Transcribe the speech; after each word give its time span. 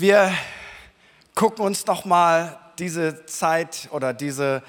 Wir 0.00 0.32
gucken 1.34 1.64
uns 1.64 1.84
noch 1.86 2.04
mal 2.04 2.56
diese 2.78 3.26
Zeit 3.26 3.88
oder 3.90 4.14
diese 4.14 4.62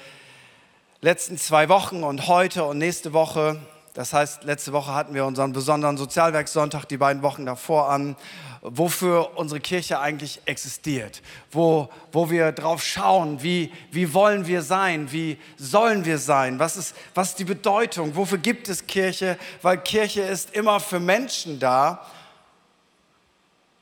letzten 1.02 1.38
zwei 1.38 1.68
Wochen 1.68 2.02
und 2.02 2.26
heute 2.26 2.64
und 2.64 2.78
nächste 2.78 3.12
Woche. 3.12 3.60
Das 3.94 4.12
heißt, 4.12 4.42
letzte 4.42 4.72
Woche 4.72 4.92
hatten 4.92 5.14
wir 5.14 5.24
unseren 5.24 5.52
besonderen 5.52 5.96
Sozialwerkssonntag, 5.96 6.86
die 6.86 6.96
beiden 6.96 7.22
Wochen 7.22 7.46
davor 7.46 7.90
an, 7.90 8.16
wofür 8.60 9.38
unsere 9.38 9.60
Kirche 9.60 10.00
eigentlich 10.00 10.40
existiert, 10.46 11.22
wo, 11.52 11.90
wo 12.10 12.28
wir 12.28 12.50
drauf 12.50 12.82
schauen, 12.82 13.40
wie, 13.40 13.72
wie 13.92 14.12
wollen 14.12 14.48
wir 14.48 14.62
sein, 14.62 15.12
wie 15.12 15.38
sollen 15.56 16.04
wir 16.04 16.18
sein, 16.18 16.58
was 16.58 16.76
ist, 16.76 16.96
was 17.14 17.28
ist 17.28 17.38
die 17.38 17.44
Bedeutung, 17.44 18.16
wofür 18.16 18.38
gibt 18.38 18.68
es 18.68 18.84
Kirche, 18.84 19.38
weil 19.62 19.78
Kirche 19.78 20.22
ist 20.22 20.56
immer 20.56 20.80
für 20.80 20.98
Menschen 20.98 21.60
da 21.60 22.04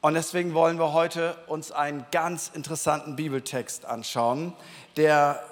und 0.09 0.15
deswegen 0.15 0.55
wollen 0.55 0.79
wir 0.79 0.95
heute 0.95 1.37
uns 1.49 1.71
einen 1.71 2.07
ganz 2.13 2.51
interessanten 2.55 3.15
Bibeltext 3.15 3.85
anschauen, 3.85 4.55
der 4.97 5.43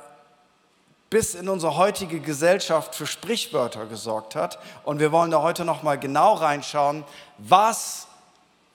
bis 1.10 1.34
in 1.34 1.50
unsere 1.50 1.76
heutige 1.76 2.20
Gesellschaft 2.20 2.95
für 2.95 3.06
Sprichwörter 3.06 3.84
gesorgt 3.84 4.34
hat. 4.34 4.58
Und 4.84 4.98
wir 4.98 5.12
wollen 5.12 5.30
da 5.30 5.42
heute 5.42 5.66
noch 5.66 5.82
mal 5.82 5.98
genau 5.98 6.32
reinschauen, 6.32 7.04
was 7.36 8.06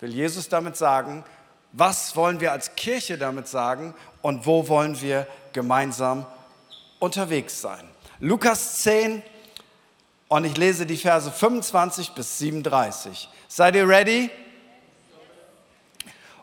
will 0.02 0.14
Jesus 0.14 0.50
damit 0.50 0.78
sagen, 0.78 1.24
was 1.72 2.16
wollen 2.16 2.40
wir 2.42 2.52
als 2.52 2.76
Kirche 2.76 3.18
damit 3.18 3.48
sagen 3.48 3.96
und 4.22 4.46
wo 4.46 4.68
wollen 4.68 5.02
wir 5.02 5.26
gemeinsam 5.52 6.28
unterwegs 7.00 7.60
sein. 7.60 7.90
Lukas 8.20 8.84
10 8.84 9.24
und 10.28 10.46
ich 10.46 10.58
lese 10.58 10.86
die 10.86 10.98
Verse 10.98 11.32
25 11.32 12.12
bis 12.12 12.38
37. 12.38 13.28
Seid 13.48 13.76
ihr 13.76 13.90
ready? 13.90 14.30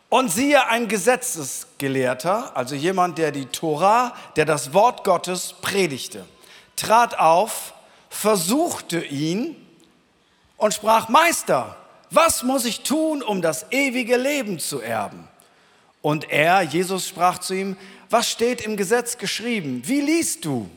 Und 0.09 0.29
siehe, 0.29 0.67
ein 0.67 0.87
Gesetzesgelehrter, 0.87 2.57
also 2.57 2.73
jemand, 2.73 3.19
der 3.19 3.31
die 3.31 3.45
Tora, 3.45 4.15
der 4.35 4.45
das 4.45 4.73
Wort 4.73 5.03
Gottes 5.03 5.53
predigte, 5.61 6.25
trat 6.75 7.19
auf, 7.19 7.73
versuchte 8.09 9.03
ihn 9.05 9.55
und 10.57 10.73
sprach, 10.73 11.09
Meister, 11.09 11.77
was 12.09 12.41
muss 12.41 12.65
ich 12.65 12.81
tun, 12.81 13.21
um 13.21 13.43
das 13.43 13.67
ewige 13.71 14.17
Leben 14.17 14.57
zu 14.57 14.81
erben? 14.81 15.27
Und 16.01 16.31
er, 16.31 16.63
Jesus, 16.63 17.07
sprach 17.07 17.37
zu 17.37 17.53
ihm, 17.53 17.77
was 18.09 18.31
steht 18.31 18.61
im 18.61 18.77
Gesetz 18.77 19.17
geschrieben? 19.17 19.83
Wie 19.85 20.01
liest 20.01 20.43
du? 20.43 20.69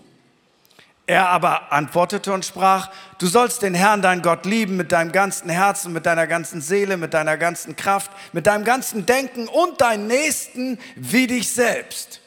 Er 1.06 1.28
aber 1.30 1.72
antwortete 1.72 2.32
und 2.32 2.44
sprach, 2.44 2.90
du 3.18 3.26
sollst 3.26 3.62
den 3.62 3.74
Herrn, 3.74 4.02
dein 4.02 4.22
Gott, 4.22 4.46
lieben 4.46 4.76
mit 4.76 4.92
deinem 4.92 5.10
ganzen 5.10 5.50
Herzen, 5.50 5.92
mit 5.92 6.06
deiner 6.06 6.28
ganzen 6.28 6.60
Seele, 6.60 6.96
mit 6.96 7.12
deiner 7.12 7.36
ganzen 7.36 7.74
Kraft, 7.74 8.10
mit 8.32 8.46
deinem 8.46 8.64
ganzen 8.64 9.04
Denken 9.04 9.48
und 9.48 9.80
deinen 9.80 10.06
Nächsten 10.06 10.78
wie 10.94 11.26
dich 11.26 11.52
selbst. 11.52 12.20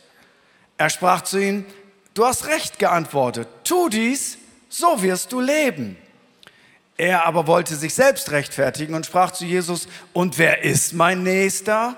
Er 0.78 0.90
sprach 0.90 1.22
zu 1.22 1.38
ihm, 1.38 1.66
du 2.14 2.26
hast 2.26 2.48
recht 2.48 2.78
geantwortet, 2.78 3.48
tu 3.64 3.88
dies, 3.88 4.38
so 4.68 5.02
wirst 5.02 5.32
du 5.32 5.40
leben. 5.40 5.96
Er 6.98 7.26
aber 7.26 7.48
wollte 7.48 7.76
sich 7.76 7.94
selbst 7.94 8.32
rechtfertigen 8.32 8.94
und 8.94 9.06
sprach 9.06 9.32
zu 9.32 9.46
Jesus, 9.46 9.88
und 10.12 10.38
wer 10.38 10.64
ist 10.64 10.94
mein 10.94 11.24
Nächster? 11.24 11.98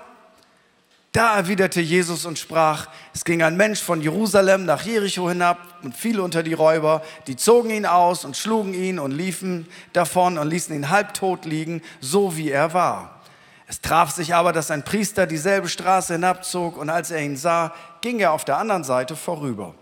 Da 1.18 1.34
erwiderte 1.34 1.80
Jesus 1.80 2.26
und 2.26 2.38
sprach, 2.38 2.86
es 3.12 3.24
ging 3.24 3.42
ein 3.42 3.56
Mensch 3.56 3.82
von 3.82 4.00
Jerusalem 4.00 4.64
nach 4.64 4.82
Jericho 4.82 5.28
hinab 5.28 5.58
und 5.82 5.96
fiel 5.96 6.20
unter 6.20 6.44
die 6.44 6.52
Räuber, 6.52 7.02
die 7.26 7.34
zogen 7.34 7.70
ihn 7.70 7.86
aus 7.86 8.24
und 8.24 8.36
schlugen 8.36 8.72
ihn 8.72 9.00
und 9.00 9.10
liefen 9.10 9.66
davon 9.92 10.38
und 10.38 10.48
ließen 10.48 10.72
ihn 10.76 10.90
halbtot 10.90 11.44
liegen, 11.44 11.82
so 12.00 12.36
wie 12.36 12.52
er 12.52 12.72
war. 12.72 13.20
Es 13.66 13.80
traf 13.80 14.12
sich 14.12 14.32
aber, 14.32 14.52
dass 14.52 14.70
ein 14.70 14.84
Priester 14.84 15.26
dieselbe 15.26 15.68
Straße 15.68 16.12
hinabzog 16.12 16.76
und 16.76 16.88
als 16.88 17.10
er 17.10 17.20
ihn 17.20 17.36
sah, 17.36 17.74
ging 18.00 18.20
er 18.20 18.30
auf 18.30 18.44
der 18.44 18.58
anderen 18.58 18.84
Seite 18.84 19.16
vorüber. 19.16 19.74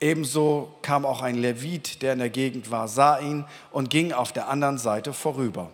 Ebenso 0.00 0.74
kam 0.82 1.06
auch 1.06 1.22
ein 1.22 1.36
Levit, 1.36 2.02
der 2.02 2.14
in 2.14 2.18
der 2.18 2.30
Gegend 2.30 2.72
war, 2.72 2.88
sah 2.88 3.20
ihn 3.20 3.44
und 3.70 3.88
ging 3.88 4.12
auf 4.12 4.32
der 4.32 4.48
anderen 4.48 4.78
Seite 4.78 5.12
vorüber. 5.12 5.70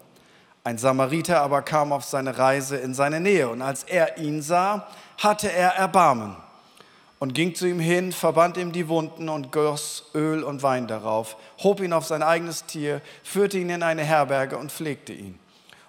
Ein 0.66 0.78
Samariter 0.78 1.42
aber 1.42 1.62
kam 1.62 1.92
auf 1.92 2.02
seine 2.02 2.38
Reise 2.38 2.76
in 2.76 2.92
seine 2.92 3.20
Nähe 3.20 3.48
und 3.48 3.62
als 3.62 3.84
er 3.84 4.18
ihn 4.18 4.42
sah, 4.42 4.88
hatte 5.16 5.48
er 5.52 5.76
Erbarmen 5.76 6.34
und 7.20 7.34
ging 7.34 7.54
zu 7.54 7.68
ihm 7.68 7.78
hin, 7.78 8.10
verband 8.10 8.56
ihm 8.56 8.72
die 8.72 8.88
Wunden 8.88 9.28
und 9.28 9.52
goss 9.52 10.10
Öl 10.12 10.42
und 10.42 10.64
Wein 10.64 10.88
darauf, 10.88 11.36
hob 11.62 11.80
ihn 11.80 11.92
auf 11.92 12.04
sein 12.04 12.24
eigenes 12.24 12.66
Tier, 12.66 13.00
führte 13.22 13.58
ihn 13.58 13.70
in 13.70 13.84
eine 13.84 14.02
Herberge 14.02 14.58
und 14.58 14.72
pflegte 14.72 15.12
ihn. 15.12 15.38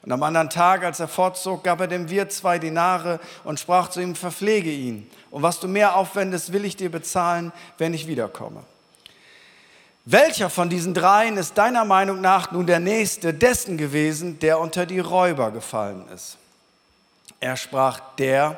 Und 0.03 0.11
am 0.11 0.21
anderen 0.21 0.51
Tag, 0.51 0.83
als 0.83 0.99
er 0.99 1.07
fortzog, 1.07 1.63
gab 1.63 1.81
er 1.81 1.87
dem 1.87 2.11
Wirt 2.11 2.31
zwei 2.31 2.59
Dinare 2.59 3.19
und 3.45 3.59
sprach 3.59 3.89
zu 3.89 3.99
ihm, 3.99 4.13
verpflege 4.13 4.69
ihn. 4.69 5.09
Und 5.31 5.41
was 5.41 5.59
du 5.59 5.67
mehr 5.67 5.95
aufwendest, 5.95 6.53
will 6.53 6.65
ich 6.65 6.75
dir 6.75 6.91
bezahlen, 6.91 7.51
wenn 7.79 7.95
ich 7.95 8.05
wiederkomme. 8.05 8.61
Welcher 10.09 10.49
von 10.49 10.69
diesen 10.69 10.93
dreien 10.93 11.35
ist 11.35 11.57
deiner 11.57 11.83
Meinung 11.83 12.21
nach 12.21 12.53
nun 12.53 12.65
der 12.65 12.79
Nächste 12.79 13.33
dessen 13.33 13.77
gewesen, 13.77 14.39
der 14.39 14.57
unter 14.57 14.85
die 14.85 14.99
Räuber 14.99 15.51
gefallen 15.51 16.07
ist? 16.15 16.37
Er 17.41 17.57
sprach, 17.57 17.99
der, 18.15 18.57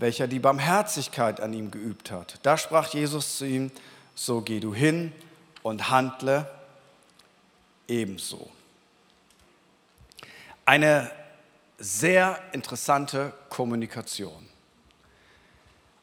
welcher 0.00 0.26
die 0.26 0.40
Barmherzigkeit 0.40 1.40
an 1.40 1.52
ihm 1.52 1.70
geübt 1.70 2.10
hat. 2.10 2.40
Da 2.42 2.58
sprach 2.58 2.88
Jesus 2.92 3.38
zu 3.38 3.46
ihm, 3.46 3.70
so 4.16 4.40
geh 4.40 4.58
du 4.58 4.74
hin 4.74 5.12
und 5.62 5.88
handle 5.88 6.50
ebenso. 7.86 8.50
Eine 10.64 11.12
sehr 11.78 12.40
interessante 12.50 13.32
Kommunikation. 13.50 14.48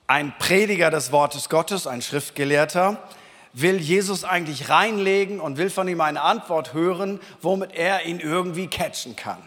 Ein 0.08 0.34
Prediger 0.38 0.90
des 0.90 1.12
Wortes 1.12 1.50
Gottes, 1.50 1.86
ein 1.86 2.02
Schriftgelehrter, 2.02 2.98
will 3.54 3.78
Jesus 3.78 4.24
eigentlich 4.24 4.70
reinlegen 4.70 5.40
und 5.40 5.58
will 5.58 5.70
von 5.70 5.88
ihm 5.88 6.02
eine 6.02 6.22
Antwort 6.22 6.74
hören, 6.74 7.20
womit 7.42 7.74
er 7.74 8.06
ihn 8.06 8.20
irgendwie 8.20 8.68
catchen 8.68 9.16
kann. 9.16 9.42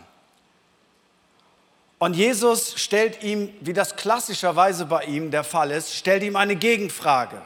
Und 1.99 2.15
Jesus 2.15 2.75
stellt 2.77 3.23
ihm, 3.23 3.51
wie 3.61 3.73
das 3.73 3.97
klassischerweise 3.97 4.85
bei 4.87 5.05
ihm 5.05 5.31
der 5.31 5.45
Fall 5.45 5.71
ist, 5.71 5.95
stellt 5.95 6.23
ihm 6.23 6.37
eine 6.37 6.57
Gegenfrage. 6.57 7.41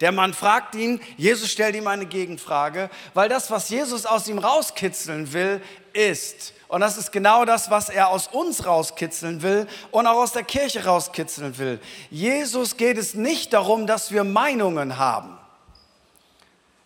Der 0.00 0.12
Mann 0.12 0.34
fragt 0.34 0.74
ihn, 0.74 1.00
Jesus 1.16 1.50
stellt 1.50 1.74
ihm 1.74 1.86
eine 1.86 2.04
Gegenfrage, 2.04 2.90
weil 3.14 3.28
das, 3.28 3.50
was 3.50 3.70
Jesus 3.70 4.04
aus 4.04 4.28
ihm 4.28 4.38
rauskitzeln 4.38 5.32
will, 5.32 5.62
ist, 5.92 6.52
und 6.68 6.80
das 6.80 6.98
ist 6.98 7.12
genau 7.12 7.44
das, 7.44 7.70
was 7.70 7.88
er 7.88 8.08
aus 8.08 8.26
uns 8.26 8.66
rauskitzeln 8.66 9.42
will 9.42 9.68
und 9.92 10.06
auch 10.08 10.16
aus 10.16 10.32
der 10.32 10.42
Kirche 10.42 10.84
rauskitzeln 10.84 11.56
will. 11.56 11.78
Jesus 12.10 12.76
geht 12.76 12.98
es 12.98 13.14
nicht 13.14 13.52
darum, 13.52 13.86
dass 13.86 14.10
wir 14.10 14.24
Meinungen 14.24 14.98
haben. 14.98 15.38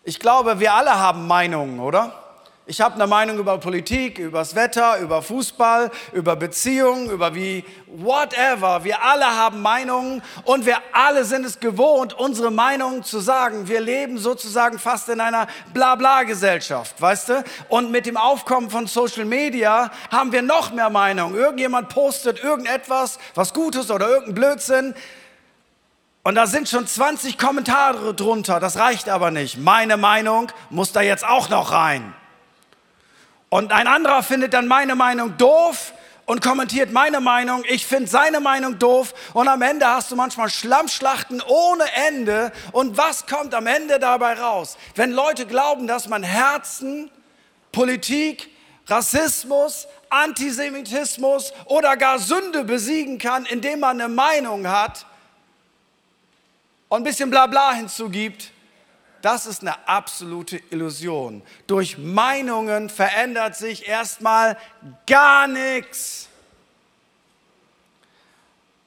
Ich 0.03 0.19
glaube, 0.19 0.59
wir 0.61 0.73
alle 0.73 0.97
haben 0.97 1.27
Meinungen, 1.27 1.79
oder? 1.79 2.13
Ich 2.65 2.79
habe 2.79 2.95
eine 2.95 3.07
Meinung 3.07 3.39
über 3.39 3.57
Politik, 3.57 4.19
über 4.19 4.39
das 4.39 4.53
Wetter, 4.55 4.99
über 4.99 5.21
Fußball, 5.21 5.91
über 6.13 6.35
Beziehungen, 6.35 7.09
über 7.09 7.33
wie, 7.33 7.65
whatever. 7.87 8.83
Wir 8.83 9.01
alle 9.03 9.25
haben 9.25 9.61
Meinungen 9.61 10.21
und 10.45 10.65
wir 10.65 10.77
alle 10.93 11.25
sind 11.25 11.45
es 11.45 11.59
gewohnt, 11.59 12.13
unsere 12.13 12.51
Meinungen 12.51 13.03
zu 13.03 13.19
sagen. 13.19 13.67
Wir 13.67 13.81
leben 13.81 14.19
sozusagen 14.19 14.77
fast 14.77 15.09
in 15.09 15.19
einer 15.19 15.47
Blabla-Gesellschaft, 15.73 17.01
weißt 17.01 17.29
du? 17.29 17.43
Und 17.67 17.91
mit 17.91 18.05
dem 18.05 18.15
Aufkommen 18.15 18.69
von 18.69 18.87
Social 18.87 19.25
Media 19.25 19.91
haben 20.11 20.31
wir 20.31 20.43
noch 20.43 20.71
mehr 20.71 20.91
Meinungen. 20.91 21.35
Irgendjemand 21.35 21.89
postet 21.89 22.41
irgendetwas, 22.41 23.17
was 23.33 23.53
Gutes 23.53 23.89
oder 23.89 24.07
irgendein 24.07 24.35
Blödsinn. 24.35 24.95
Und 26.23 26.35
da 26.35 26.47
sind 26.47 26.67
schon 26.67 26.85
20 26.85 27.37
Kommentare 27.37 28.13
drunter, 28.13 28.59
das 28.59 28.77
reicht 28.77 29.07
aber 29.09 29.31
nicht. 29.31 29.57
Meine 29.57 29.97
Meinung 29.97 30.51
muss 30.69 30.91
da 30.91 31.01
jetzt 31.01 31.25
auch 31.25 31.49
noch 31.49 31.71
rein. 31.71 32.13
Und 33.47 33.71
ein 33.71 33.87
anderer 33.87 34.21
findet 34.21 34.53
dann 34.53 34.67
meine 34.67 34.95
Meinung 34.95 35.37
doof 35.37 35.93
und 36.25 36.43
kommentiert 36.43 36.91
meine 36.91 37.21
Meinung, 37.21 37.63
ich 37.67 37.87
finde 37.87 38.07
seine 38.07 38.39
Meinung 38.39 38.77
doof 38.77 39.15
und 39.33 39.47
am 39.47 39.63
Ende 39.63 39.87
hast 39.87 40.11
du 40.11 40.15
manchmal 40.15 40.49
Schlammschlachten 40.51 41.41
ohne 41.41 41.85
Ende. 42.07 42.51
Und 42.71 42.97
was 42.97 43.25
kommt 43.25 43.55
am 43.55 43.65
Ende 43.65 43.97
dabei 43.97 44.33
raus? 44.33 44.77
Wenn 44.93 45.11
Leute 45.11 45.47
glauben, 45.47 45.87
dass 45.87 46.07
man 46.07 46.21
Herzen, 46.21 47.09
Politik, 47.71 48.49
Rassismus, 48.85 49.87
Antisemitismus 50.11 51.51
oder 51.65 51.97
gar 51.97 52.19
Sünde 52.19 52.63
besiegen 52.63 53.17
kann, 53.17 53.47
indem 53.47 53.79
man 53.79 53.99
eine 53.99 54.13
Meinung 54.13 54.67
hat, 54.67 55.07
und 56.89 57.01
ein 57.01 57.03
bisschen 57.03 57.29
Blabla 57.29 57.73
hinzugibt, 57.73 58.51
das 59.21 59.45
ist 59.45 59.61
eine 59.61 59.87
absolute 59.87 60.57
Illusion. 60.71 61.41
Durch 61.67 61.97
Meinungen 61.97 62.89
verändert 62.89 63.55
sich 63.55 63.87
erstmal 63.87 64.57
gar 65.05 65.47
nichts. 65.47 66.29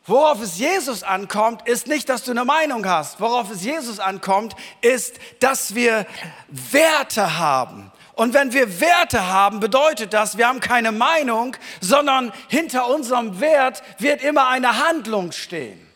Worauf 0.04 0.42
es 0.42 0.58
Jesus 0.58 1.04
ankommt, 1.04 1.68
ist 1.68 1.86
nicht, 1.86 2.08
dass 2.08 2.24
du 2.24 2.32
eine 2.32 2.44
Meinung 2.44 2.84
hast. 2.86 3.20
Worauf 3.20 3.50
es 3.50 3.62
Jesus 3.62 4.00
ankommt, 4.00 4.56
ist, 4.80 5.16
dass 5.38 5.74
wir 5.74 6.06
Werte 6.48 7.38
haben. 7.38 7.92
Und 8.14 8.34
wenn 8.34 8.52
wir 8.52 8.80
Werte 8.80 9.26
haben, 9.28 9.60
bedeutet 9.60 10.12
das, 10.12 10.36
wir 10.36 10.48
haben 10.48 10.60
keine 10.60 10.92
Meinung, 10.92 11.56
sondern 11.80 12.32
hinter 12.48 12.88
unserem 12.88 13.40
Wert 13.40 13.82
wird 13.98 14.22
immer 14.22 14.48
eine 14.48 14.84
Handlung 14.84 15.30
stehen. 15.30 15.91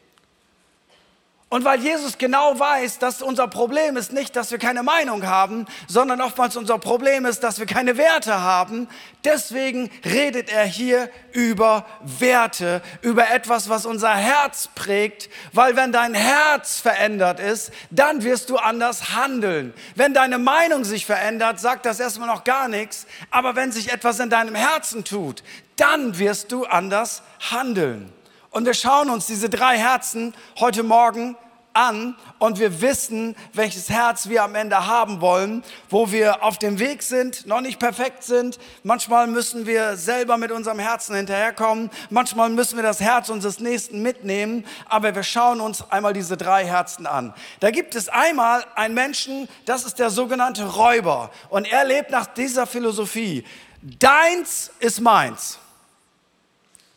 Und 1.49 1.65
weil 1.65 1.79
Jesus 1.79 2.19
genau 2.19 2.59
weiß, 2.59 2.99
dass 2.99 3.23
unser 3.23 3.47
Problem 3.47 3.97
ist 3.97 4.13
nicht, 4.13 4.35
dass 4.35 4.51
wir 4.51 4.59
keine 4.59 4.83
Meinung 4.83 5.27
haben, 5.29 5.67
sondern 5.87 6.21
oftmals 6.21 6.57
unser 6.57 6.79
Problem 6.79 7.25
ist, 7.25 7.45
dass 7.45 7.61
wir 7.61 7.67
keine 7.67 7.97
Werte 7.97 8.41
haben, 8.41 8.89
deswegen 9.25 9.89
redet 10.05 10.51
er 10.51 10.65
hier 10.65 11.09
über 11.31 11.87
Werte, 12.03 12.83
über 13.01 13.31
etwas, 13.31 13.69
was 13.69 13.87
unser 13.87 14.13
Herz 14.13 14.71
prägt, 14.75 15.31
weil 15.53 15.77
wenn 15.77 15.93
dein 15.93 16.15
Herz 16.15 16.81
verändert 16.81 17.39
ist, 17.39 17.71
dann 17.91 18.25
wirst 18.25 18.51
du 18.51 18.57
anders 18.57 19.15
handeln. 19.15 19.73
Wenn 19.95 20.15
deine 20.15 20.39
Meinung 20.39 20.83
sich 20.83 21.07
verändert, 21.07 21.61
sagt 21.61 21.87
das 21.87 22.01
erstmal 22.01 22.27
noch 22.27 22.43
gar 22.43 22.67
nichts, 22.67 23.07
aber 23.31 23.55
wenn 23.55 23.71
sich 23.71 23.93
etwas 23.93 24.19
in 24.19 24.31
deinem 24.31 24.57
Herzen 24.57 25.05
tut, 25.05 25.45
dann 25.77 26.19
wirst 26.19 26.51
du 26.51 26.65
anders 26.65 27.23
handeln. 27.39 28.13
Und 28.57 28.65
wir 28.65 28.73
schauen 28.73 29.11
uns 29.11 29.27
diese 29.27 29.51
drei 29.51 29.77
Herzen 29.77 30.33
heute 30.59 30.83
Morgen 30.83 31.37
an 31.75 32.17
und 32.39 32.59
wir 32.59 32.81
wissen, 32.81 33.37
welches 33.53 33.91
Herz 33.91 34.31
wir 34.31 34.43
am 34.43 34.55
Ende 34.55 34.87
haben 34.87 35.21
wollen, 35.21 35.63
wo 35.91 36.11
wir 36.11 36.43
auf 36.43 36.57
dem 36.57 36.79
Weg 36.79 37.03
sind, 37.03 37.47
noch 37.47 37.61
nicht 37.61 37.79
perfekt 37.79 38.23
sind. 38.23 38.59
Manchmal 38.83 39.27
müssen 39.27 39.67
wir 39.67 39.99
selber 39.99 40.39
mit 40.39 40.53
unserem 40.53 40.79
Herzen 40.79 41.15
hinterherkommen. 41.15 41.91
Manchmal 42.09 42.49
müssen 42.49 42.77
wir 42.77 42.83
das 42.83 42.99
Herz 42.99 43.29
unseres 43.29 43.61
Nächsten 43.61 44.01
mitnehmen. 44.01 44.65
Aber 44.87 45.15
wir 45.15 45.23
schauen 45.23 45.61
uns 45.61 45.85
einmal 45.91 46.15
diese 46.15 46.39
drei 46.39 46.65
Herzen 46.65 47.07
an. 47.07 47.35
Da 47.61 47.71
gibt 47.71 47.95
es 47.95 48.09
einmal 48.09 48.65
einen 48.75 48.95
Menschen, 48.95 49.51
das 49.67 49.85
ist 49.85 49.99
der 49.99 50.09
sogenannte 50.09 50.65
Räuber. 50.65 51.31
Und 51.51 51.71
er 51.71 51.85
lebt 51.85 52.11
nach 52.11 52.25
dieser 52.25 52.67
Philosophie. 52.67 53.45
Deins 53.83 54.71
ist 54.79 55.03
meins. 55.03 55.59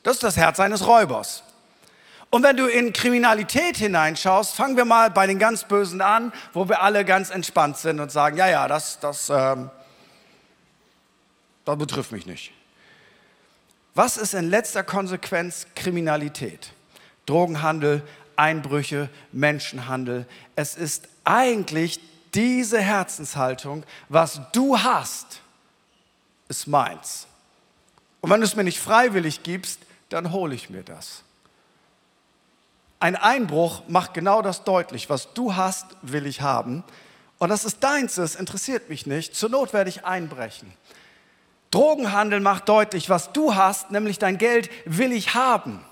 Das 0.03 0.13
ist 0.13 0.23
das 0.23 0.37
Herz 0.37 0.61
eines 0.61 0.87
Räubers. 0.87 1.43
Und 2.31 2.43
wenn 2.43 2.57
du 2.57 2.67
in 2.67 2.93
Kriminalität 2.93 3.77
hineinschaust, 3.77 4.53
fangen 4.53 4.77
wir 4.77 4.85
mal 4.85 5.09
bei 5.09 5.25
den 5.25 5.39
ganz 5.39 5.63
Bösen 5.63 6.01
an, 6.01 6.31
wo 6.53 6.69
wir 6.69 6.81
alle 6.81 7.03
ganz 7.03 7.31
entspannt 7.31 7.77
sind 7.77 7.99
und 7.99 8.11
sagen, 8.11 8.37
ja, 8.37 8.47
ja, 8.47 8.67
das, 8.67 8.99
das, 8.99 9.29
ähm, 9.29 9.71
das 11.65 11.77
betrifft 11.77 12.11
mich 12.11 12.27
nicht. 12.27 12.51
Was 13.95 14.17
ist 14.17 14.35
in 14.35 14.49
letzter 14.49 14.83
Konsequenz 14.83 15.65
Kriminalität? 15.75 16.71
Drogenhandel, 17.25 18.03
Einbrüche, 18.35 19.09
Menschenhandel. 19.31 20.27
Es 20.55 20.75
ist 20.75 21.07
eigentlich 21.23 21.99
diese 22.33 22.79
Herzenshaltung, 22.79 23.83
was 24.07 24.39
du 24.53 24.77
hast, 24.79 25.41
ist 26.47 26.67
meins. 26.67 27.27
Und 28.21 28.29
wenn 28.29 28.39
du 28.39 28.45
es 28.45 28.55
mir 28.55 28.63
nicht 28.63 28.79
freiwillig 28.79 29.41
gibst, 29.43 29.79
dann 30.09 30.31
hole 30.31 30.53
ich 30.53 30.69
mir 30.69 30.83
das. 30.83 31.23
Ein 32.99 33.15
Einbruch 33.15 33.83
macht 33.87 34.13
genau 34.13 34.41
das 34.41 34.63
deutlich. 34.63 35.09
Was 35.09 35.33
du 35.33 35.55
hast, 35.55 35.85
will 36.01 36.25
ich 36.25 36.41
haben. 36.41 36.83
Und 37.37 37.49
dass 37.49 37.63
es 37.63 37.79
deins 37.79 38.17
ist, 38.17 38.35
interessiert 38.35 38.89
mich 38.89 39.05
nicht. 39.05 39.35
Zur 39.35 39.49
Not 39.49 39.71
werde 39.71 39.89
ich 39.89 40.05
einbrechen. 40.05 40.73
Drogenhandel 41.71 42.39
macht 42.39 42.67
deutlich, 42.67 43.09
was 43.09 43.31
du 43.31 43.55
hast, 43.55 43.91
nämlich 43.91 44.19
dein 44.19 44.37
Geld, 44.37 44.69
will 44.85 45.13
ich 45.13 45.35
haben. 45.35 45.85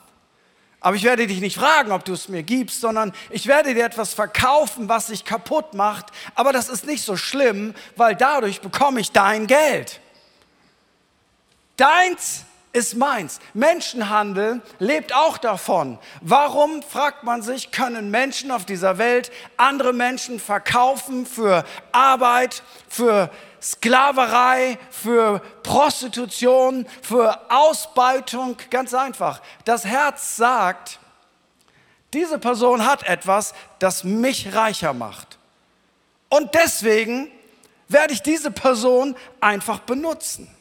Aber 0.80 0.96
ich 0.96 1.04
werde 1.04 1.28
dich 1.28 1.40
nicht 1.40 1.58
fragen, 1.58 1.92
ob 1.92 2.06
du 2.06 2.14
es 2.14 2.30
mir 2.30 2.44
gibst, 2.44 2.82
sondern 2.82 3.14
ich 3.30 3.48
werde 3.48 3.74
dir 3.74 3.86
etwas 3.86 4.14
verkaufen, 4.14 4.90
was 4.90 5.08
sich 5.08 5.26
kaputt 5.26 5.74
macht. 5.74 6.08
Aber 6.36 6.54
das 6.54 6.70
ist 6.70 6.86
nicht 6.86 7.04
so 7.04 7.16
schlimm, 7.16 7.74
weil 7.96 8.16
dadurch 8.16 8.62
bekomme 8.62 9.00
ich 9.00 9.12
dein 9.12 9.48
Geld. 9.48 10.02
Deins 11.78 12.46
ist 12.74 12.96
meins. 12.96 13.40
Menschenhandel 13.54 14.62
lebt 14.80 15.14
auch 15.14 15.38
davon. 15.38 15.98
Warum, 16.22 16.84
fragt 16.84 17.24
man 17.24 17.42
sich, 17.42 17.72
können 17.72 18.12
Menschen 18.12 18.52
auf 18.52 18.66
dieser 18.66 18.98
Welt 18.98 19.32
andere 19.58 19.94
Menschen 19.94 20.40
verkaufen 20.40 21.26
für 21.26 21.66
Arbeit, 21.92 22.64
für 22.88 23.30
Sklaverei, 23.62 24.78
für 24.92 25.40
Prostitution, 25.64 26.86
für 27.02 27.40
Ausbeutung? 27.50 28.58
Ganz 28.70 28.94
einfach. 28.94 29.42
Das 29.66 29.86
Herz 29.86 30.36
sagt, 30.36 31.00
diese 32.14 32.40
Person 32.40 32.86
hat 32.86 33.04
etwas, 33.04 33.54
das 33.80 34.04
mich 34.04 34.54
reicher 34.54 34.94
macht. 34.94 35.38
Und 36.30 36.54
deswegen 36.54 37.32
werde 37.88 38.14
ich 38.14 38.22
diese 38.22 38.52
Person 38.52 39.16
einfach 39.40 39.80
benutzen. 39.80 40.54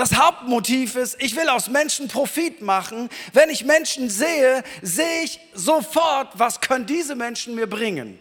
Das 0.00 0.16
Hauptmotiv 0.16 0.96
ist, 0.96 1.20
ich 1.20 1.36
will 1.36 1.50
aus 1.50 1.68
Menschen 1.68 2.08
Profit 2.08 2.62
machen. 2.62 3.10
Wenn 3.34 3.50
ich 3.50 3.66
Menschen 3.66 4.08
sehe, 4.08 4.64
sehe 4.80 5.24
ich 5.24 5.38
sofort, 5.52 6.38
was 6.38 6.62
können 6.62 6.86
diese 6.86 7.14
Menschen 7.14 7.54
mir 7.54 7.68
bringen. 7.68 8.18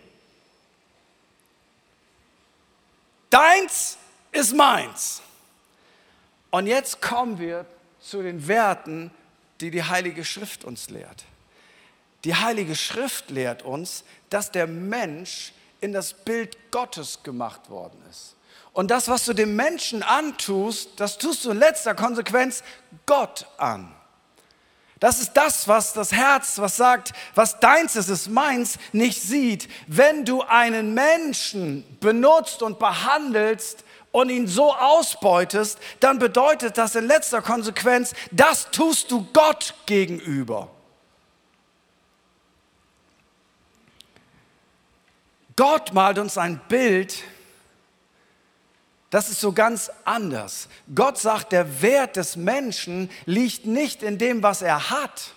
Deins 3.29 3.97
ist 4.33 4.53
meins. 4.53 5.21
Und 6.51 6.67
jetzt 6.67 7.01
kommen 7.01 7.39
wir 7.39 7.65
zu 8.01 8.21
den 8.23 8.49
Werten, 8.49 9.09
die 9.61 9.71
die 9.71 9.85
Heilige 9.85 10.25
Schrift 10.25 10.65
uns 10.65 10.89
lehrt. 10.89 11.23
Die 12.25 12.35
Heilige 12.35 12.75
Schrift 12.75 13.29
lehrt 13.29 13.61
uns, 13.61 14.03
dass 14.29 14.51
der 14.51 14.67
Mensch 14.67 15.53
in 15.79 15.93
das 15.93 16.11
Bild 16.11 16.57
Gottes 16.71 17.23
gemacht 17.23 17.69
worden 17.69 18.03
ist. 18.09 18.35
Und 18.79 18.91
das, 18.91 19.09
was 19.09 19.25
du 19.25 19.33
dem 19.33 19.57
Menschen 19.57 20.03
antust, 20.03 20.91
das 21.01 21.17
tust 21.17 21.43
du 21.43 21.51
in 21.51 21.59
letzter 21.59 21.95
Konsequenz 21.95 22.63
Gott 23.05 23.45
an. 23.57 23.93
Das 25.01 25.19
ist 25.19 25.33
das, 25.33 25.67
was 25.67 25.91
das 25.91 26.13
Herz, 26.13 26.59
was 26.59 26.77
sagt, 26.77 27.11
was 27.35 27.59
deins 27.59 27.97
ist, 27.97 28.07
ist 28.07 28.29
meins, 28.29 28.77
nicht 28.93 29.21
sieht. 29.21 29.67
Wenn 29.87 30.23
du 30.23 30.43
einen 30.43 30.93
Menschen 30.93 31.83
benutzt 31.99 32.63
und 32.63 32.79
behandelst 32.79 33.83
und 34.13 34.29
ihn 34.29 34.47
so 34.47 34.73
ausbeutest, 34.73 35.77
dann 35.99 36.17
bedeutet 36.17 36.77
das 36.77 36.95
in 36.95 37.05
letzter 37.05 37.41
Konsequenz, 37.41 38.13
das 38.31 38.71
tust 38.71 39.11
du 39.11 39.27
Gott 39.33 39.73
gegenüber. 39.87 40.69
Gott 45.57 45.91
malt 45.91 46.17
uns 46.17 46.37
ein 46.37 46.61
Bild, 46.69 47.25
das 49.09 49.29
ist 49.29 49.41
so 49.41 49.51
ganz 49.51 49.91
anders. 50.05 50.67
Gott 50.93 51.17
sagt, 51.17 51.51
der 51.51 51.81
Wert 51.81 52.15
des 52.15 52.35
Menschen 52.35 53.09
liegt 53.25 53.65
nicht 53.65 54.03
in 54.03 54.17
dem, 54.17 54.43
was 54.43 54.61
er 54.61 54.89
hat, 54.91 55.33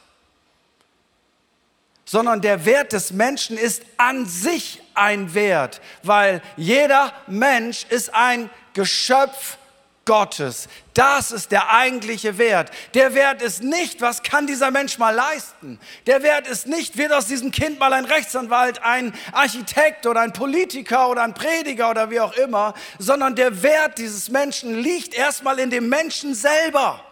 sondern 2.04 2.42
der 2.42 2.66
Wert 2.66 2.92
des 2.92 3.12
Menschen 3.12 3.56
ist 3.56 3.82
an 3.96 4.26
sich 4.26 4.82
ein 4.94 5.32
Wert, 5.32 5.80
weil 6.02 6.42
jeder 6.56 7.12
Mensch 7.26 7.86
ist 7.88 8.12
ein 8.14 8.50
Geschöpf 8.74 9.56
Gottes. 10.04 10.68
Das 10.94 11.30
ist 11.30 11.52
der 11.52 11.72
eigentliche 11.72 12.36
Wert. 12.36 12.70
Der 12.94 13.14
Wert 13.14 13.40
ist 13.40 13.62
nicht, 13.62 14.00
was 14.00 14.22
kann 14.22 14.46
dieser 14.46 14.70
Mensch 14.70 14.98
mal 14.98 15.14
leisten. 15.14 15.78
Der 16.06 16.22
Wert 16.22 16.46
ist 16.48 16.66
nicht, 16.66 16.96
wird 16.96 17.12
aus 17.12 17.26
diesem 17.26 17.52
Kind 17.52 17.78
mal 17.78 17.92
ein 17.92 18.04
Rechtsanwalt, 18.04 18.82
ein 18.82 19.14
Architekt 19.32 20.06
oder 20.06 20.20
ein 20.20 20.32
Politiker 20.32 21.08
oder 21.08 21.22
ein 21.22 21.34
Prediger 21.34 21.90
oder 21.90 22.10
wie 22.10 22.20
auch 22.20 22.32
immer, 22.32 22.74
sondern 22.98 23.36
der 23.36 23.62
Wert 23.62 23.98
dieses 23.98 24.28
Menschen 24.28 24.82
liegt 24.82 25.14
erstmal 25.14 25.58
in 25.60 25.70
dem 25.70 25.88
Menschen 25.88 26.34
selber. 26.34 27.04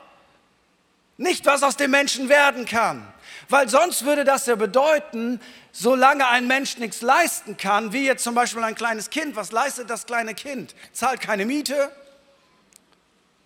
Nicht, 1.16 1.46
was 1.46 1.62
aus 1.62 1.76
dem 1.76 1.90
Menschen 1.90 2.28
werden 2.28 2.66
kann. 2.66 3.06
Weil 3.48 3.68
sonst 3.68 4.04
würde 4.04 4.24
das 4.24 4.46
ja 4.46 4.54
bedeuten, 4.54 5.40
solange 5.72 6.26
ein 6.28 6.46
Mensch 6.46 6.78
nichts 6.78 7.02
leisten 7.02 7.56
kann, 7.56 7.92
wie 7.92 8.06
jetzt 8.06 8.24
zum 8.24 8.34
Beispiel 8.34 8.62
ein 8.62 8.74
kleines 8.74 9.10
Kind, 9.10 9.36
was 9.36 9.52
leistet 9.52 9.90
das 9.90 10.06
kleine 10.06 10.34
Kind? 10.34 10.74
Zahlt 10.92 11.20
keine 11.20 11.46
Miete, 11.46 11.90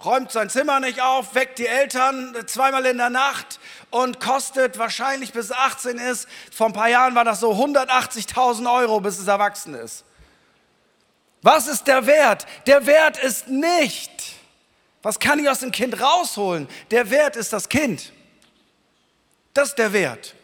räumt 0.04 0.32
sein 0.32 0.50
Zimmer 0.50 0.80
nicht 0.80 1.00
auf, 1.00 1.34
weckt 1.34 1.58
die 1.58 1.66
Eltern 1.66 2.34
zweimal 2.46 2.86
in 2.86 2.98
der 2.98 3.10
Nacht 3.10 3.58
und 3.90 4.20
kostet 4.20 4.78
wahrscheinlich 4.78 5.32
bis 5.32 5.52
18 5.52 5.98
ist, 5.98 6.28
vor 6.52 6.66
ein 6.66 6.72
paar 6.72 6.88
Jahren 6.88 7.14
war 7.14 7.24
das 7.24 7.40
so 7.40 7.52
180.000 7.52 8.72
Euro, 8.72 9.00
bis 9.00 9.18
es 9.18 9.26
erwachsen 9.26 9.74
ist. 9.74 10.04
Was 11.42 11.66
ist 11.66 11.86
der 11.86 12.06
Wert? 12.06 12.46
Der 12.66 12.86
Wert 12.86 13.18
ist 13.18 13.48
nicht, 13.48 14.10
was 15.02 15.18
kann 15.18 15.38
ich 15.38 15.48
aus 15.48 15.60
dem 15.60 15.72
Kind 15.72 16.00
rausholen? 16.00 16.68
Der 16.90 17.10
Wert 17.10 17.36
ist 17.36 17.52
das 17.52 17.68
Kind. 17.68 18.12
Das 19.52 19.68
ist 19.68 19.78
der 19.78 19.92
Wert. 19.92 20.34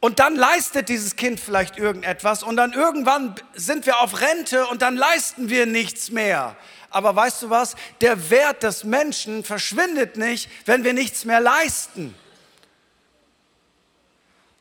Und 0.00 0.18
dann 0.18 0.34
leistet 0.34 0.88
dieses 0.88 1.14
Kind 1.16 1.38
vielleicht 1.38 1.76
irgendetwas 1.76 2.42
und 2.42 2.56
dann 2.56 2.72
irgendwann 2.72 3.34
sind 3.52 3.84
wir 3.84 4.00
auf 4.00 4.20
Rente 4.22 4.66
und 4.66 4.80
dann 4.80 4.96
leisten 4.96 5.50
wir 5.50 5.66
nichts 5.66 6.10
mehr. 6.10 6.56
Aber 6.88 7.14
weißt 7.14 7.42
du 7.42 7.50
was? 7.50 7.76
Der 8.00 8.30
Wert 8.30 8.62
des 8.62 8.84
Menschen 8.84 9.44
verschwindet 9.44 10.16
nicht, 10.16 10.50
wenn 10.64 10.84
wir 10.84 10.94
nichts 10.94 11.26
mehr 11.26 11.40
leisten. 11.40 12.14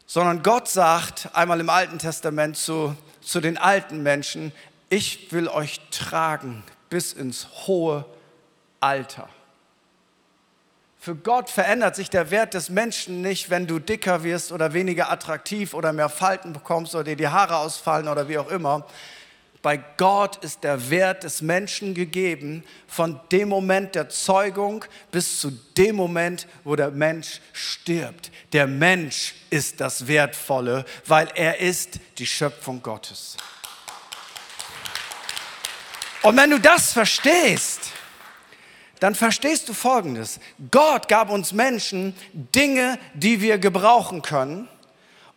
Sondern 0.06 0.44
Gott 0.44 0.68
sagt 0.68 1.30
einmal 1.34 1.62
im 1.62 1.70
Alten 1.70 2.00
Testament 2.00 2.58
zu, 2.58 2.96
zu 3.22 3.40
den 3.40 3.58
alten 3.58 4.04
Menschen, 4.04 4.52
ich 4.90 5.32
will 5.32 5.48
euch 5.48 5.80
tragen 5.92 6.64
bis 6.90 7.14
ins 7.14 7.48
hohe 7.66 8.06
Alter. 8.82 9.30
Für 11.02 11.16
Gott 11.16 11.50
verändert 11.50 11.96
sich 11.96 12.10
der 12.10 12.30
Wert 12.30 12.54
des 12.54 12.70
Menschen 12.70 13.22
nicht, 13.22 13.50
wenn 13.50 13.68
du 13.68 13.80
dicker 13.80 14.24
wirst 14.24 14.52
oder 14.52 14.74
weniger 14.74 15.10
attraktiv 15.10 15.74
oder 15.74 15.94
mehr 15.94 16.10
Falten 16.10 16.52
bekommst 16.52 16.94
oder 16.94 17.06
dir 17.06 17.16
die 17.16 17.30
Haare 17.30 17.56
ausfallen 17.56 18.10
oder 18.10 18.28
wie 18.28 18.38
auch 18.38 18.50
immer. 18.50 18.86
Bei 19.62 19.78
Gott 19.78 20.44
ist 20.44 20.66
der 20.66 20.90
Wert 20.90 21.24
des 21.24 21.42
Menschen 21.42 21.94
gegeben 21.94 22.66
von 22.86 23.18
dem 23.32 23.48
Moment 23.48 23.96
der 23.96 24.10
Zeugung 24.10 24.84
bis 25.10 25.40
zu 25.40 25.52
dem 25.78 25.96
Moment, 25.96 26.48
wo 26.66 26.76
der 26.76 26.92
Mensch 26.92 27.40
stirbt. 27.54 28.30
Der 28.52 28.68
Mensch 28.68 29.36
ist 29.50 29.80
das 29.80 30.06
Wertvolle, 30.06 30.84
weil 31.06 31.30
er 31.36 31.60
ist 31.60 32.00
die 32.18 32.28
Schöpfung 32.28 32.82
Gottes. 32.82 33.38
Und 36.24 36.36
wenn 36.36 36.50
du 36.50 36.60
das 36.60 36.92
verstehst, 36.92 37.94
dann 39.00 39.16
verstehst 39.16 39.70
du 39.70 39.74
Folgendes. 39.74 40.40
Gott 40.72 41.08
gab 41.08 41.30
uns 41.30 41.54
Menschen 41.54 42.16
Dinge, 42.34 43.00
die 43.14 43.42
wir 43.42 43.58
gebrauchen 43.58 44.22
können 44.22 44.68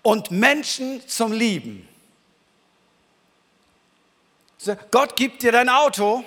und 0.02 0.30
Menschen 0.30 1.06
zum 1.06 1.32
Lieben. 1.32 1.88
Gott 4.90 5.16
gibt 5.16 5.42
dir 5.42 5.52
dein 5.52 5.68
Auto, 5.68 6.24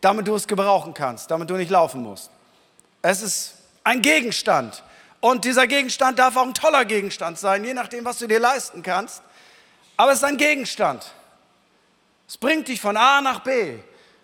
damit 0.00 0.26
du 0.26 0.34
es 0.34 0.46
gebrauchen 0.46 0.94
kannst, 0.94 1.30
damit 1.30 1.50
du 1.50 1.54
nicht 1.54 1.70
laufen 1.70 2.02
musst. 2.02 2.30
Es 3.02 3.22
ist 3.22 3.54
ein 3.84 4.02
Gegenstand. 4.02 4.82
Und 5.20 5.44
dieser 5.44 5.66
Gegenstand 5.66 6.18
darf 6.18 6.36
auch 6.36 6.44
ein 6.46 6.54
toller 6.54 6.84
Gegenstand 6.84 7.38
sein, 7.38 7.64
je 7.64 7.74
nachdem, 7.74 8.04
was 8.04 8.18
du 8.18 8.28
dir 8.28 8.38
leisten 8.38 8.82
kannst. 8.82 9.22
Aber 9.96 10.12
es 10.12 10.18
ist 10.18 10.24
ein 10.24 10.36
Gegenstand. 10.36 11.12
Es 12.28 12.36
bringt 12.36 12.68
dich 12.68 12.80
von 12.80 12.96
A 12.96 13.20
nach 13.20 13.40
B. 13.40 13.78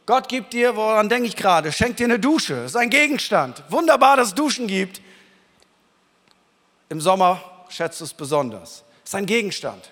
Gott 0.06 0.28
gibt 0.28 0.52
dir, 0.52 0.76
woran 0.76 1.08
denke 1.08 1.28
ich 1.28 1.37
gerade, 1.37 1.73
schenkt 1.73 1.99
dir 1.99 2.04
eine 2.04 2.18
Dusche. 2.18 2.56
Das 2.56 2.73
ist 2.73 2.76
ein 2.76 2.90
Gegenstand. 2.90 3.62
Wunderbar, 3.70 4.16
dass 4.16 4.28
es 4.28 4.34
Duschen 4.34 4.66
gibt. 4.66 5.00
Im 6.90 7.00
Sommer 7.00 7.42
schätzt 7.70 8.00
du 8.00 8.04
es 8.04 8.12
besonders. 8.12 8.84
Das 9.02 9.11
ist 9.11 9.14
ein 9.14 9.26
Gegenstand. 9.26 9.90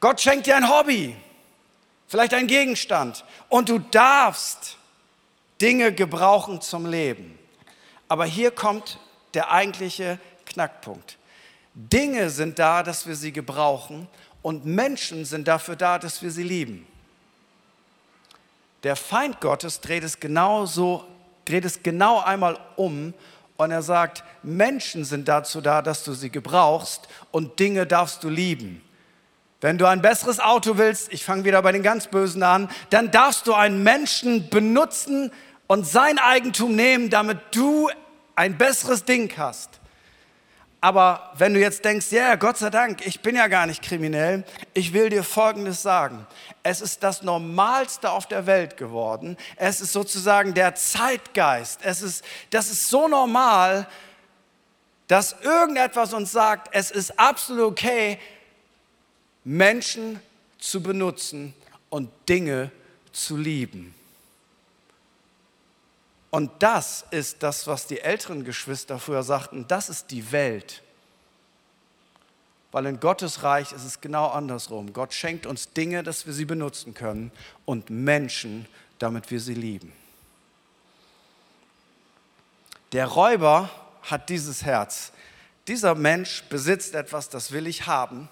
Gott 0.00 0.20
schenkt 0.20 0.46
dir 0.46 0.56
ein 0.56 0.68
Hobby, 0.68 1.16
vielleicht 2.06 2.34
ein 2.34 2.46
Gegenstand. 2.46 3.24
Und 3.48 3.68
du 3.68 3.80
darfst 3.80 4.76
Dinge 5.60 5.92
gebrauchen 5.92 6.60
zum 6.60 6.86
Leben. 6.86 7.36
Aber 8.06 8.24
hier 8.24 8.52
kommt 8.52 9.00
der 9.34 9.50
eigentliche 9.50 10.20
Knackpunkt. 10.46 11.18
Dinge 11.74 12.30
sind 12.30 12.58
da, 12.58 12.82
dass 12.82 13.06
wir 13.06 13.16
sie 13.16 13.32
gebrauchen 13.32 14.08
und 14.42 14.64
Menschen 14.64 15.24
sind 15.24 15.48
dafür 15.48 15.76
da, 15.76 15.98
dass 15.98 16.22
wir 16.22 16.30
sie 16.30 16.44
lieben. 16.44 16.86
Der 18.88 18.96
Feind 18.96 19.42
Gottes 19.42 19.82
dreht 19.82 20.02
es 20.02 20.18
genau 20.18 20.64
dreht 21.44 21.66
es 21.66 21.82
genau 21.82 22.20
einmal 22.20 22.58
um 22.76 23.12
und 23.58 23.70
er 23.70 23.82
sagt, 23.82 24.24
Menschen 24.42 25.04
sind 25.04 25.28
dazu 25.28 25.60
da, 25.60 25.82
dass 25.82 26.04
du 26.04 26.14
sie 26.14 26.30
gebrauchst 26.30 27.06
und 27.30 27.60
Dinge 27.60 27.86
darfst 27.86 28.24
du 28.24 28.30
lieben. 28.30 28.82
Wenn 29.60 29.76
du 29.76 29.84
ein 29.84 30.00
besseres 30.00 30.40
Auto 30.40 30.78
willst, 30.78 31.12
ich 31.12 31.22
fange 31.22 31.44
wieder 31.44 31.60
bei 31.60 31.72
den 31.72 31.82
ganz 31.82 32.06
Bösen 32.06 32.42
an, 32.42 32.70
dann 32.88 33.10
darfst 33.10 33.46
du 33.46 33.52
einen 33.52 33.82
Menschen 33.82 34.48
benutzen 34.48 35.32
und 35.66 35.86
sein 35.86 36.18
Eigentum 36.18 36.74
nehmen, 36.74 37.10
damit 37.10 37.40
du 37.50 37.90
ein 38.36 38.56
besseres 38.56 39.04
Ding 39.04 39.30
hast. 39.36 39.77
Aber 40.80 41.32
wenn 41.36 41.54
du 41.54 41.60
jetzt 41.60 41.84
denkst, 41.84 42.12
ja, 42.12 42.36
Gott 42.36 42.56
sei 42.56 42.70
Dank, 42.70 43.04
ich 43.04 43.20
bin 43.20 43.34
ja 43.34 43.48
gar 43.48 43.66
nicht 43.66 43.82
kriminell, 43.82 44.44
ich 44.74 44.92
will 44.92 45.10
dir 45.10 45.24
Folgendes 45.24 45.82
sagen. 45.82 46.24
Es 46.62 46.80
ist 46.80 47.02
das 47.02 47.22
Normalste 47.22 48.10
auf 48.10 48.26
der 48.26 48.46
Welt 48.46 48.76
geworden. 48.76 49.36
Es 49.56 49.80
ist 49.80 49.92
sozusagen 49.92 50.54
der 50.54 50.76
Zeitgeist. 50.76 51.80
Es 51.82 52.00
ist, 52.00 52.24
das 52.50 52.70
ist 52.70 52.88
so 52.88 53.08
normal, 53.08 53.88
dass 55.08 55.34
irgendetwas 55.42 56.12
uns 56.12 56.30
sagt, 56.30 56.68
es 56.72 56.92
ist 56.92 57.18
absolut 57.18 57.72
okay, 57.72 58.18
Menschen 59.42 60.20
zu 60.58 60.80
benutzen 60.80 61.54
und 61.90 62.10
Dinge 62.28 62.70
zu 63.12 63.36
lieben. 63.36 63.94
Und 66.30 66.50
das 66.58 67.06
ist 67.10 67.42
das, 67.42 67.66
was 67.66 67.86
die 67.86 68.00
älteren 68.00 68.44
Geschwister 68.44 68.98
früher 68.98 69.22
sagten, 69.22 69.66
das 69.66 69.88
ist 69.88 70.10
die 70.10 70.30
Welt. 70.30 70.82
Weil 72.70 72.84
in 72.86 73.00
Gottes 73.00 73.42
Reich 73.42 73.72
ist 73.72 73.84
es 73.84 74.00
genau 74.00 74.28
andersrum. 74.28 74.92
Gott 74.92 75.14
schenkt 75.14 75.46
uns 75.46 75.72
Dinge, 75.72 76.02
dass 76.02 76.26
wir 76.26 76.34
sie 76.34 76.44
benutzen 76.44 76.92
können 76.92 77.32
und 77.64 77.88
Menschen, 77.88 78.66
damit 78.98 79.30
wir 79.30 79.40
sie 79.40 79.54
lieben. 79.54 79.92
Der 82.92 83.06
Räuber 83.06 83.70
hat 84.02 84.28
dieses 84.28 84.64
Herz. 84.64 85.12
Dieser 85.66 85.94
Mensch 85.94 86.44
besitzt 86.44 86.94
etwas, 86.94 87.28
das 87.28 87.52
will 87.52 87.66
ich 87.66 87.86
haben. 87.86 88.28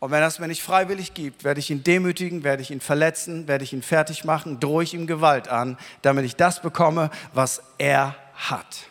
Und 0.00 0.10
wenn 0.10 0.22
er 0.22 0.28
es 0.28 0.38
mir 0.38 0.48
nicht 0.48 0.62
freiwillig 0.62 1.12
gibt, 1.12 1.44
werde 1.44 1.60
ich 1.60 1.70
ihn 1.70 1.84
demütigen, 1.84 2.42
werde 2.42 2.62
ich 2.62 2.70
ihn 2.70 2.80
verletzen, 2.80 3.46
werde 3.46 3.64
ich 3.64 3.74
ihn 3.74 3.82
fertig 3.82 4.24
machen, 4.24 4.58
drohe 4.58 4.82
ich 4.82 4.94
ihm 4.94 5.06
Gewalt 5.06 5.48
an, 5.48 5.78
damit 6.00 6.24
ich 6.24 6.36
das 6.36 6.62
bekomme, 6.62 7.10
was 7.34 7.62
er 7.76 8.16
hat. 8.34 8.86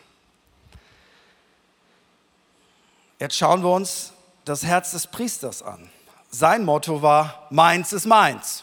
Jetzt 3.18 3.36
schauen 3.36 3.62
wir 3.62 3.70
uns 3.70 4.12
das 4.44 4.62
Herz 4.62 4.92
des 4.92 5.08
Priesters 5.08 5.62
an. 5.62 5.90
Sein 6.30 6.64
Motto 6.64 7.02
war, 7.02 7.48
meins 7.50 7.92
ist 7.92 8.06
meins. 8.06 8.62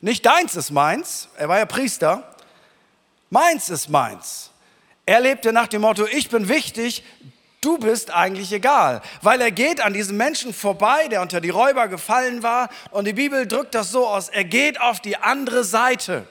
Nicht 0.00 0.26
deins 0.26 0.56
ist 0.56 0.72
meins, 0.72 1.28
er 1.36 1.48
war 1.48 1.58
ja 1.58 1.64
Priester, 1.64 2.34
meins 3.30 3.70
ist 3.70 3.88
meins. 3.88 4.50
Er 5.06 5.20
lebte 5.20 5.52
nach 5.52 5.68
dem 5.68 5.82
Motto, 5.82 6.06
ich 6.06 6.28
bin 6.28 6.48
wichtig, 6.48 7.04
du 7.66 7.78
bist 7.78 8.12
eigentlich 8.12 8.52
egal. 8.52 9.02
Weil 9.22 9.40
er 9.40 9.50
geht 9.50 9.80
an 9.80 9.92
diesem 9.92 10.16
Menschen 10.16 10.54
vorbei, 10.54 11.08
der 11.08 11.20
unter 11.20 11.40
die 11.40 11.50
Räuber 11.50 11.88
gefallen 11.88 12.42
war. 12.42 12.68
Und 12.90 13.06
die 13.06 13.12
Bibel 13.12 13.46
drückt 13.46 13.74
das 13.74 13.90
so 13.90 14.06
aus, 14.06 14.28
er 14.28 14.44
geht 14.44 14.80
auf 14.80 15.00
die 15.00 15.16
andere 15.16 15.64
Seite. 15.64 16.26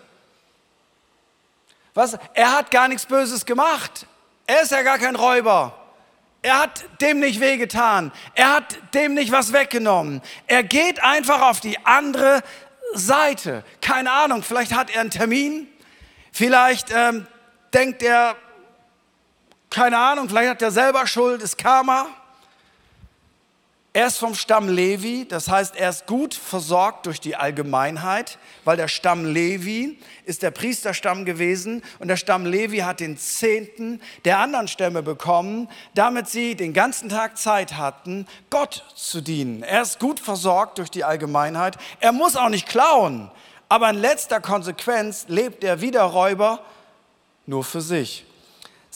Was? 1.94 2.18
Er 2.34 2.52
hat 2.58 2.72
gar 2.72 2.88
nichts 2.88 3.06
Böses 3.06 3.46
gemacht. 3.46 4.08
Er 4.48 4.62
ist 4.62 4.72
ja 4.72 4.82
gar 4.82 4.98
kein 4.98 5.16
Räuber. 5.16 5.78
Er 6.42 6.60
hat 6.60 6.86
dem 7.02 7.20
nicht 7.20 7.40
wehgetan. 7.40 8.12
Er 8.36 8.54
hat 8.54 8.78
dem 8.94 9.14
nicht 9.14 9.32
was 9.32 9.52
weggenommen. 9.52 10.22
Er 10.48 10.64
geht 10.64 11.04
einfach 11.04 11.42
auf 11.42 11.60
die 11.60 11.84
andere 11.86 12.44
Seite. 12.94 13.64
Keine 13.82 14.12
Ahnung, 14.12 14.44
vielleicht 14.44 14.74
hat 14.74 14.90
er 14.90 15.02
einen 15.02 15.10
Termin. 15.10 15.68
Vielleicht 16.32 16.92
ähm, 16.94 17.26
denkt 17.74 18.04
er, 18.04 18.36
keine 19.70 19.98
Ahnung, 19.98 20.30
vielleicht 20.30 20.50
hat 20.50 20.62
er 20.62 20.72
selber 20.72 21.08
Schuld, 21.08 21.42
ist 21.42 21.58
Karma. 21.58 22.08
Er 23.96 24.08
ist 24.08 24.18
vom 24.18 24.36
Stamm 24.36 24.68
Levi, 24.68 25.26
das 25.26 25.48
heißt, 25.48 25.78
er 25.78 25.90
ist 25.90 26.06
gut 26.06 26.34
versorgt 26.34 27.06
durch 27.06 27.22
die 27.22 27.38
Allgemeinheit, 27.38 28.40
weil 28.66 28.76
der 28.76 28.90
Stamm 28.90 29.24
Levi 29.24 29.98
ist 30.26 30.44
der 30.44 30.52
Priesterstamm 30.52 31.24
gewesen 31.24 31.82
und 32.00 32.10
der 32.10 32.18
Stamm 32.18 32.46
Levi 32.46 32.80
hat 32.80 33.00
den 33.00 33.18
Zehnten 33.18 34.02
der 34.26 34.40
anderen 34.40 34.68
Stämme 34.68 35.02
bekommen, 35.02 35.70
damit 35.94 36.28
sie 36.28 36.56
den 36.56 36.74
ganzen 36.74 37.08
Tag 37.08 37.38
Zeit 37.38 37.78
hatten, 37.78 38.28
Gott 38.50 38.84
zu 38.96 39.22
dienen. 39.22 39.64
Er 39.64 39.84
ist 39.84 39.98
gut 39.98 40.20
versorgt 40.20 40.78
durch 40.78 40.92
die 40.92 41.06
Allgemeinheit. 41.06 41.78
Er 42.02 42.12
muss 42.12 42.36
auch 42.36 42.50
nicht 42.50 42.68
klauen, 42.68 43.32
aber 43.70 43.90
in 43.92 43.96
letzter 43.96 44.42
Konsequenz 44.42 45.28
lebt 45.30 45.64
er 45.64 45.80
wie 45.80 45.92
der 45.92 46.04
Räuber 46.04 46.60
nur 47.46 47.64
für 47.64 47.80
sich. 47.80 48.26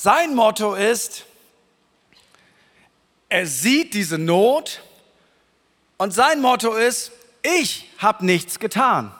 Sein 0.01 0.34
Motto 0.34 0.75
ist, 0.75 1.25
er 3.27 3.46
sieht 3.46 3.94
diese 3.94 4.18
Not 4.18 4.82
und 5.98 6.13
sein 6.13 6.39
Motto 6.39 6.74
ist, 6.74 7.12
ich 7.41 7.89
habe 7.98 8.25
nichts 8.25 8.60
getan. 8.60 9.13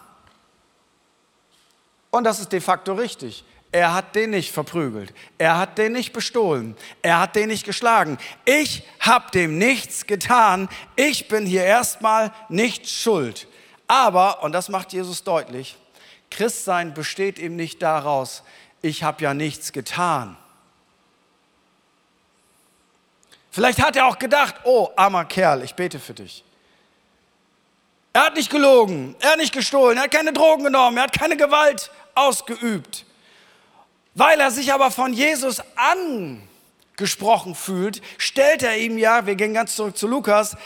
Und 2.12 2.24
das 2.24 2.40
ist 2.40 2.54
de 2.54 2.62
facto 2.62 2.94
richtig. 2.94 3.44
Er 3.74 3.94
hat 3.94 4.16
den 4.16 4.30
nicht 4.30 4.54
verprügelt. 4.54 5.14
Er 5.38 5.58
hat 5.58 5.78
den 5.78 5.92
nicht 5.92 6.14
bestohlen. 6.14 6.78
Er 7.02 7.20
hat 7.20 7.36
den 7.36 7.50
nicht 7.50 7.66
geschlagen. 7.66 8.18
Ich 8.46 8.84
habe 9.02 9.32
dem 9.32 9.58
nichts 9.58 10.08
getan. 10.08 10.70
Ich 10.96 11.28
bin 11.28 11.46
hier 11.46 11.66
erstmal 11.66 12.32
nicht 12.48 12.88
schuld. 12.88 13.50
Aber, 13.90 14.44
und 14.44 14.54
das 14.54 14.70
macht 14.70 14.94
Jesus 14.94 15.26
deutlich, 15.26 15.76
Christsein 16.32 16.94
besteht 16.94 17.38
eben 17.38 17.58
nicht 17.58 17.82
daraus, 17.82 18.44
ich 18.82 19.04
habe 19.04 19.22
ja 19.22 19.34
nichts 19.34 19.74
getan. 19.74 20.38
Vielleicht 23.52 23.82
hat 23.82 23.96
er 23.96 24.06
auch 24.06 24.20
gedacht, 24.20 24.56
oh, 24.64 24.90
armer 24.96 25.26
Kerl, 25.26 25.64
ich 25.64 25.74
bete 25.76 26.00
für 26.00 26.14
dich. 26.14 26.44
Er 28.14 28.26
hat 28.26 28.36
nicht 28.36 28.50
gelogen, 28.50 29.16
er 29.20 29.32
hat 29.32 29.38
nicht 29.38 29.54
gestohlen, 29.54 29.98
er 29.98 30.04
hat 30.04 30.12
keine 30.12 30.34
Drogen 30.34 30.64
genommen, 30.64 30.98
er 30.98 31.04
hat 31.04 31.18
keine 31.18 31.38
Gewalt 31.38 31.92
ausgeübt. 32.16 33.06
Weil 34.16 34.40
er 34.40 34.52
sich 34.52 34.74
aber 34.74 34.92
von 34.92 35.14
Jesus 35.14 35.62
angesprochen 35.76 37.56
fühlt, 37.56 38.02
stellt 38.18 38.64
er 38.64 38.78
ihm 38.78 38.98
ja, 38.98 39.26
wir 39.26 39.36
gehen 39.36 39.54
ganz 39.54 39.76
zurück 39.76 39.98
zu 39.98 40.08
Lukas, 40.08 40.58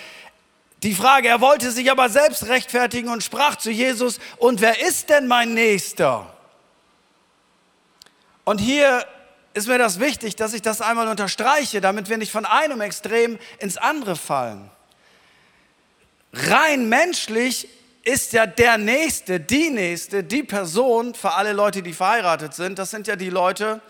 die 0.84 0.94
Frage, 0.94 1.30
er 1.30 1.40
wollte 1.40 1.72
sich 1.72 1.90
aber 1.90 2.10
selbst 2.10 2.48
rechtfertigen 2.48 3.10
und 3.10 3.24
sprach 3.24 3.56
zu 3.56 3.72
Jesus, 3.72 4.20
und 4.38 4.60
wer 4.60 4.86
ist 4.86 5.10
denn 5.10 5.28
mein 5.28 5.54
Nächster? 5.54 6.34
Und 8.44 8.60
hier 8.60 9.06
ist 9.54 9.68
mir 9.68 9.78
das 9.78 10.00
wichtig, 10.00 10.36
dass 10.36 10.54
ich 10.54 10.62
das 10.62 10.82
einmal 10.82 11.08
unterstreiche, 11.08 11.82
damit 11.82 12.10
wir 12.10 12.18
nicht 12.18 12.32
von 12.32 12.46
einem 12.46 12.82
Extrem 12.82 13.38
ins 13.60 13.78
andere 13.78 14.16
fallen. 14.16 14.70
Rein 16.34 16.90
menschlich 16.90 17.68
ist 18.04 18.34
ja 18.34 18.46
der 18.46 18.78
Nächste, 18.78 19.40
die 19.40 19.70
Nächste, 19.70 20.24
die 20.24 20.44
Person 20.44 21.14
für 21.14 21.34
alle 21.34 21.54
Leute, 21.54 21.84
die 21.84 21.94
verheiratet 21.94 22.54
sind, 22.54 22.80
das 22.80 22.90
sind 22.90 23.08
ja 23.08 23.16
die 23.16 23.30
Leute, 23.30 23.82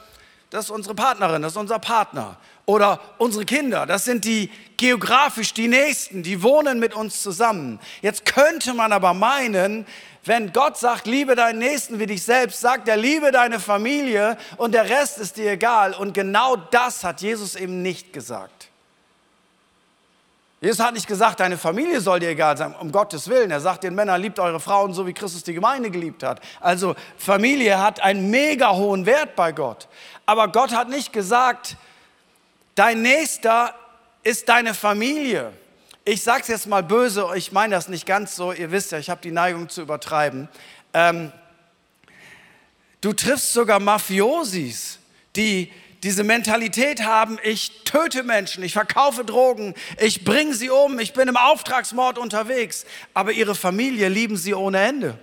das 0.50 0.66
ist 0.66 0.72
unsere 0.72 0.94
Partnerin, 0.94 1.42
das 1.42 1.54
ist 1.54 1.58
unser 1.58 1.80
Partner. 1.80 2.38
Oder 2.66 3.00
unsere 3.18 3.44
Kinder, 3.44 3.86
das 3.86 4.06
sind 4.06 4.24
die 4.24 4.50
geografisch 4.78 5.54
die 5.54 5.68
Nächsten, 5.68 6.24
die 6.24 6.44
wohnen 6.44 6.80
mit 6.80 6.94
uns 6.94 7.22
zusammen. 7.22 7.80
Jetzt 8.02 8.26
könnte 8.26 8.74
man 8.74 8.94
aber 8.94 9.14
meinen, 9.14 9.86
wenn 10.26 10.54
Gott 10.54 10.78
sagt, 10.78 11.06
liebe 11.06 11.36
deinen 11.36 11.60
Nächsten 11.60 12.00
wie 12.00 12.06
dich 12.06 12.24
selbst, 12.24 12.62
sagt 12.62 12.88
er, 12.88 12.96
liebe 12.96 13.32
deine 13.32 13.60
Familie 13.60 14.38
und 14.58 14.74
der 14.74 14.90
Rest 14.90 15.18
ist 15.18 15.38
dir 15.38 15.52
egal. 15.52 15.94
Und 15.94 16.14
genau 16.14 16.56
das 16.56 17.04
hat 17.04 17.22
Jesus 17.22 17.56
eben 17.56 17.82
nicht 17.82 18.14
gesagt. 18.14 18.70
Jesus 20.62 20.80
hat 20.80 20.94
nicht 20.94 21.08
gesagt, 21.08 21.42
deine 21.42 21.58
Familie 21.58 22.00
soll 22.00 22.22
dir 22.22 22.30
egal 22.30 22.56
sein, 22.56 22.74
um 22.80 22.90
Gottes 22.90 23.28
Willen. 23.28 23.52
Er 23.52 23.60
sagt 23.60 23.84
den 23.84 23.96
Männern, 23.96 24.22
liebt 24.22 24.40
eure 24.40 24.62
Frauen 24.62 24.94
so, 24.94 25.06
wie 25.06 25.12
Christus 25.12 25.44
die 25.44 25.54
Gemeinde 25.54 25.92
geliebt 25.92 26.24
hat. 26.24 26.40
Also 26.62 26.96
Familie 27.18 27.82
hat 27.82 28.00
einen 28.00 28.30
mega 28.30 28.74
hohen 28.74 29.06
Wert 29.06 29.36
bei 29.36 29.52
Gott. 29.52 29.90
Aber 30.26 30.48
Gott 30.48 30.74
hat 30.74 30.88
nicht 30.88 31.12
gesagt, 31.12 31.76
dein 32.76 33.02
Nächster 33.02 33.76
ist 34.24 34.48
deine 34.48 34.74
Familie. 34.74 35.52
Ich 36.06 36.22
sage 36.22 36.42
es 36.42 36.50
jetzt 36.50 36.68
mal 36.68 36.84
böse, 36.84 37.30
ich 37.36 37.54
meine 37.54 37.76
das 37.76 37.88
nicht 37.88 38.06
ganz 38.06 38.36
so, 38.36 38.52
ihr 38.52 38.72
wisst 38.72 38.92
ja, 38.92 39.00
ich 39.00 39.10
habe 39.10 39.22
die 39.22 39.32
Neigung 39.32 39.70
zu 39.70 39.82
übertreiben. 39.82 40.50
Ähm, 40.94 41.32
du 43.00 43.14
triffst 43.14 43.54
sogar 43.54 43.80
Mafiosis, 43.80 45.00
die 45.38 45.72
diese 46.04 46.26
Mentalität 46.26 47.06
haben, 47.06 47.40
ich 47.42 47.86
töte 47.86 48.24
Menschen, 48.24 48.66
ich 48.66 48.74
verkaufe 48.74 49.24
Drogen, 49.24 49.76
ich 49.98 50.26
bringe 50.26 50.54
sie 50.54 50.70
um, 50.70 51.00
ich 51.00 51.14
bin 51.14 51.30
im 51.30 51.38
Auftragsmord 51.38 52.18
unterwegs, 52.18 52.86
aber 53.14 53.32
ihre 53.32 53.56
Familie 53.56 54.10
lieben 54.10 54.36
sie 54.36 54.54
ohne 54.54 54.80
Ende. 54.80 55.18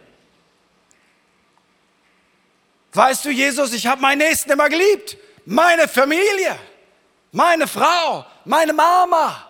Weißt 2.95 3.27
du, 3.27 3.29
Jesus, 3.29 3.75
ich 3.75 3.87
habe 3.87 4.01
meinen 4.01 4.19
Nächsten 4.19 4.51
immer 4.51 4.71
geliebt, 4.71 5.19
meine 5.45 5.87
Familie, 5.87 6.59
meine 7.33 7.67
Frau, 7.67 8.25
meine 8.47 8.73
Mama. 8.73 9.50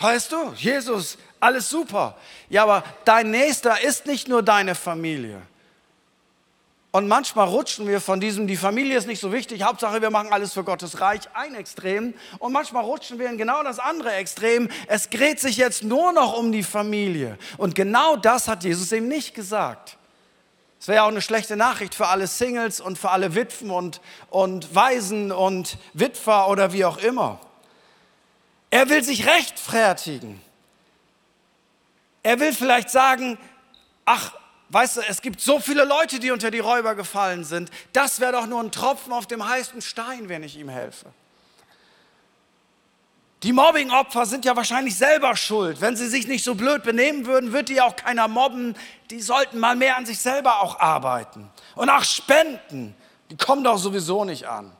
Weißt 0.00 0.32
du, 0.32 0.54
Jesus, 0.56 1.18
alles 1.38 1.68
super. 1.68 2.16
Ja, 2.48 2.62
aber 2.62 2.84
dein 3.04 3.30
Nächster 3.30 3.82
ist 3.82 4.06
nicht 4.06 4.28
nur 4.28 4.42
deine 4.42 4.74
Familie. 4.74 5.42
Und 6.92 7.06
manchmal 7.06 7.46
rutschen 7.46 7.86
wir 7.86 8.00
von 8.00 8.18
diesem, 8.18 8.48
die 8.48 8.56
Familie 8.56 8.96
ist 8.96 9.06
nicht 9.06 9.20
so 9.20 9.30
wichtig, 9.32 9.62
Hauptsache 9.62 10.02
wir 10.02 10.10
machen 10.10 10.32
alles 10.32 10.54
für 10.54 10.64
Gottes 10.64 11.00
Reich, 11.00 11.20
ein 11.34 11.54
Extrem. 11.54 12.14
Und 12.38 12.52
manchmal 12.52 12.82
rutschen 12.82 13.18
wir 13.18 13.28
in 13.28 13.38
genau 13.38 13.62
das 13.62 13.78
andere 13.78 14.12
Extrem. 14.14 14.68
Es 14.88 15.08
dreht 15.08 15.38
sich 15.38 15.56
jetzt 15.56 15.84
nur 15.84 16.12
noch 16.12 16.36
um 16.36 16.50
die 16.50 16.64
Familie. 16.64 17.38
Und 17.58 17.76
genau 17.76 18.16
das 18.16 18.48
hat 18.48 18.64
Jesus 18.64 18.90
eben 18.90 19.06
nicht 19.06 19.34
gesagt. 19.34 19.98
Es 20.80 20.88
wäre 20.88 21.04
auch 21.04 21.08
eine 21.08 21.22
schlechte 21.22 21.56
Nachricht 21.56 21.94
für 21.94 22.08
alle 22.08 22.26
Singles 22.26 22.80
und 22.80 22.96
für 22.96 23.10
alle 23.10 23.34
Witwen 23.34 23.70
und, 23.70 24.00
und 24.30 24.74
Waisen 24.74 25.30
und 25.30 25.76
Witwer 25.92 26.48
oder 26.48 26.72
wie 26.72 26.86
auch 26.86 26.96
immer. 26.96 27.38
Er 28.70 28.88
will 28.88 29.02
sich 29.02 29.26
rechtfertigen. 29.26 30.40
Er 32.22 32.38
will 32.38 32.52
vielleicht 32.52 32.90
sagen, 32.90 33.38
ach, 34.04 34.32
weißt 34.68 34.98
du, 34.98 35.00
es 35.08 35.22
gibt 35.22 35.40
so 35.40 35.58
viele 35.58 35.84
Leute, 35.84 36.20
die 36.20 36.30
unter 36.30 36.50
die 36.50 36.60
Räuber 36.60 36.94
gefallen 36.94 37.44
sind. 37.44 37.70
Das 37.92 38.20
wäre 38.20 38.32
doch 38.32 38.46
nur 38.46 38.62
ein 38.62 38.70
Tropfen 38.70 39.12
auf 39.12 39.26
dem 39.26 39.46
heißen 39.46 39.82
Stein, 39.82 40.28
wenn 40.28 40.42
ich 40.42 40.56
ihm 40.56 40.68
helfe. 40.68 41.06
Die 43.42 43.54
Mobbingopfer 43.54 44.26
sind 44.26 44.44
ja 44.44 44.54
wahrscheinlich 44.54 44.96
selber 44.96 45.34
schuld. 45.34 45.80
Wenn 45.80 45.96
sie 45.96 46.08
sich 46.08 46.28
nicht 46.28 46.44
so 46.44 46.54
blöd 46.54 46.82
benehmen 46.82 47.24
würden, 47.24 47.52
würde 47.52 47.72
die 47.72 47.80
auch 47.80 47.96
keiner 47.96 48.28
mobben. 48.28 48.76
Die 49.10 49.20
sollten 49.22 49.58
mal 49.58 49.76
mehr 49.76 49.96
an 49.96 50.04
sich 50.04 50.20
selber 50.20 50.60
auch 50.60 50.78
arbeiten. 50.78 51.50
Und 51.74 51.88
auch 51.88 52.04
spenden. 52.04 52.94
Die 53.30 53.36
kommen 53.38 53.64
doch 53.64 53.78
sowieso 53.78 54.26
nicht 54.26 54.46
an. 54.46 54.70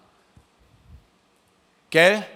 Gell? 1.88 2.26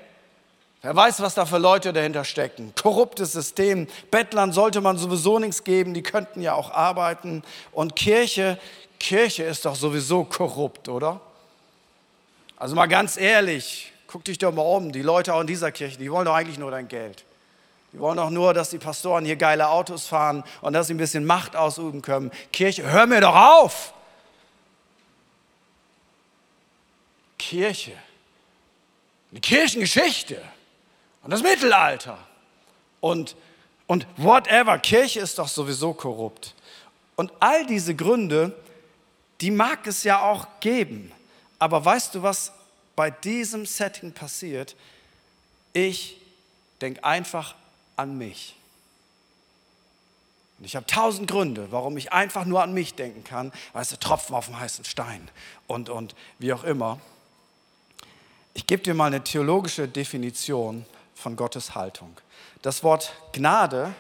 Wer 0.85 0.95
weiß, 0.95 1.23
was 1.23 1.33
da 1.33 1.47
für 1.47 1.57
Leute 1.57 1.95
dahinter 1.95 2.25
stecken. 2.25 2.75
Korruptes 2.79 3.33
System. 3.33 3.89
Bettlern 4.11 4.53
sollte 4.53 4.83
man 4.83 4.99
sowieso 4.99 5.39
nichts 5.39 5.65
geben, 5.65 5.95
die 5.95 6.03
könnten 6.03 6.43
ja 6.43 6.53
auch 6.53 6.71
arbeiten. 6.71 7.43
Und 7.73 7.97
Kirche, 7.97 8.59
Kirche 9.01 9.45
ist 9.45 9.65
doch 9.65 9.77
sowieso 9.77 10.25
korrupt, 10.25 10.91
oder? 10.91 11.23
Also 12.59 12.77
mal 12.77 12.85
ganz 12.85 13.17
ehrlich, 13.17 13.95
guck 14.09 14.25
dich 14.25 14.37
doch 14.37 14.53
mal 14.53 14.61
um. 14.61 14.93
Die 14.93 15.01
Leute 15.01 15.33
auch 15.33 15.41
in 15.41 15.47
dieser 15.47 15.73
Kirche, 15.73 15.97
die 15.97 16.13
wollen 16.13 16.27
doch 16.27 16.35
eigentlich 16.35 16.59
nur 16.59 16.71
dein 16.71 16.87
Geld. 16.87 17.25
Die 17.95 17.99
wollen 17.99 18.19
doch 18.19 18.29
nur, 18.29 18.53
dass 18.53 18.69
die 18.69 18.77
Pastoren 18.77 19.25
hier 19.25 19.37
geile 19.37 19.71
Autos 19.71 20.07
fahren 20.07 20.45
und 20.61 20.75
dass 20.75 20.89
sie 20.89 20.93
ein 20.93 20.99
bisschen 20.99 21.25
Macht 21.25 21.57
ausüben 21.57 22.03
können. 22.03 22.31
Kirche, 22.53 22.83
hör 22.83 23.07
mir 23.07 23.23
doch 23.23 23.35
auf! 23.35 23.95
Kirche, 27.39 27.93
eine 29.31 29.41
Kirchengeschichte 29.41 30.43
und 31.25 31.31
das 31.31 31.43
Mittelalter 31.43 32.19
und, 33.01 33.35
und 33.87 34.07
whatever. 34.17 34.79
Kirche 34.79 35.21
ist 35.21 35.39
doch 35.39 35.49
sowieso 35.49 35.95
korrupt. 35.95 36.55
Und 37.17 37.33
all 37.41 37.67
diese 37.67 37.95
Gründe, 37.95 38.55
die 39.41 39.51
mag 39.51 39.87
es 39.87 40.05
ja 40.05 40.23
auch 40.23 40.47
geben. 40.61 41.11
Aber 41.59 41.83
weißt 41.85 42.15
du, 42.15 42.23
was 42.23 42.53
bei 42.95 43.11
diesem 43.11 43.65
Setting 43.65 44.13
passiert? 44.13 44.77
Ich 45.73 46.21
denke 46.81 47.03
einfach 47.03 47.55
an 47.97 48.19
mich. 48.19 48.55
Und 50.59 50.67
ich 50.67 50.77
habe 50.77 50.87
tausend 50.87 51.29
Gründe, 51.31 51.69
warum 51.71 51.97
ich 51.97 52.13
einfach 52.13 52.45
nur 52.45 52.63
an 52.63 52.75
mich 52.75 52.95
denken 52.95 53.25
kann. 53.25 53.51
Weißt 53.73 53.93
du, 53.93 53.97
Tropfen 53.97 54.37
auf 54.37 54.47
dem 54.47 54.61
heißen 54.61 54.85
Stein 54.85 55.29
und, 55.67 55.89
und 55.89 56.15
wie 56.39 56.53
auch 56.53 56.65
immer. 56.65 57.01
Ich 58.53 58.67
gebe 58.67 58.83
dir 58.83 58.95
mal 58.95 59.07
eine 59.07 59.25
theologische 59.25 59.89
Definition 59.89 60.85
von 61.15 61.37
Gottes 61.37 61.75
Haltung. 61.75 62.17
Das 62.63 62.83
Wort 62.83 63.13
Gnade 63.33 63.95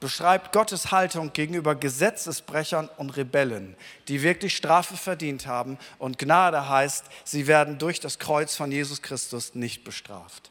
beschreibt 0.00 0.52
Gottes 0.52 0.90
Haltung 0.90 1.32
gegenüber 1.32 1.74
Gesetzesbrechern 1.74 2.88
und 2.96 3.10
Rebellen, 3.16 3.76
die 4.08 4.22
wirklich 4.22 4.56
Strafe 4.56 4.96
verdient 4.96 5.46
haben. 5.46 5.78
Und 5.98 6.18
Gnade 6.18 6.68
heißt, 6.68 7.04
sie 7.24 7.46
werden 7.46 7.78
durch 7.78 8.00
das 8.00 8.18
Kreuz 8.18 8.56
von 8.56 8.72
Jesus 8.72 9.02
Christus 9.02 9.54
nicht 9.54 9.84
bestraft. 9.84 10.50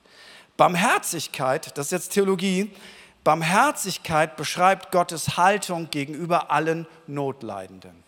Barmherzigkeit, 0.56 1.78
das 1.78 1.88
ist 1.88 1.92
jetzt 1.92 2.10
Theologie, 2.10 2.72
Barmherzigkeit 3.24 4.38
beschreibt 4.38 4.92
Gottes 4.92 5.36
Haltung 5.36 5.90
gegenüber 5.90 6.52
allen 6.52 6.88
Notleidenden. 7.08 8.04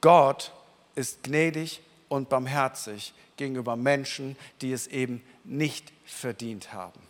Gott 0.00 0.52
ist 0.94 1.22
gnädig 1.22 1.80
und 2.08 2.28
barmherzig 2.28 3.14
gegenüber 3.36 3.76
Menschen, 3.76 4.36
die 4.60 4.72
es 4.72 4.86
eben 4.86 5.22
nicht 5.44 5.92
verdient 6.04 6.72
haben. 6.72 7.00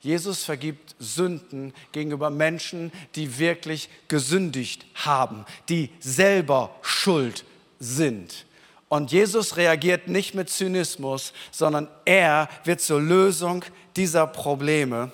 Jesus 0.00 0.44
vergibt 0.44 0.96
Sünden 0.98 1.74
gegenüber 1.92 2.30
Menschen, 2.30 2.90
die 3.14 3.38
wirklich 3.38 3.90
gesündigt 4.08 4.86
haben, 4.94 5.44
die 5.68 5.90
selber 6.00 6.74
schuld 6.80 7.44
sind. 7.78 8.46
Und 8.88 9.12
Jesus 9.12 9.56
reagiert 9.56 10.08
nicht 10.08 10.34
mit 10.34 10.48
Zynismus, 10.50 11.32
sondern 11.50 11.86
er 12.04 12.48
wird 12.64 12.80
zur 12.80 13.00
Lösung 13.00 13.64
dieser 13.94 14.26
Probleme 14.26 15.12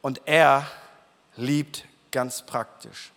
und 0.00 0.22
er 0.24 0.70
liebt 1.36 1.84
ganz 2.12 2.42
praktisch. 2.42 3.10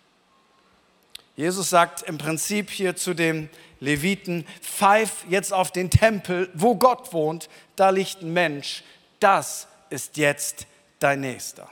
Jesus 1.36 1.70
sagt 1.70 2.02
im 2.02 2.18
Prinzip 2.18 2.68
hier 2.68 2.96
zu 2.96 3.14
dem 3.14 3.48
Leviten, 3.80 4.46
pfeif 4.60 5.24
jetzt 5.28 5.52
auf 5.52 5.70
den 5.70 5.90
Tempel, 5.90 6.50
wo 6.54 6.74
Gott 6.74 7.12
wohnt, 7.12 7.48
da 7.76 7.90
liegt 7.90 8.22
ein 8.22 8.32
Mensch, 8.32 8.82
das 9.20 9.68
ist 9.90 10.16
jetzt 10.16 10.66
dein 10.98 11.20
Nächster. 11.20 11.68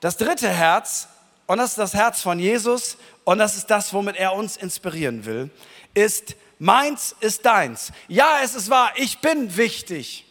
Das 0.00 0.16
dritte 0.16 0.48
Herz, 0.48 1.08
und 1.46 1.58
das 1.58 1.70
ist 1.70 1.78
das 1.78 1.94
Herz 1.94 2.22
von 2.22 2.38
Jesus, 2.38 2.96
und 3.24 3.38
das 3.38 3.56
ist 3.56 3.66
das, 3.70 3.92
womit 3.92 4.16
er 4.16 4.34
uns 4.34 4.56
inspirieren 4.56 5.24
will, 5.24 5.50
ist, 5.94 6.36
meins 6.58 7.14
ist 7.20 7.44
deins. 7.44 7.92
Ja, 8.08 8.38
es 8.42 8.54
ist 8.54 8.70
wahr, 8.70 8.92
ich 8.96 9.18
bin 9.18 9.56
wichtig. 9.56 10.24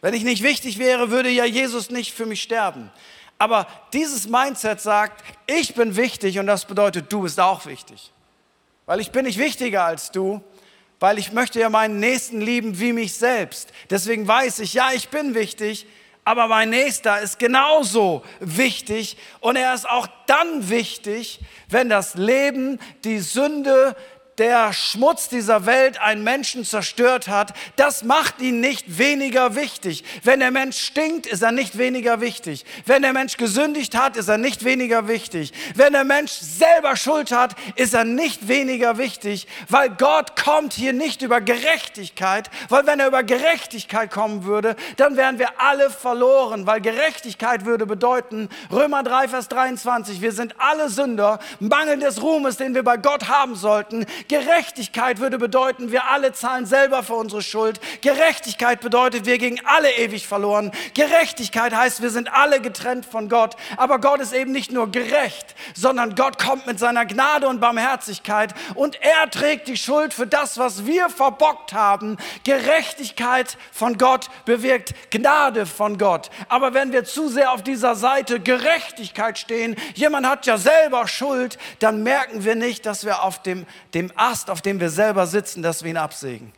Wenn 0.00 0.14
ich 0.14 0.24
nicht 0.24 0.42
wichtig 0.42 0.78
wäre, 0.78 1.10
würde 1.10 1.30
ja 1.30 1.44
Jesus 1.44 1.90
nicht 1.90 2.12
für 2.12 2.26
mich 2.26 2.42
sterben. 2.42 2.90
Aber 3.38 3.66
dieses 3.92 4.28
Mindset 4.28 4.80
sagt, 4.80 5.24
ich 5.46 5.74
bin 5.74 5.96
wichtig 5.96 6.38
und 6.38 6.46
das 6.46 6.66
bedeutet, 6.66 7.12
du 7.12 7.22
bist 7.22 7.40
auch 7.40 7.66
wichtig. 7.66 8.12
Weil 8.86 9.00
ich 9.00 9.10
bin 9.10 9.24
nicht 9.24 9.38
wichtiger 9.38 9.84
als 9.84 10.10
du, 10.10 10.42
weil 11.00 11.18
ich 11.18 11.32
möchte 11.32 11.60
ja 11.60 11.70
meinen 11.70 12.00
Nächsten 12.00 12.40
lieben 12.40 12.78
wie 12.80 12.92
mich 12.92 13.14
selbst. 13.14 13.72
Deswegen 13.90 14.26
weiß 14.28 14.60
ich, 14.60 14.74
ja, 14.74 14.90
ich 14.92 15.08
bin 15.08 15.34
wichtig, 15.34 15.86
Aber 16.26 16.48
mein 16.48 16.70
Nächster 16.70 17.20
ist 17.20 17.38
genauso 17.38 18.24
wichtig 18.40 19.18
und 19.40 19.56
er 19.56 19.74
ist 19.74 19.88
auch 19.88 20.08
dann 20.26 20.70
wichtig, 20.70 21.40
wenn 21.68 21.90
das 21.90 22.14
Leben, 22.14 22.80
die 23.04 23.18
Sünde, 23.18 23.94
der 24.38 24.72
Schmutz 24.72 25.28
dieser 25.28 25.66
Welt 25.66 26.00
einen 26.00 26.24
Menschen 26.24 26.64
zerstört 26.64 27.28
hat, 27.28 27.54
das 27.76 28.02
macht 28.02 28.40
ihn 28.40 28.60
nicht 28.60 28.98
weniger 28.98 29.54
wichtig. 29.54 30.04
Wenn 30.22 30.40
der 30.40 30.50
Mensch 30.50 30.78
stinkt, 30.78 31.26
ist 31.26 31.42
er 31.42 31.52
nicht 31.52 31.78
weniger 31.78 32.20
wichtig. 32.20 32.64
Wenn 32.86 33.02
der 33.02 33.12
Mensch 33.12 33.36
gesündigt 33.36 33.96
hat, 33.96 34.16
ist 34.16 34.28
er 34.28 34.38
nicht 34.38 34.64
weniger 34.64 35.08
wichtig. 35.08 35.52
Wenn 35.74 35.92
der 35.92 36.04
Mensch 36.04 36.32
selber 36.32 36.96
Schuld 36.96 37.30
hat, 37.30 37.54
ist 37.76 37.94
er 37.94 38.04
nicht 38.04 38.48
weniger 38.48 38.98
wichtig, 38.98 39.46
weil 39.68 39.90
Gott 39.90 40.36
kommt 40.36 40.72
hier 40.72 40.92
nicht 40.92 41.22
über 41.22 41.40
Gerechtigkeit, 41.40 42.50
weil 42.68 42.86
wenn 42.86 43.00
er 43.00 43.08
über 43.08 43.22
Gerechtigkeit 43.22 44.10
kommen 44.10 44.44
würde, 44.44 44.76
dann 44.96 45.16
wären 45.16 45.38
wir 45.38 45.60
alle 45.60 45.90
verloren, 45.90 46.66
weil 46.66 46.80
Gerechtigkeit 46.80 47.64
würde 47.64 47.86
bedeuten, 47.86 48.48
Römer 48.72 49.02
3, 49.02 49.28
Vers 49.28 49.48
23, 49.48 50.20
wir 50.20 50.32
sind 50.32 50.54
alle 50.58 50.88
Sünder, 50.88 51.38
Mangel 51.60 51.98
des 51.98 52.22
Ruhmes, 52.22 52.56
den 52.56 52.74
wir 52.74 52.82
bei 52.82 52.96
Gott 52.96 53.28
haben 53.28 53.54
sollten. 53.54 54.06
Gerechtigkeit 54.28 55.20
würde 55.20 55.38
bedeuten, 55.38 55.92
wir 55.92 56.10
alle 56.10 56.32
zahlen 56.32 56.64
selber 56.64 57.02
für 57.02 57.14
unsere 57.14 57.42
Schuld. 57.42 57.80
Gerechtigkeit 58.00 58.80
bedeutet, 58.80 59.26
wir 59.26 59.36
gingen 59.36 59.60
alle 59.64 59.90
ewig 59.96 60.26
verloren. 60.26 60.72
Gerechtigkeit 60.94 61.74
heißt, 61.74 62.00
wir 62.00 62.08
sind 62.10 62.32
alle 62.32 62.60
getrennt 62.60 63.04
von 63.04 63.28
Gott. 63.28 63.56
Aber 63.76 63.98
Gott 63.98 64.20
ist 64.20 64.32
eben 64.32 64.52
nicht 64.52 64.72
nur 64.72 64.90
gerecht, 64.90 65.54
sondern 65.74 66.14
Gott 66.14 66.38
kommt 66.38 66.66
mit 66.66 66.78
seiner 66.78 67.04
Gnade 67.04 67.48
und 67.48 67.60
Barmherzigkeit 67.60 68.54
und 68.74 68.98
er 69.02 69.30
trägt 69.30 69.68
die 69.68 69.76
Schuld 69.76 70.14
für 70.14 70.26
das, 70.26 70.56
was 70.56 70.86
wir 70.86 71.10
verbockt 71.10 71.74
haben. 71.74 72.16
Gerechtigkeit 72.44 73.58
von 73.72 73.98
Gott 73.98 74.30
bewirkt 74.46 74.94
Gnade 75.10 75.66
von 75.66 75.98
Gott. 75.98 76.30
Aber 76.48 76.72
wenn 76.72 76.92
wir 76.92 77.04
zu 77.04 77.28
sehr 77.28 77.52
auf 77.52 77.62
dieser 77.62 77.94
Seite 77.94 78.40
Gerechtigkeit 78.40 79.38
stehen, 79.38 79.76
jemand 79.94 80.26
hat 80.26 80.46
ja 80.46 80.56
selber 80.56 81.06
Schuld, 81.08 81.58
dann 81.80 82.02
merken 82.02 82.44
wir 82.44 82.54
nicht, 82.54 82.86
dass 82.86 83.04
wir 83.04 83.22
auf 83.22 83.42
dem, 83.42 83.66
dem 83.92 84.13
Ast, 84.16 84.50
auf 84.50 84.62
dem 84.62 84.80
wir 84.80 84.90
selber 84.90 85.26
sitzen, 85.26 85.62
dass 85.62 85.82
wir 85.82 85.90
ihn 85.90 85.96
absägen. 85.96 86.52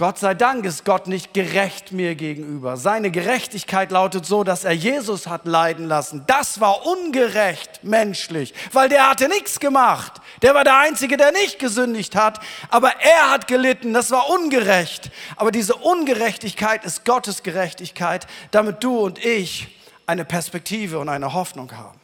Gott 0.00 0.18
sei 0.18 0.32
Dank 0.32 0.64
ist 0.64 0.86
Gott 0.86 1.08
nicht 1.08 1.34
gerecht 1.34 1.92
mir 1.92 2.14
gegenüber. 2.14 2.78
Seine 2.78 3.10
Gerechtigkeit 3.10 3.90
lautet 3.90 4.24
so, 4.24 4.44
dass 4.44 4.64
er 4.64 4.72
Jesus 4.72 5.26
hat 5.26 5.44
leiden 5.44 5.84
lassen. 5.84 6.24
Das 6.26 6.58
war 6.58 6.86
ungerecht 6.86 7.84
menschlich, 7.84 8.54
weil 8.72 8.88
der 8.88 9.10
hatte 9.10 9.28
nichts 9.28 9.60
gemacht. 9.60 10.14
Der 10.40 10.54
war 10.54 10.64
der 10.64 10.78
Einzige, 10.78 11.18
der 11.18 11.32
nicht 11.32 11.58
gesündigt 11.58 12.16
hat, 12.16 12.40
aber 12.70 12.92
er 13.00 13.30
hat 13.30 13.46
gelitten. 13.46 13.92
Das 13.92 14.10
war 14.10 14.30
ungerecht. 14.30 15.10
Aber 15.36 15.52
diese 15.52 15.74
Ungerechtigkeit 15.74 16.82
ist 16.86 17.04
Gottes 17.04 17.42
Gerechtigkeit, 17.42 18.26
damit 18.52 18.82
du 18.82 19.00
und 19.00 19.22
ich 19.22 19.76
eine 20.06 20.24
Perspektive 20.24 20.98
und 20.98 21.10
eine 21.10 21.34
Hoffnung 21.34 21.76
haben. 21.76 21.99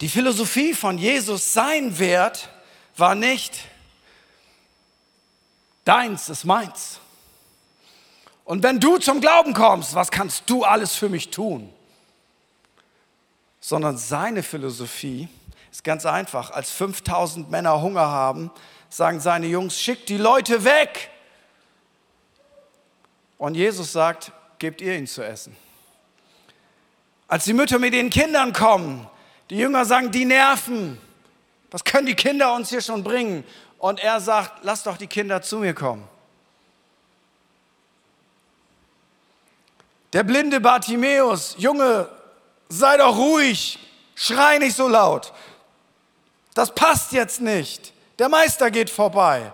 Die 0.00 0.08
Philosophie 0.08 0.74
von 0.74 0.98
Jesus, 0.98 1.52
sein 1.52 1.98
Wert 1.98 2.48
war 2.96 3.14
nicht, 3.14 3.60
deins 5.84 6.28
ist 6.28 6.44
meins. 6.44 6.98
Und 8.44 8.62
wenn 8.62 8.80
du 8.80 8.98
zum 8.98 9.20
Glauben 9.20 9.54
kommst, 9.54 9.94
was 9.94 10.10
kannst 10.10 10.44
du 10.50 10.64
alles 10.64 10.94
für 10.94 11.08
mich 11.08 11.30
tun? 11.30 11.72
Sondern 13.60 13.96
seine 13.96 14.42
Philosophie 14.42 15.28
ist 15.70 15.82
ganz 15.82 16.04
einfach. 16.04 16.50
Als 16.50 16.70
5000 16.70 17.50
Männer 17.50 17.80
Hunger 17.80 18.06
haben, 18.06 18.50
sagen 18.90 19.20
seine 19.20 19.46
Jungs, 19.46 19.80
schickt 19.80 20.08
die 20.08 20.18
Leute 20.18 20.64
weg. 20.64 21.10
Und 23.38 23.54
Jesus 23.54 23.92
sagt, 23.92 24.32
gebt 24.58 24.80
ihr 24.80 24.96
ihnen 24.96 25.06
zu 25.06 25.22
essen. 25.22 25.56
Als 27.26 27.44
die 27.44 27.54
Mütter 27.54 27.78
mit 27.78 27.94
den 27.94 28.10
Kindern 28.10 28.52
kommen, 28.52 29.08
die 29.50 29.56
Jünger 29.56 29.84
sagen, 29.84 30.10
die 30.10 30.24
nerven. 30.24 31.00
Was 31.70 31.84
können 31.84 32.06
die 32.06 32.14
Kinder 32.14 32.54
uns 32.54 32.70
hier 32.70 32.80
schon 32.80 33.02
bringen? 33.02 33.44
Und 33.78 34.00
er 34.00 34.20
sagt, 34.20 34.64
lass 34.64 34.82
doch 34.82 34.96
die 34.96 35.06
Kinder 35.06 35.42
zu 35.42 35.58
mir 35.58 35.74
kommen. 35.74 36.08
Der 40.12 40.22
blinde 40.22 40.60
Bartimäus, 40.60 41.56
Junge, 41.58 42.08
sei 42.68 42.96
doch 42.96 43.16
ruhig, 43.16 43.78
schrei 44.14 44.58
nicht 44.58 44.76
so 44.76 44.86
laut. 44.86 45.32
Das 46.54 46.72
passt 46.72 47.12
jetzt 47.12 47.40
nicht. 47.40 47.92
Der 48.20 48.28
Meister 48.28 48.70
geht 48.70 48.88
vorbei. 48.88 49.52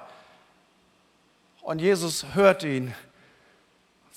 Und 1.63 1.79
Jesus 1.79 2.27
hört 2.35 2.63
ihn, 2.63 2.95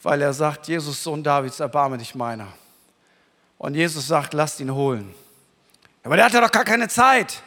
weil 0.02 0.22
er 0.22 0.34
sagt, 0.34 0.68
Jesus, 0.68 1.02
Sohn 1.02 1.24
Davids, 1.24 1.62
erbarme 1.62 1.98
dich 1.98 2.14
meiner. 2.14 2.50
Und 3.58 3.76
Jesus 3.76 4.08
sagt, 4.08 4.34
lasst 4.34 4.60
ihn 4.60 4.74
holen. 4.74 5.16
Aber 6.04 6.18
der 6.18 6.26
hatte 6.26 6.42
doch 6.42 6.52
gar 6.52 6.66
keine 6.66 6.88
Zeit. 6.90 7.42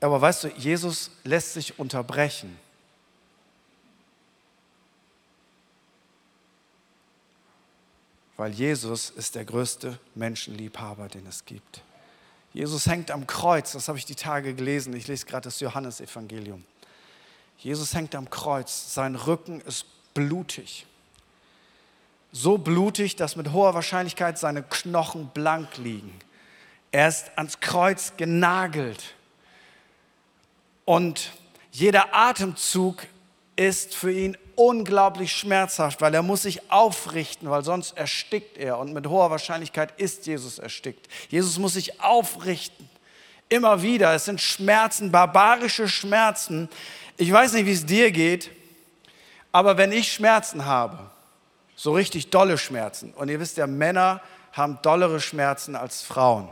Aber 0.00 0.20
weißt 0.20 0.44
du, 0.44 0.48
Jesus 0.48 1.12
lässt 1.22 1.54
sich 1.54 1.78
unterbrechen. 1.78 2.58
Weil 8.36 8.52
Jesus 8.52 9.10
ist 9.10 9.36
der 9.36 9.44
größte 9.44 9.98
Menschenliebhaber, 10.16 11.08
den 11.08 11.26
es 11.26 11.44
gibt. 11.44 11.82
Jesus 12.52 12.86
hängt 12.86 13.10
am 13.10 13.26
Kreuz, 13.26 13.72
das 13.72 13.88
habe 13.88 13.98
ich 13.98 14.04
die 14.04 14.16
Tage 14.16 14.54
gelesen. 14.54 14.94
Ich 14.94 15.06
lese 15.06 15.26
gerade 15.26 15.44
das 15.44 15.60
Johannesevangelium. 15.60 16.64
Jesus 17.58 17.94
hängt 17.94 18.16
am 18.16 18.28
Kreuz, 18.28 18.92
sein 18.92 19.14
Rücken 19.14 19.60
ist 19.60 19.86
blutig. 20.14 20.86
So 22.32 22.58
blutig, 22.58 23.14
dass 23.14 23.36
mit 23.36 23.52
hoher 23.52 23.74
Wahrscheinlichkeit 23.74 24.38
seine 24.38 24.62
Knochen 24.62 25.28
blank 25.28 25.76
liegen. 25.76 26.18
Er 26.92 27.08
ist 27.08 27.32
ans 27.36 27.60
Kreuz 27.60 28.12
genagelt. 28.16 29.14
Und 30.84 31.32
jeder 31.70 32.14
Atemzug 32.14 33.02
ist 33.56 33.94
für 33.94 34.12
ihn 34.12 34.36
unglaublich 34.56 35.32
schmerzhaft, 35.32 36.00
weil 36.02 36.14
er 36.14 36.22
muss 36.22 36.42
sich 36.42 36.70
aufrichten, 36.70 37.48
weil 37.50 37.64
sonst 37.64 37.96
erstickt 37.96 38.58
er. 38.58 38.78
Und 38.78 38.92
mit 38.92 39.06
hoher 39.06 39.30
Wahrscheinlichkeit 39.30 39.98
ist 39.98 40.26
Jesus 40.26 40.58
erstickt. 40.58 41.08
Jesus 41.30 41.58
muss 41.58 41.74
sich 41.74 42.00
aufrichten. 42.00 42.88
Immer 43.48 43.82
wieder. 43.82 44.14
Es 44.14 44.26
sind 44.26 44.40
Schmerzen, 44.40 45.10
barbarische 45.10 45.88
Schmerzen. 45.88 46.68
Ich 47.16 47.32
weiß 47.32 47.54
nicht, 47.54 47.66
wie 47.66 47.72
es 47.72 47.86
dir 47.86 48.10
geht, 48.10 48.50
aber 49.50 49.76
wenn 49.76 49.92
ich 49.92 50.12
Schmerzen 50.12 50.64
habe, 50.64 50.98
so 51.76 51.92
richtig 51.92 52.30
dolle 52.30 52.58
Schmerzen, 52.58 53.12
und 53.14 53.28
ihr 53.28 53.40
wisst 53.40 53.56
ja, 53.56 53.66
Männer 53.66 54.20
haben 54.52 54.78
dollere 54.82 55.20
Schmerzen 55.20 55.76
als 55.76 56.02
Frauen. 56.02 56.48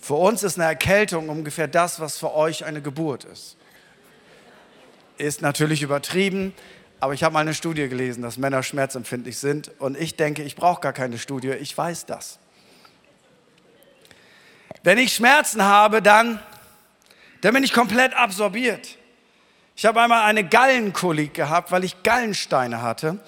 Für 0.00 0.14
uns 0.14 0.42
ist 0.42 0.58
eine 0.58 0.66
Erkältung 0.66 1.28
ungefähr 1.28 1.68
das, 1.68 2.00
was 2.00 2.18
für 2.18 2.34
euch 2.34 2.64
eine 2.64 2.80
Geburt 2.80 3.24
ist. 3.24 3.56
Ist 5.18 5.42
natürlich 5.42 5.82
übertrieben, 5.82 6.54
aber 7.00 7.12
ich 7.12 7.22
habe 7.22 7.34
mal 7.34 7.40
eine 7.40 7.54
Studie 7.54 7.88
gelesen, 7.88 8.22
dass 8.22 8.38
Männer 8.38 8.62
schmerzempfindlich 8.62 9.36
sind 9.36 9.70
und 9.78 9.98
ich 9.98 10.16
denke, 10.16 10.42
ich 10.42 10.56
brauche 10.56 10.80
gar 10.80 10.94
keine 10.94 11.18
Studie, 11.18 11.50
ich 11.50 11.76
weiß 11.76 12.06
das. 12.06 12.38
Wenn 14.82 14.96
ich 14.96 15.14
Schmerzen 15.14 15.62
habe, 15.62 16.00
dann, 16.00 16.40
dann 17.42 17.52
bin 17.52 17.62
ich 17.62 17.74
komplett 17.74 18.14
absorbiert. 18.14 18.96
Ich 19.76 19.84
habe 19.84 20.00
einmal 20.00 20.22
eine 20.22 20.44
Gallenkolik 20.44 21.34
gehabt, 21.34 21.70
weil 21.72 21.84
ich 21.84 22.02
Gallensteine 22.02 22.80
hatte. 22.80 23.18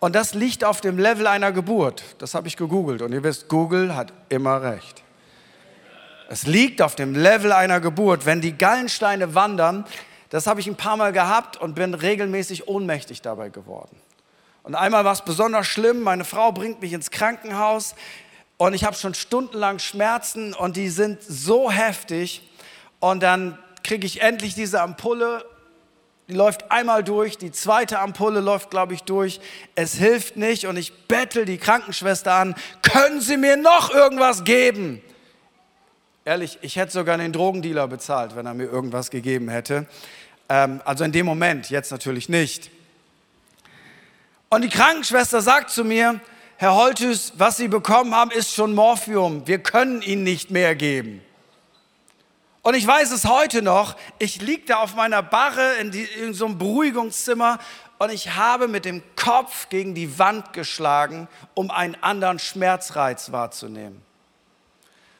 Und 0.00 0.14
das 0.14 0.34
liegt 0.34 0.64
auf 0.64 0.80
dem 0.80 0.98
Level 0.98 1.26
einer 1.26 1.52
Geburt. 1.52 2.02
Das 2.18 2.34
habe 2.34 2.48
ich 2.48 2.56
gegoogelt. 2.56 3.02
Und 3.02 3.12
ihr 3.12 3.22
wisst, 3.22 3.48
Google 3.48 3.94
hat 3.94 4.12
immer 4.28 4.62
recht. 4.62 5.02
Es 6.32 6.46
liegt 6.46 6.80
auf 6.80 6.94
dem 6.94 7.14
Level 7.14 7.52
einer 7.52 7.78
Geburt. 7.78 8.24
Wenn 8.24 8.40
die 8.40 8.56
Gallensteine 8.56 9.34
wandern, 9.34 9.84
das 10.30 10.46
habe 10.46 10.60
ich 10.60 10.66
ein 10.66 10.76
paar 10.76 10.96
Mal 10.96 11.12
gehabt 11.12 11.58
und 11.58 11.74
bin 11.74 11.92
regelmäßig 11.92 12.68
ohnmächtig 12.68 13.20
dabei 13.20 13.50
geworden. 13.50 13.94
Und 14.62 14.74
einmal 14.74 15.04
war 15.04 15.12
es 15.12 15.20
besonders 15.20 15.66
schlimm. 15.66 16.00
Meine 16.00 16.24
Frau 16.24 16.50
bringt 16.50 16.80
mich 16.80 16.94
ins 16.94 17.10
Krankenhaus 17.10 17.94
und 18.56 18.72
ich 18.72 18.84
habe 18.84 18.96
schon 18.96 19.12
stundenlang 19.12 19.78
Schmerzen 19.78 20.54
und 20.54 20.78
die 20.78 20.88
sind 20.88 21.22
so 21.22 21.70
heftig. 21.70 22.50
Und 22.98 23.22
dann 23.22 23.58
kriege 23.84 24.06
ich 24.06 24.22
endlich 24.22 24.54
diese 24.54 24.80
Ampulle. 24.80 25.44
Die 26.28 26.34
läuft 26.34 26.70
einmal 26.70 27.04
durch, 27.04 27.36
die 27.36 27.52
zweite 27.52 27.98
Ampulle 27.98 28.40
läuft, 28.40 28.70
glaube 28.70 28.94
ich, 28.94 29.02
durch. 29.02 29.38
Es 29.74 29.96
hilft 29.96 30.38
nicht 30.38 30.64
und 30.64 30.78
ich 30.78 31.08
bettel 31.08 31.44
die 31.44 31.58
Krankenschwester 31.58 32.32
an, 32.32 32.54
können 32.80 33.20
Sie 33.20 33.36
mir 33.36 33.58
noch 33.58 33.92
irgendwas 33.92 34.44
geben? 34.44 35.02
Ehrlich, 36.24 36.58
ich 36.62 36.76
hätte 36.76 36.92
sogar 36.92 37.18
den 37.18 37.32
Drogendealer 37.32 37.88
bezahlt, 37.88 38.36
wenn 38.36 38.46
er 38.46 38.54
mir 38.54 38.70
irgendwas 38.70 39.10
gegeben 39.10 39.48
hätte. 39.48 39.86
Ähm, 40.48 40.80
also 40.84 41.02
in 41.02 41.10
dem 41.10 41.26
Moment, 41.26 41.68
jetzt 41.68 41.90
natürlich 41.90 42.28
nicht. 42.28 42.70
Und 44.48 44.62
die 44.62 44.68
Krankenschwester 44.68 45.40
sagt 45.40 45.70
zu 45.70 45.84
mir, 45.84 46.20
Herr 46.58 46.76
Holthus, 46.76 47.32
was 47.38 47.56
Sie 47.56 47.66
bekommen 47.66 48.14
haben, 48.14 48.30
ist 48.30 48.54
schon 48.54 48.72
Morphium. 48.72 49.48
Wir 49.48 49.58
können 49.58 50.00
Ihnen 50.00 50.22
nicht 50.22 50.52
mehr 50.52 50.76
geben. 50.76 51.22
Und 52.62 52.74
ich 52.74 52.86
weiß 52.86 53.10
es 53.10 53.24
heute 53.24 53.60
noch, 53.60 53.96
ich 54.20 54.40
lieg 54.40 54.66
da 54.66 54.76
auf 54.76 54.94
meiner 54.94 55.24
Barre 55.24 55.74
in, 55.80 55.90
die, 55.90 56.04
in 56.04 56.34
so 56.34 56.46
einem 56.46 56.58
Beruhigungszimmer 56.58 57.58
und 57.98 58.10
ich 58.10 58.36
habe 58.36 58.68
mit 58.68 58.84
dem 58.84 59.02
Kopf 59.16 59.68
gegen 59.70 59.96
die 59.96 60.20
Wand 60.20 60.52
geschlagen, 60.52 61.26
um 61.54 61.72
einen 61.72 61.96
anderen 62.00 62.38
Schmerzreiz 62.38 63.32
wahrzunehmen. 63.32 64.02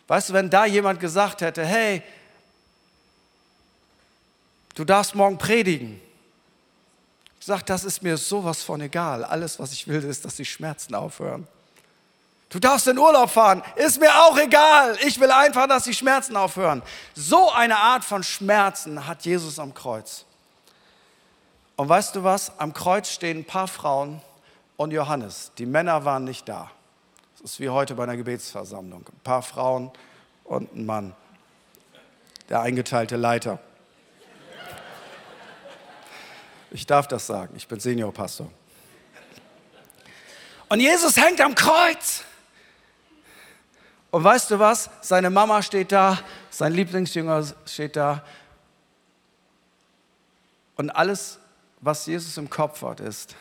Weißt 0.09 0.29
du, 0.29 0.33
wenn 0.33 0.51
da 0.51 0.67
jemand 0.67 1.01
gesagt 1.01 1.41
hätte, 1.41 1.65
hey, 1.65 2.03
du 4.75 4.85
darfst 4.85 5.15
morgen 5.15 5.39
predigen. 5.39 6.01
Ich 7.41 7.47
sage, 7.47 7.65
das 7.65 7.85
ist 7.85 8.03
mir 8.03 8.17
sowas 8.17 8.63
von 8.63 8.81
egal. 8.81 9.25
Alles, 9.25 9.59
was 9.59 9.73
ich 9.73 9.89
will, 9.89 10.05
ist, 10.05 10.25
dass 10.25 10.37
die 10.37 10.45
Schmerzen 10.45 10.95
aufhören. 10.95 11.47
Du 12.51 12.59
darfst 12.59 12.87
in 12.87 12.99
Urlaub 12.99 13.31
fahren, 13.31 13.63
ist 13.77 13.99
mir 13.99 14.15
auch 14.15 14.37
egal. 14.37 14.99
Ich 15.07 15.19
will 15.19 15.31
einfach, 15.31 15.67
dass 15.67 15.85
die 15.85 15.95
Schmerzen 15.95 16.37
aufhören. 16.37 16.83
So 17.15 17.51
eine 17.51 17.79
Art 17.79 18.05
von 18.05 18.23
Schmerzen 18.23 19.07
hat 19.07 19.25
Jesus 19.25 19.59
am 19.59 19.73
Kreuz. 19.73 20.27
Und 21.77 21.89
weißt 21.89 22.15
du 22.15 22.23
was? 22.23 22.53
Am 22.59 22.75
Kreuz 22.75 23.09
stehen 23.09 23.39
ein 23.39 23.45
paar 23.47 23.69
Frauen 23.69 24.21
und 24.77 24.91
Johannes. 24.91 25.51
Die 25.57 25.65
Männer 25.65 26.05
waren 26.05 26.25
nicht 26.25 26.47
da. 26.49 26.71
Das 27.43 27.55
ist 27.55 27.61
wie 27.61 27.71
heute 27.71 27.97
bei 27.97 28.05
einer 28.05 28.17
Gebetsversammlung. 28.17 29.05
Ein 29.05 29.21
paar 29.25 29.43
Frauen 29.43 29.91
und 30.45 30.77
ein 30.77 30.87
Mann. 30.87 31.13
Der 32.49 32.61
eingeteilte 32.61 33.17
Leiter. 33.17 33.59
Ich 36.71 36.87
darf 36.87 37.09
das 37.09 37.27
sagen, 37.27 37.55
ich 37.57 37.67
bin 37.67 37.81
Seniorpastor. 37.81 38.49
Und 40.69 40.79
Jesus 40.79 41.17
hängt 41.17 41.41
am 41.41 41.57
Kreuz. 41.57 42.23
Und 44.13 44.23
weißt 44.23 44.53
du 44.53 44.61
was? 44.61 44.89
Seine 45.01 45.29
Mama 45.29 45.63
steht 45.63 45.91
da, 45.91 46.21
sein 46.49 46.73
Lieblingsjünger 46.73 47.45
steht 47.67 47.97
da. 47.97 48.25
Und 50.77 50.91
alles, 50.91 51.41
was 51.81 52.07
Jesus 52.07 52.37
im 52.37 52.49
Kopf 52.49 52.83
hat, 52.83 53.01
ist, 53.01 53.35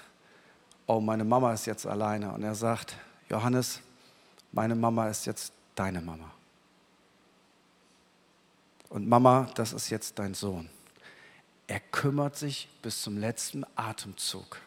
oh, 0.88 1.00
meine 1.00 1.24
Mama 1.24 1.54
ist 1.54 1.68
jetzt 1.68 1.86
alleine. 1.86 2.32
Und 2.32 2.42
er 2.42 2.56
sagt, 2.56 2.96
Johannes, 3.30 3.80
meine 4.52 4.76
Mama 4.76 5.08
ist 5.10 5.26
jetzt 5.26 5.54
deine 5.76 6.02
Mama. 6.02 6.32
Und 8.90 9.08
Mama, 9.08 9.50
das 9.56 9.72
ist 9.72 9.90
jetzt 9.90 10.20
dein 10.20 10.34
Sohn. 10.34 10.70
Er 11.68 11.80
kümmert 11.80 12.36
sich 12.36 12.68
bis 12.82 13.02
zum 13.02 13.18
letzten 13.18 13.66
Atemzug 13.76 14.58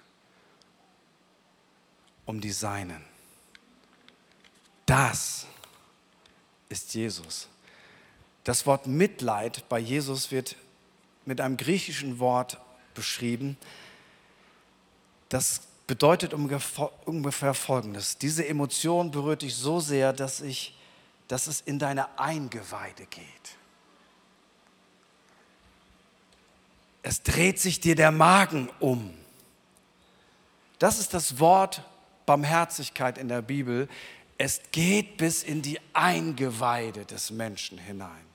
um 2.24 2.40
die 2.40 2.52
Seinen. 2.52 3.04
Das 4.86 5.46
ist 6.70 6.94
Jesus. 6.94 7.48
Das 8.44 8.64
Wort 8.66 8.86
Mitleid 8.86 9.68
bei 9.68 9.78
Jesus 9.78 10.30
wird 10.30 10.56
mit 11.26 11.40
einem 11.40 11.56
griechischen 11.56 12.18
Wort 12.18 12.58
beschrieben. 12.94 13.56
Das 15.28 15.62
bedeutet 15.86 16.32
ungefähr 16.34 17.54
Folgendes. 17.54 18.18
Diese 18.18 18.46
Emotion 18.46 19.10
berührt 19.10 19.42
dich 19.42 19.54
so 19.54 19.80
sehr, 19.80 20.12
dass, 20.12 20.40
ich, 20.40 20.76
dass 21.28 21.46
es 21.46 21.60
in 21.60 21.78
deine 21.78 22.18
Eingeweide 22.18 23.06
geht. 23.06 23.56
Es 27.02 27.22
dreht 27.22 27.60
sich 27.60 27.80
dir 27.80 27.96
der 27.96 28.12
Magen 28.12 28.70
um. 28.80 29.12
Das 30.78 30.98
ist 30.98 31.12
das 31.12 31.38
Wort 31.38 31.82
Barmherzigkeit 32.24 33.18
in 33.18 33.28
der 33.28 33.42
Bibel. 33.42 33.88
Es 34.38 34.62
geht 34.72 35.18
bis 35.18 35.42
in 35.42 35.60
die 35.60 35.78
Eingeweide 35.92 37.04
des 37.04 37.30
Menschen 37.30 37.76
hinein. 37.76 38.33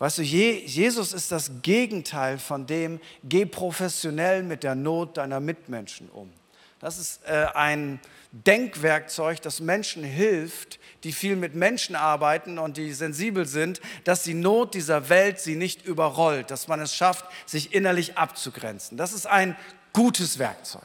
Weißt 0.00 0.16
du, 0.16 0.22
Jesus 0.22 1.12
ist 1.12 1.30
das 1.30 1.50
Gegenteil 1.60 2.38
von 2.38 2.66
dem, 2.66 3.00
geh 3.22 3.44
professionell 3.44 4.42
mit 4.42 4.62
der 4.62 4.74
Not 4.74 5.18
deiner 5.18 5.40
Mitmenschen 5.40 6.08
um. 6.08 6.32
Das 6.78 6.98
ist 6.98 7.20
äh, 7.26 7.48
ein 7.52 8.00
Denkwerkzeug, 8.32 9.42
das 9.42 9.60
Menschen 9.60 10.02
hilft, 10.02 10.80
die 11.04 11.12
viel 11.12 11.36
mit 11.36 11.54
Menschen 11.54 11.96
arbeiten 11.96 12.58
und 12.58 12.78
die 12.78 12.94
sensibel 12.94 13.44
sind, 13.44 13.82
dass 14.04 14.22
die 14.22 14.32
Not 14.32 14.72
dieser 14.72 15.10
Welt 15.10 15.38
sie 15.38 15.54
nicht 15.54 15.84
überrollt, 15.84 16.50
dass 16.50 16.66
man 16.66 16.80
es 16.80 16.96
schafft, 16.96 17.26
sich 17.44 17.74
innerlich 17.74 18.16
abzugrenzen. 18.16 18.96
Das 18.96 19.12
ist 19.12 19.26
ein 19.26 19.54
gutes 19.92 20.38
Werkzeug. 20.38 20.80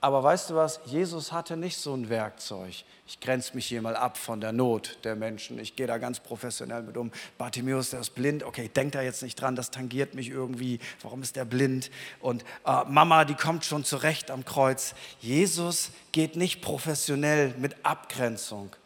Aber 0.00 0.22
weißt 0.22 0.50
du 0.50 0.54
was? 0.56 0.80
Jesus 0.84 1.32
hatte 1.32 1.56
nicht 1.56 1.78
so 1.78 1.94
ein 1.94 2.08
Werkzeug. 2.10 2.84
Ich 3.06 3.18
grenze 3.18 3.54
mich 3.54 3.66
hier 3.66 3.80
mal 3.80 3.96
ab 3.96 4.18
von 4.18 4.40
der 4.40 4.52
Not 4.52 4.98
der 5.04 5.16
Menschen. 5.16 5.58
Ich 5.58 5.74
gehe 5.74 5.86
da 5.86 5.96
ganz 5.98 6.20
professionell 6.20 6.82
mit 6.82 6.96
um. 6.96 7.10
Bartimäus, 7.38 7.90
der 7.90 8.00
ist 8.00 8.10
blind. 8.10 8.42
Okay, 8.42 8.68
denk 8.68 8.92
da 8.92 9.00
jetzt 9.00 9.22
nicht 9.22 9.40
dran, 9.40 9.56
das 9.56 9.70
tangiert 9.70 10.14
mich 10.14 10.28
irgendwie. 10.28 10.80
Warum 11.02 11.22
ist 11.22 11.34
der 11.36 11.46
blind? 11.46 11.90
Und 12.20 12.44
äh, 12.66 12.84
Mama, 12.84 13.24
die 13.24 13.34
kommt 13.34 13.64
schon 13.64 13.84
zurecht 13.84 14.30
am 14.30 14.44
Kreuz. 14.44 14.94
Jesus 15.20 15.90
geht 16.12 16.36
nicht 16.36 16.60
professionell 16.60 17.54
mit 17.56 17.74
Abgrenzung 17.84 18.76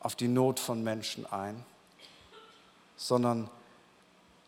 auf 0.00 0.16
die 0.16 0.28
Not 0.28 0.58
von 0.58 0.82
Menschen 0.82 1.24
ein, 1.26 1.64
sondern 2.96 3.48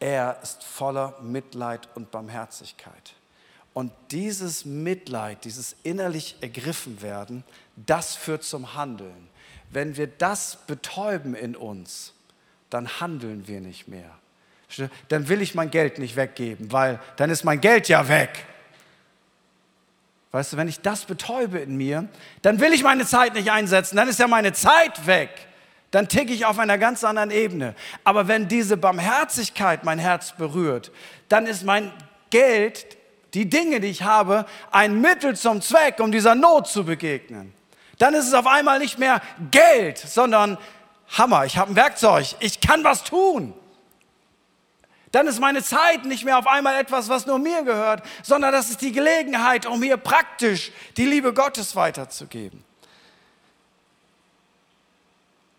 er 0.00 0.40
ist 0.42 0.64
voller 0.64 1.16
Mitleid 1.20 1.88
und 1.94 2.10
Barmherzigkeit. 2.10 3.14
Und 3.74 3.92
dieses 4.10 4.64
Mitleid, 4.64 5.44
dieses 5.44 5.76
innerlich 5.82 6.36
ergriffen 6.40 7.00
werden, 7.02 7.44
das 7.76 8.16
führt 8.16 8.42
zum 8.42 8.74
Handeln. 8.74 9.28
Wenn 9.70 9.96
wir 9.96 10.06
das 10.06 10.58
betäuben 10.66 11.34
in 11.34 11.54
uns, 11.54 12.14
dann 12.70 13.00
handeln 13.00 13.46
wir 13.46 13.60
nicht 13.60 13.88
mehr. 13.88 14.10
Dann 15.08 15.28
will 15.28 15.40
ich 15.40 15.54
mein 15.54 15.70
Geld 15.70 15.98
nicht 15.98 16.16
weggeben, 16.16 16.72
weil 16.72 17.00
dann 17.16 17.30
ist 17.30 17.44
mein 17.44 17.60
Geld 17.60 17.88
ja 17.88 18.08
weg. 18.08 18.44
Weißt 20.30 20.52
du, 20.52 20.56
wenn 20.58 20.68
ich 20.68 20.80
das 20.80 21.06
betäube 21.06 21.58
in 21.58 21.76
mir, 21.76 22.06
dann 22.42 22.60
will 22.60 22.74
ich 22.74 22.82
meine 22.82 23.06
Zeit 23.06 23.34
nicht 23.34 23.50
einsetzen, 23.50 23.96
dann 23.96 24.08
ist 24.08 24.18
ja 24.18 24.28
meine 24.28 24.52
Zeit 24.52 25.06
weg. 25.06 25.30
Dann 25.90 26.06
ticke 26.06 26.34
ich 26.34 26.44
auf 26.44 26.58
einer 26.58 26.76
ganz 26.76 27.02
anderen 27.02 27.30
Ebene. 27.30 27.74
Aber 28.04 28.28
wenn 28.28 28.46
diese 28.46 28.76
Barmherzigkeit 28.76 29.84
mein 29.84 29.98
Herz 29.98 30.32
berührt, 30.32 30.92
dann 31.30 31.46
ist 31.46 31.64
mein 31.64 31.90
Geld 32.28 32.97
die 33.34 33.48
Dinge, 33.48 33.80
die 33.80 33.88
ich 33.88 34.02
habe, 34.02 34.46
ein 34.70 35.00
Mittel 35.00 35.36
zum 35.36 35.60
Zweck, 35.60 36.00
um 36.00 36.12
dieser 36.12 36.34
Not 36.34 36.68
zu 36.68 36.84
begegnen. 36.84 37.52
Dann 37.98 38.14
ist 38.14 38.26
es 38.26 38.34
auf 38.34 38.46
einmal 38.46 38.78
nicht 38.78 38.98
mehr 38.98 39.20
Geld, 39.50 39.98
sondern 39.98 40.56
Hammer, 41.16 41.44
ich 41.44 41.56
habe 41.56 41.72
ein 41.72 41.76
Werkzeug, 41.76 42.36
ich 42.40 42.60
kann 42.60 42.84
was 42.84 43.04
tun. 43.04 43.54
Dann 45.10 45.26
ist 45.26 45.40
meine 45.40 45.62
Zeit 45.62 46.04
nicht 46.04 46.24
mehr 46.24 46.38
auf 46.38 46.46
einmal 46.46 46.78
etwas, 46.78 47.08
was 47.08 47.26
nur 47.26 47.38
mir 47.38 47.62
gehört, 47.62 48.02
sondern 48.22 48.52
das 48.52 48.70
ist 48.70 48.82
die 48.82 48.92
Gelegenheit, 48.92 49.64
um 49.66 49.82
hier 49.82 49.96
praktisch 49.96 50.70
die 50.96 51.06
Liebe 51.06 51.32
Gottes 51.32 51.74
weiterzugeben. 51.76 52.62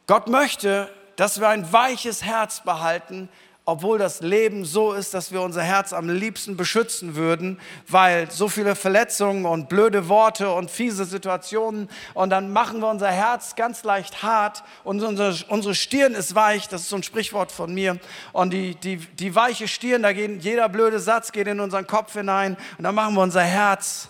Gott 0.05 0.27
möchte, 0.27 0.93
dass 1.15 1.39
wir 1.39 1.49
ein 1.49 1.71
weiches 1.71 2.23
Herz 2.23 2.61
behalten, 2.61 3.29
obwohl 3.69 3.97
das 3.97 4.21
Leben 4.21 4.65
so 4.65 4.93
ist, 4.93 5.13
dass 5.13 5.31
wir 5.31 5.41
unser 5.41 5.61
Herz 5.61 5.93
am 5.93 6.09
liebsten 6.09 6.57
beschützen 6.57 7.15
würden, 7.15 7.59
weil 7.87 8.29
so 8.31 8.47
viele 8.47 8.75
Verletzungen 8.75 9.45
und 9.45 9.69
blöde 9.69 10.09
Worte 10.09 10.49
und 10.51 10.71
fiese 10.71 11.05
Situationen 11.05 11.89
und 12.13 12.31
dann 12.31 12.51
machen 12.51 12.79
wir 12.79 12.89
unser 12.89 13.11
Herz 13.11 13.55
ganz 13.55 13.83
leicht 13.83 14.23
hart 14.23 14.63
und 14.83 15.01
unsere, 15.01 15.75
Stirn 15.75 16.13
ist 16.13 16.35
weich, 16.35 16.67
das 16.67 16.81
ist 16.81 16.89
so 16.89 16.95
ein 16.95 17.03
Sprichwort 17.03 17.51
von 17.51 17.73
mir 17.73 17.97
und 18.33 18.51
die, 18.51 18.75
die, 18.75 18.97
die 18.97 19.35
weiche 19.35 19.67
Stirn, 19.67 20.03
da 20.03 20.13
geht 20.13 20.43
jeder 20.43 20.67
blöde 20.69 20.99
Satz 20.99 21.31
geht 21.31 21.47
in 21.47 21.59
unseren 21.59 21.85
Kopf 21.87 22.13
hinein 22.13 22.57
und 22.77 22.83
dann 22.83 22.95
machen 22.95 23.13
wir 23.13 23.21
unser 23.21 23.43
Herz 23.43 24.09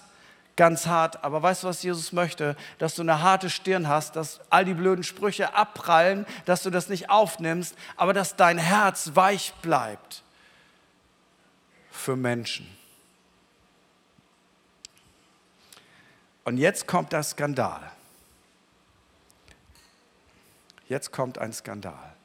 ganz 0.59 0.87
hart. 0.87 1.23
Aber 1.23 1.41
weißt 1.41 1.63
du, 1.63 1.67
was 1.67 1.81
Jesus 1.81 2.11
möchte? 2.11 2.57
Dass 2.79 2.95
du 2.95 3.01
eine 3.01 3.21
harte 3.21 3.49
Stirn 3.49 3.87
hast, 3.87 4.17
dass 4.17 4.41
all 4.49 4.65
die 4.65 4.73
blöden 4.73 5.05
Sprüche 5.05 5.55
abprallen, 5.55 6.25
dass 6.43 6.63
du 6.63 6.69
das 6.69 6.89
nicht 6.89 7.09
aufnimmst, 7.09 7.75
aber 7.95 8.11
dass 8.11 8.35
dein 8.35 8.57
Herz 8.57 9.11
weich 9.13 9.53
bleibt 9.61 10.21
für 11.89 12.17
Menschen. 12.17 12.67
Und 16.43 16.57
jetzt 16.57 16.87
kommt 16.87 17.13
der 17.13 17.23
Skandal. 17.23 17.91
Jetzt 20.89 21.13
kommt 21.13 21.37
ein 21.37 21.53
Skandal. 21.53 22.15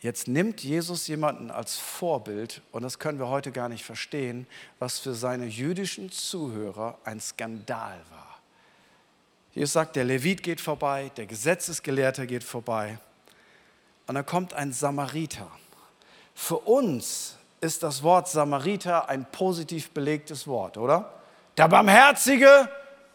Jetzt 0.00 0.28
nimmt 0.28 0.62
Jesus 0.62 1.06
jemanden 1.06 1.50
als 1.50 1.78
Vorbild, 1.78 2.60
und 2.70 2.82
das 2.82 2.98
können 2.98 3.18
wir 3.18 3.28
heute 3.28 3.50
gar 3.50 3.68
nicht 3.68 3.84
verstehen, 3.84 4.46
was 4.78 4.98
für 4.98 5.14
seine 5.14 5.46
jüdischen 5.46 6.10
Zuhörer 6.10 6.98
ein 7.04 7.20
Skandal 7.20 8.00
war. 8.10 8.40
Jesus 9.52 9.72
sagt, 9.72 9.96
der 9.96 10.04
Levit 10.04 10.42
geht 10.42 10.60
vorbei, 10.60 11.10
der 11.16 11.26
Gesetzesgelehrte 11.26 12.26
geht 12.26 12.44
vorbei, 12.44 12.98
und 14.06 14.14
dann 14.14 14.26
kommt 14.26 14.52
ein 14.54 14.72
Samariter. 14.72 15.50
Für 16.34 16.58
uns 16.58 17.36
ist 17.60 17.82
das 17.82 18.02
Wort 18.02 18.28
Samariter 18.28 19.08
ein 19.08 19.24
positiv 19.32 19.90
belegtes 19.90 20.46
Wort, 20.46 20.76
oder? 20.76 21.12
Der 21.56 21.68
barmherzige 21.68 22.68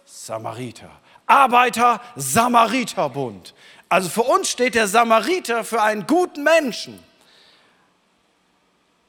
Samariter. 0.03 0.89
Arbeiter 1.27 2.01
Samariterbund. 2.15 3.53
Also 3.91 4.07
für 4.07 4.23
uns 4.23 4.49
steht 4.49 4.75
der 4.75 4.87
Samariter 4.87 5.65
für 5.65 5.81
einen 5.81 6.07
guten 6.07 6.43
Menschen. 6.43 7.03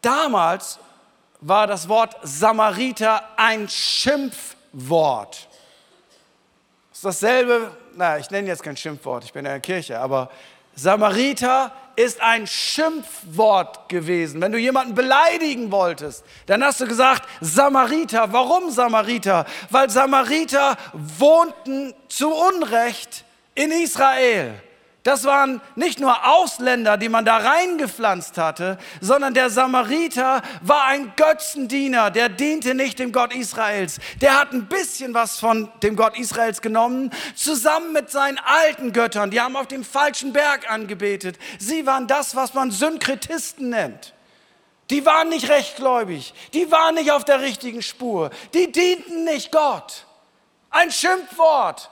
Damals 0.01 0.81
war 1.41 1.69
das 1.69 1.89
Wort 1.89 2.17
Samariter 2.25 3.23
ein 3.37 3.69
Schimpfwort. 3.69 5.47
Das 6.91 6.99
ist 6.99 7.05
dasselbe, 7.05 7.71
na, 7.95 8.19
ich 8.19 8.29
nenne 8.33 8.49
jetzt 8.49 8.65
kein 8.65 8.77
Schimpfwort, 8.77 9.23
ich 9.23 9.33
bin 9.33 9.45
in 9.45 9.53
der 9.53 9.61
Kirche, 9.61 10.01
aber 10.01 10.33
Samariter 10.75 11.71
ist 11.95 12.21
ein 12.21 12.49
Schimpfwort 12.49 13.89
gewesen. 13.89 14.41
Wenn 14.41 14.51
du 14.51 14.59
jemanden 14.59 14.97
beleidigen 14.97 15.71
wolltest, 15.71 16.25
dann 16.47 16.65
hast 16.65 16.81
du 16.81 16.89
gesagt 16.89 17.29
Samariter. 17.41 18.33
Warum 18.33 18.73
Samariter? 18.73 19.47
Weil 19.71 19.91
Samariter 19.91 20.77
wohnten 20.93 21.95
zu 22.09 22.35
Unrecht 22.35 23.25
in 23.55 23.71
Israel. 23.71 24.61
Das 25.03 25.25
waren 25.25 25.61
nicht 25.75 25.99
nur 25.99 26.29
Ausländer, 26.29 26.97
die 26.97 27.09
man 27.09 27.25
da 27.25 27.39
reingepflanzt 27.39 28.39
hatte, 28.39 28.79
sondern 29.01 29.35
der 29.35 29.51
Samariter 29.51 30.43
war 30.61 30.85
ein 30.85 31.13
Götzendiener, 31.17 32.13
der 32.13 32.29
diente 32.29 32.75
nicht 32.75 33.01
dem 33.01 33.11
Gott 33.11 33.35
Israels. 33.35 33.99
Der 34.21 34.39
hat 34.39 34.53
ein 34.53 34.67
bisschen 34.67 35.13
was 35.13 35.41
von 35.41 35.69
dem 35.83 35.97
Gott 35.97 36.17
Israels 36.17 36.63
genommen, 36.63 37.11
zusammen 37.35 37.93
mit 37.93 38.11
seinen 38.13 38.39
alten 38.39 38.93
Göttern. 38.93 39.33
Die 39.33 39.41
haben 39.41 39.57
auf 39.57 39.67
dem 39.67 39.85
falschen 39.85 40.33
Berg 40.33 40.71
angebetet. 40.71 41.37
Sie 41.59 41.85
waren 41.85 42.07
das, 42.07 42.37
was 42.37 42.55
man 42.55 42.71
Synkretisten 42.71 43.71
nennt. 43.71 44.15
Die 44.91 45.05
waren 45.05 45.31
nicht 45.31 45.49
rechtgläubig, 45.49 46.35
die 46.53 46.71
waren 46.71 46.95
nicht 46.95 47.11
auf 47.11 47.25
der 47.25 47.41
richtigen 47.41 47.83
Spur, 47.83 48.31
die 48.53 48.71
dienten 48.71 49.25
nicht 49.25 49.51
Gott. 49.51 50.07
Ein 50.71 50.93
Schimpfwort. 50.93 51.91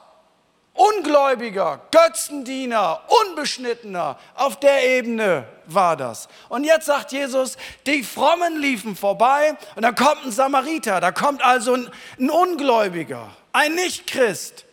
Ungläubiger, 0.72 1.80
Götzendiener, 1.90 3.02
Unbeschnittener, 3.26 4.18
auf 4.34 4.60
der 4.60 4.82
Ebene 4.98 5.46
war 5.66 5.96
das. 5.96 6.28
Und 6.48 6.64
jetzt 6.64 6.86
sagt 6.86 7.12
Jesus, 7.12 7.56
die 7.86 8.02
Frommen 8.02 8.56
liefen 8.60 8.96
vorbei 8.96 9.56
und 9.74 9.82
dann 9.82 9.94
kommt 9.94 10.24
ein 10.24 10.32
Samariter, 10.32 11.00
da 11.00 11.12
kommt 11.12 11.42
also 11.42 11.74
ein, 11.74 11.90
ein 12.18 12.30
Ungläubiger, 12.30 13.28
ein 13.52 13.74
Nichtchrist. 13.74 14.64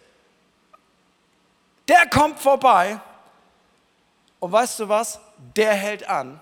Der 1.88 2.08
kommt 2.08 2.40
vorbei 2.40 3.00
und 4.40 4.52
weißt 4.52 4.80
du 4.80 4.90
was? 4.90 5.20
Der 5.56 5.74
hält 5.74 6.08
an. 6.08 6.40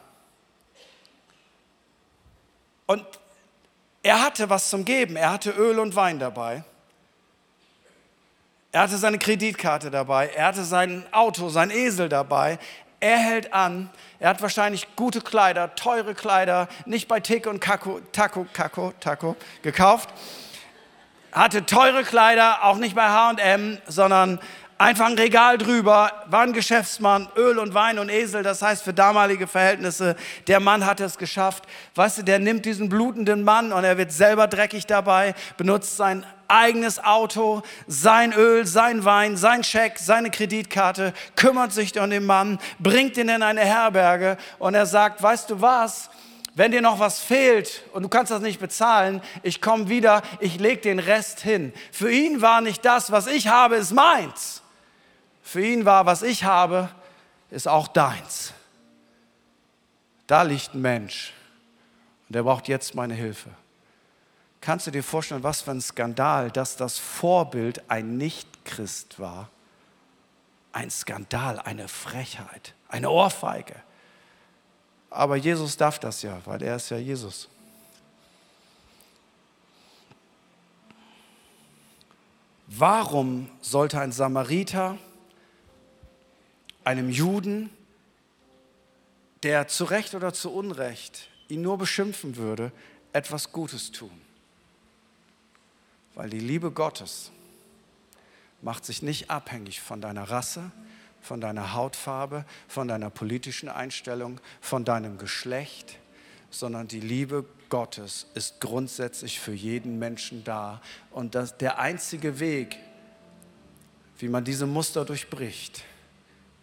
Und 2.87 3.05
er 4.03 4.21
hatte 4.21 4.49
was 4.49 4.69
zum 4.69 4.85
Geben, 4.85 5.15
er 5.15 5.31
hatte 5.31 5.51
Öl 5.51 5.79
und 5.79 5.95
Wein 5.95 6.19
dabei. 6.19 6.63
Er 8.75 8.81
hatte 8.81 8.97
seine 8.97 9.17
Kreditkarte 9.17 9.89
dabei, 9.89 10.27
er 10.35 10.47
hatte 10.47 10.65
sein 10.65 11.05
Auto, 11.13 11.47
sein 11.47 11.69
Esel 11.71 12.09
dabei. 12.09 12.59
Er 12.99 13.15
hält 13.15 13.53
an, 13.53 13.89
er 14.19 14.27
hat 14.27 14.41
wahrscheinlich 14.41 14.97
gute 14.97 15.21
Kleider, 15.21 15.75
teure 15.75 16.13
Kleider, 16.13 16.67
nicht 16.85 17.07
bei 17.07 17.21
Tick 17.21 17.47
und 17.47 17.61
Kako, 17.61 18.01
Taco, 18.11 18.45
Kako, 18.51 18.91
Taco 18.99 19.37
gekauft. 19.61 20.09
Hatte 21.31 21.65
teure 21.65 22.03
Kleider, 22.03 22.65
auch 22.65 22.75
nicht 22.75 22.95
bei 22.95 23.07
H&M, 23.07 23.77
sondern 23.87 24.41
einfach 24.77 25.05
ein 25.05 25.17
Regal 25.17 25.57
drüber, 25.57 26.11
war 26.27 26.41
ein 26.41 26.53
Geschäftsmann, 26.53 27.27
Öl 27.37 27.59
und 27.59 27.73
Wein 27.73 27.97
und 27.99 28.09
Esel, 28.09 28.43
das 28.43 28.61
heißt 28.61 28.83
für 28.83 28.93
damalige 28.93 29.47
Verhältnisse, 29.47 30.15
der 30.47 30.59
Mann 30.59 30.85
hat 30.85 30.99
es 30.99 31.17
geschafft. 31.17 31.63
Weißt 31.95 32.17
du, 32.17 32.23
der 32.23 32.39
nimmt 32.39 32.65
diesen 32.65 32.89
blutenden 32.89 33.43
Mann 33.43 33.71
und 33.71 33.83
er 33.83 33.97
wird 33.97 34.11
selber 34.11 34.47
dreckig 34.47 34.85
dabei, 34.85 35.33
benutzt 35.57 35.95
sein 35.95 36.25
eigenes 36.47 37.03
Auto, 37.03 37.63
sein 37.87 38.33
Öl, 38.33 38.67
sein 38.67 39.05
Wein, 39.05 39.37
sein 39.37 39.63
Scheck, 39.63 39.97
seine 39.97 40.29
Kreditkarte, 40.29 41.13
kümmert 41.35 41.73
sich 41.73 41.99
um 41.99 42.09
den 42.09 42.25
Mann, 42.25 42.59
bringt 42.79 43.17
ihn 43.17 43.29
in 43.29 43.43
eine 43.43 43.61
Herberge 43.61 44.37
und 44.59 44.75
er 44.75 44.85
sagt, 44.85 45.23
weißt 45.23 45.49
du 45.49 45.61
was? 45.61 46.09
Wenn 46.53 46.71
dir 46.71 46.81
noch 46.81 46.99
was 46.99 47.19
fehlt 47.19 47.83
und 47.91 48.03
du 48.03 48.09
kannst 48.09 48.31
das 48.31 48.41
nicht 48.41 48.61
bezahlen, 48.61 49.21
ich 49.43 49.61
komme 49.61 49.89
wieder, 49.89 50.21
ich 50.39 50.57
lege 50.57 50.81
den 50.81 50.99
Rest 50.99 51.41
hin. 51.41 51.73
Für 51.91 52.09
ihn 52.09 52.41
war 52.41 52.61
nicht 52.61 52.85
das, 52.85 53.11
was 53.11 53.27
ich 53.27 53.49
habe, 53.49 53.75
ist 53.75 53.91
meins. 53.91 54.61
Für 55.45 55.63
ihn 55.63 55.85
war, 55.85 56.07
was 56.07 56.23
ich 56.23 56.43
habe, 56.43 56.89
ist 57.51 57.67
auch 57.67 57.87
deins. 57.87 58.51
Da 60.25 60.41
liegt 60.41 60.73
ein 60.73 60.81
Mensch 60.81 61.33
und 62.27 62.35
der 62.35 62.41
braucht 62.41 62.67
jetzt 62.67 62.95
meine 62.95 63.13
Hilfe. 63.13 63.51
Kannst 64.59 64.87
du 64.87 64.91
dir 64.91 65.03
vorstellen, 65.03 65.43
was 65.43 65.61
für 65.61 65.69
ein 65.69 65.81
Skandal, 65.81 66.49
dass 66.49 66.77
das 66.77 66.97
Vorbild 66.97 67.83
ein 67.91 68.17
Nichtchrist 68.17 69.19
war? 69.19 69.49
Ein 70.73 70.89
Skandal, 70.89 71.59
eine 71.59 71.87
Frechheit, 71.89 72.73
eine 72.89 73.11
Ohrfeige. 73.11 73.75
Aber 75.11 75.35
Jesus 75.35 75.77
darf 75.77 75.99
das 75.99 76.23
ja, 76.23 76.41
weil 76.45 76.63
er 76.63 76.77
ist 76.77 76.89
ja 76.89 76.97
Jesus. 76.97 77.47
Warum 82.65 83.47
sollte 83.61 83.99
ein 83.99 84.11
Samariter 84.11 84.97
einem 86.85 87.09
Juden, 87.09 87.69
der 89.43 89.67
zu 89.67 89.83
Recht 89.83 90.15
oder 90.15 90.33
zu 90.33 90.51
Unrecht 90.51 91.29
ihn 91.49 91.61
nur 91.61 91.77
beschimpfen 91.77 92.37
würde, 92.37 92.71
etwas 93.11 93.51
Gutes 93.51 93.91
tun? 93.91 94.21
Weil 96.13 96.29
die 96.29 96.39
Liebe 96.39 96.71
Gottes 96.71 97.31
macht 98.61 98.85
sich 98.85 99.01
nicht 99.01 99.29
abhängig 99.29 99.81
von 99.81 99.99
deiner 99.99 100.23
Rasse, 100.23 100.71
von 101.21 101.41
deiner 101.41 101.73
Hautfarbe, 101.73 102.45
von 102.67 102.87
deiner 102.87 103.09
politischen 103.09 103.67
Einstellung, 103.67 104.39
von 104.61 104.85
deinem 104.85 105.17
Geschlecht, 105.17 105.97
sondern 106.49 106.87
die 106.87 106.99
Liebe 106.99 107.45
Gottes 107.69 108.27
ist 108.35 108.61
grundsätzlich 108.61 109.39
für 109.39 109.53
jeden 109.53 109.99
Menschen 109.99 110.43
da. 110.43 110.81
Und 111.11 111.35
das, 111.35 111.57
der 111.57 111.79
einzige 111.79 112.39
Weg, 112.39 112.77
wie 114.19 114.29
man 114.29 114.45
diese 114.45 114.65
Muster 114.65 115.03
durchbricht, 115.03 115.83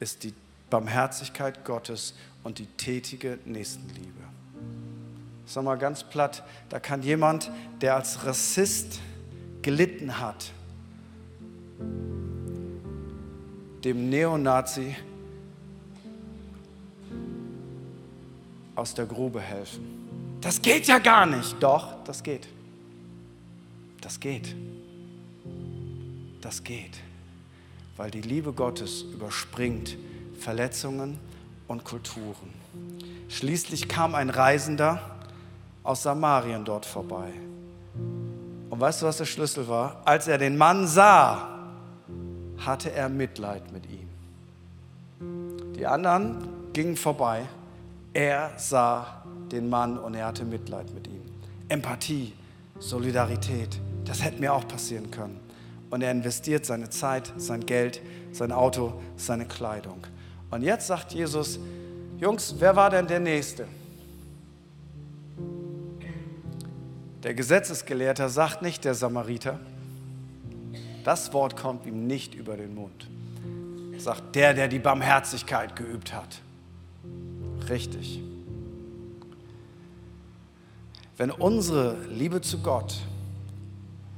ist 0.03 0.25
die 0.25 0.35
Barmherzigkeit 0.69 1.65
Gottes 1.65 2.15
und 2.43 2.59
die 2.59 2.67
tätige 2.67 3.39
Nächstenliebe. 3.45 4.11
Sag 5.47 5.65
mal 5.65 5.77
ganz 5.77 6.03
platt, 6.03 6.43
da 6.69 6.81
kann 6.81 7.03
jemand, 7.03 7.51
der 7.81 7.95
als 7.97 8.25
Rassist 8.27 9.01
gelitten 9.63 10.19
hat, 10.19 10.51
dem 13.85 14.09
Neonazi 14.11 14.97
aus 18.75 18.95
der 18.95 19.07
Grube 19.07 19.41
helfen. 19.41 20.39
Das 20.41 20.61
geht 20.61 20.87
ja 20.89 20.99
gar 20.99 21.27
nicht. 21.27 21.63
Doch, 21.63 22.03
das 22.05 22.23
geht. 22.23 22.49
Das 24.01 24.19
geht. 24.19 24.57
Das 26.41 26.65
geht. 26.65 26.99
Weil 27.97 28.11
die 28.11 28.23
Liebe 28.23 28.53
Gottes 28.53 29.03
überspringt 29.03 29.97
Verletzungen 30.39 31.19
und 31.69 31.85
Kulturen. 31.85 32.53
Schließlich 33.29 33.89
kam 33.89 34.15
ein 34.15 34.31
Reisender 34.31 35.17
aus 35.83 36.03
Samarien 36.03 36.65
dort 36.65 36.87
vorbei. 36.87 37.33
Und 38.71 38.81
weißt 38.81 39.03
du, 39.03 39.07
was 39.07 39.19
der 39.19 39.27
Schlüssel 39.27 39.69
war? 39.69 40.01
Als 40.05 40.29
er 40.29 40.39
den 40.39 40.57
Mann 40.57 40.87
sah, 40.87 41.49
hatte 42.59 42.93
er 42.93 43.09
Mitleid 43.09 43.73
mit 43.73 43.85
ihm. 43.87 44.09
Die 45.75 45.87
anderen 45.87 46.49
gingen 46.73 46.97
vorbei. 46.97 47.47
Er 48.13 48.53
sah 48.57 49.25
den 49.51 49.69
Mann 49.69 49.99
und 49.99 50.15
er 50.15 50.27
hatte 50.27 50.45
Mitleid 50.45 50.93
mit 50.95 51.07
ihm. 51.07 51.23
Empathie, 51.69 52.33
Solidarität, 52.79 53.81
das 54.05 54.23
hätte 54.23 54.41
mir 54.41 54.53
auch 54.53 54.67
passieren 54.67 55.11
können. 55.11 55.41
Und 55.93 56.01
er 56.01 56.11
investiert 56.11 56.65
seine 56.65 56.89
Zeit, 56.89 57.35
sein 57.37 57.67
Geld, 57.67 58.01
sein 58.33 58.51
Auto, 58.51 58.95
seine 59.17 59.45
Kleidung. 59.45 60.07
Und 60.51 60.63
jetzt 60.63 60.87
sagt 60.87 61.13
Jesus, 61.13 61.59
Jungs, 62.19 62.55
wer 62.61 62.75
war 62.77 62.89
denn 62.89 63.07
der 63.07 63.21
Nächste? 63.21 63.69
Der 67.23 67.35
Gesetzesgelehrter 67.35 68.31
sagt 68.31 68.63
nicht 68.63 68.87
der 68.87 68.95
Samariter. 68.95 69.61
Das 71.05 71.35
Wort 71.35 71.59
kommt 71.59 71.85
ihm 71.85 72.07
nicht 72.07 72.35
über 72.35 72.57
den 72.57 72.75
Mund. 72.75 73.11
Sagt 73.99 74.35
der, 74.35 74.55
der 74.55 74.69
die 74.69 74.79
Barmherzigkeit 74.79 75.77
geübt 75.77 76.15
hat. 76.15 76.41
Richtig. 77.69 78.23
Wenn 81.19 81.31
unsere 81.31 81.99
Liebe 82.07 82.41
zu 82.41 82.63
Gott, 82.63 82.97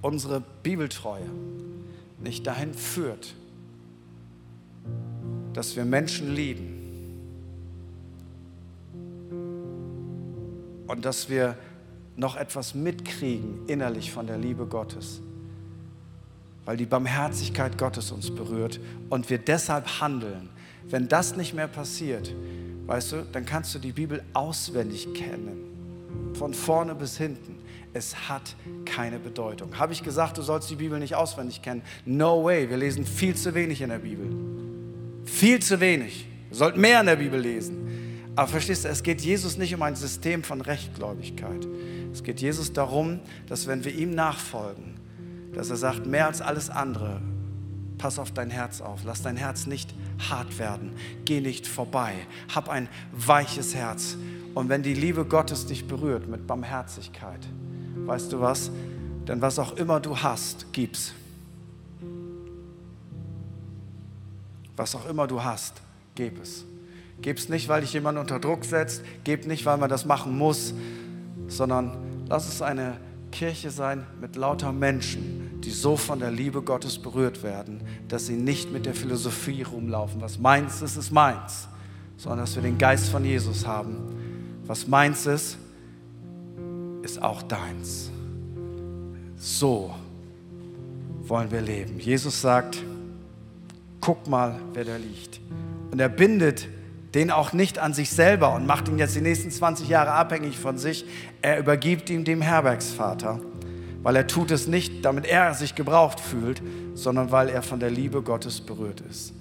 unsere 0.05 0.42
Bibeltreue 0.62 1.26
nicht 2.20 2.46
dahin 2.46 2.74
führt, 2.74 3.34
dass 5.55 5.76
wir 5.76 5.86
Menschen 5.86 6.34
lieben 6.34 6.74
und 10.86 11.07
dass 11.07 11.30
wir 11.30 11.57
noch 12.16 12.36
etwas 12.36 12.74
mitkriegen 12.74 13.66
innerlich 13.66 14.12
von 14.12 14.26
der 14.26 14.36
Liebe 14.36 14.66
Gottes, 14.66 15.20
weil 16.66 16.76
die 16.76 16.86
Barmherzigkeit 16.86 17.78
Gottes 17.78 18.11
uns 18.12 18.30
berührt 18.30 18.80
und 19.09 19.30
wir 19.30 19.38
deshalb 19.38 20.00
handeln, 20.00 20.50
Wenn 20.90 21.09
das 21.09 21.34
nicht 21.34 21.55
mehr 21.55 21.66
passiert, 21.66 22.30
weißt 22.86 23.12
du, 23.12 23.26
dann 23.32 23.46
kannst 23.46 23.74
du 23.74 23.78
die 23.78 23.92
Bibel 23.92 24.22
auswendig 24.34 25.14
kennen. 25.14 26.34
Von 26.34 26.52
vorne 26.52 26.94
bis 26.94 27.16
hinten. 27.16 27.53
Es 27.95 28.28
hat 28.28 28.57
keine 28.84 29.20
Bedeutung. 29.20 29.78
Habe 29.78 29.92
ich 29.92 30.03
gesagt, 30.03 30.36
du 30.36 30.42
sollst 30.42 30.68
die 30.68 30.74
Bibel 30.74 30.99
nicht 30.99 31.14
auswendig 31.14 31.62
kennen? 31.62 31.82
No 32.05 32.45
way. 32.45 32.68
Wir 32.68 32.76
lesen 32.76 33.07
viel 33.07 33.36
zu 33.36 33.55
wenig 33.55 33.80
in 33.80 33.90
der 33.90 34.01
Bibel. 34.01 34.26
Viel 35.24 35.61
zu 35.61 35.78
wenig. 35.78 36.26
Wir 36.49 36.57
sollten 36.57 36.80
mehr 36.80 37.01
in 37.01 37.07
der 37.07 37.16
Bibel 37.16 37.40
lesen. 37.40 38.32
Aber 38.34 38.49
verstehst 38.49 38.84
du, 38.84 38.88
es 38.88 39.03
geht 39.05 39.20
Jesus 39.20 39.57
nicht 39.57 39.72
um 39.74 39.82
ein 39.82 39.95
System 39.95 40.42
von 40.42 40.61
Rechtgläubigkeit. 40.61 41.66
Es 42.12 42.24
geht 42.24 42.40
Jesus 42.40 42.72
darum, 42.72 43.20
dass 43.47 43.68
wenn 43.68 43.84
wir 43.84 43.95
ihm 43.95 44.11
nachfolgen, 44.11 44.97
dass 45.55 45.70
er 45.70 45.76
sagt, 45.76 46.05
mehr 46.05 46.26
als 46.26 46.40
alles 46.40 46.70
andere, 46.70 47.20
pass 47.97 48.18
auf 48.18 48.32
dein 48.32 48.51
Herz 48.51 48.80
auf, 48.80 49.05
lass 49.05 49.22
dein 49.22 49.36
Herz 49.36 49.66
nicht 49.66 49.95
hart 50.28 50.59
werden, 50.59 50.92
geh 51.24 51.40
nicht 51.40 51.68
vorbei, 51.68 52.12
hab 52.53 52.68
ein 52.68 52.88
weiches 53.12 53.76
Herz. 53.76 54.16
Und 54.55 54.68
wenn 54.68 54.82
die 54.82 54.95
Liebe 54.95 55.24
Gottes 55.24 55.66
dich 55.66 55.86
berührt 55.86 56.28
mit 56.28 56.47
Barmherzigkeit, 56.49 57.40
weißt 58.07 58.32
du 58.32 58.40
was? 58.40 58.70
Denn 59.26 59.40
was 59.40 59.59
auch 59.59 59.76
immer 59.76 60.00
du 60.00 60.16
hast, 60.16 60.72
gib's. 60.72 61.12
Was 64.76 64.94
auch 64.94 65.09
immer 65.09 65.26
du 65.26 65.42
hast, 65.42 65.80
gib 66.14 66.42
es. 66.42 66.64
Gib 67.22 67.38
es 67.38 67.48
nicht, 67.48 67.68
weil 67.68 67.80
dich 67.80 67.92
jemand 67.92 68.18
unter 68.18 68.40
Druck 68.40 68.64
setzt, 68.64 69.02
gib 69.22 69.46
nicht, 69.46 69.64
weil 69.64 69.78
man 69.78 69.88
das 69.88 70.05
machen 70.05 70.36
muss, 70.36 70.74
sondern 71.48 71.96
lass 72.28 72.48
es 72.48 72.61
eine 72.61 72.98
Kirche 73.30 73.70
sein 73.70 74.07
mit 74.20 74.36
lauter 74.36 74.72
Menschen, 74.72 75.61
die 75.61 75.70
so 75.70 75.96
von 75.96 76.18
der 76.18 76.30
Liebe 76.30 76.62
Gottes 76.62 76.98
berührt 76.98 77.42
werden, 77.42 77.80
dass 78.09 78.26
sie 78.26 78.36
nicht 78.36 78.72
mit 78.72 78.86
der 78.86 78.94
Philosophie 78.94 79.62
rumlaufen, 79.62 80.20
was 80.20 80.38
meins 80.38 80.82
ist, 80.82 80.96
ist 80.96 81.12
meins, 81.12 81.68
sondern 82.16 82.40
dass 82.40 82.55
wir 82.55 82.62
den 82.62 82.78
Geist 82.78 83.09
von 83.09 83.24
Jesus 83.24 83.66
haben. 83.66 83.96
Was 84.66 84.86
meins 84.86 85.26
ist, 85.26 85.59
ist 87.05 87.22
auch 87.22 87.42
deins. 87.42 88.11
So 89.36 89.94
wollen 91.20 91.50
wir 91.50 91.61
leben. 91.61 91.98
Jesus 92.00 92.40
sagt, 92.40 92.82
guck 94.00 94.26
mal, 94.26 94.59
wer 94.72 94.84
da 94.84 94.96
liegt. 94.96 95.40
Und 95.90 96.00
er 96.00 96.09
bindet 96.09 96.68
den 97.14 97.30
auch 97.30 97.52
nicht 97.52 97.78
an 97.78 97.94
sich 97.94 98.11
selber 98.11 98.55
und 98.55 98.66
macht 98.66 98.88
ihn 98.88 98.98
jetzt 98.98 99.14
die 99.14 99.20
nächsten 99.20 99.50
20 99.50 99.88
Jahre 99.88 100.12
abhängig 100.12 100.59
von 100.59 100.78
sich. 100.78 101.05
Er 101.42 101.59
übergibt 101.59 102.11
ihn 102.11 102.24
dem 102.24 102.42
Herbergsvater, 102.42 103.40
weil 104.02 104.16
er 104.16 104.26
tut 104.26 104.50
es 104.50 104.66
nicht, 104.66 105.05
damit 105.05 105.26
er 105.26 105.55
sich 105.55 105.74
gebraucht 105.74 106.18
fühlt, 106.18 106.61
sondern 106.94 107.30
weil 107.30 107.48
er 107.48 107.62
von 107.62 107.78
der 107.78 107.90
Liebe 107.90 108.22
Gottes 108.22 108.61
berührt 108.61 109.00
ist. 109.02 109.32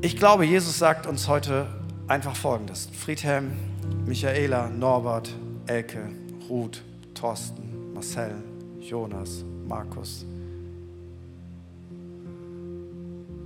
Ich 0.00 0.16
glaube, 0.16 0.46
Jesus 0.46 0.78
sagt 0.78 1.06
uns 1.06 1.28
heute 1.28 1.66
einfach 2.06 2.36
Folgendes. 2.36 2.88
Friedhelm, 2.98 3.52
Michaela, 4.06 4.70
Norbert, 4.70 5.30
Elke, 5.68 6.10
Ruth, 6.48 6.82
Thorsten, 7.14 7.92
Marcel, 7.94 8.34
Jonas, 8.80 9.44
Markus. 9.66 10.26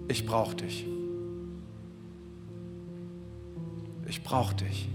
Ich 0.09 0.25
brauche 0.25 0.57
dich. 0.57 0.87
ich 4.13 4.23
brauche 4.23 4.55
dich. 4.55 4.91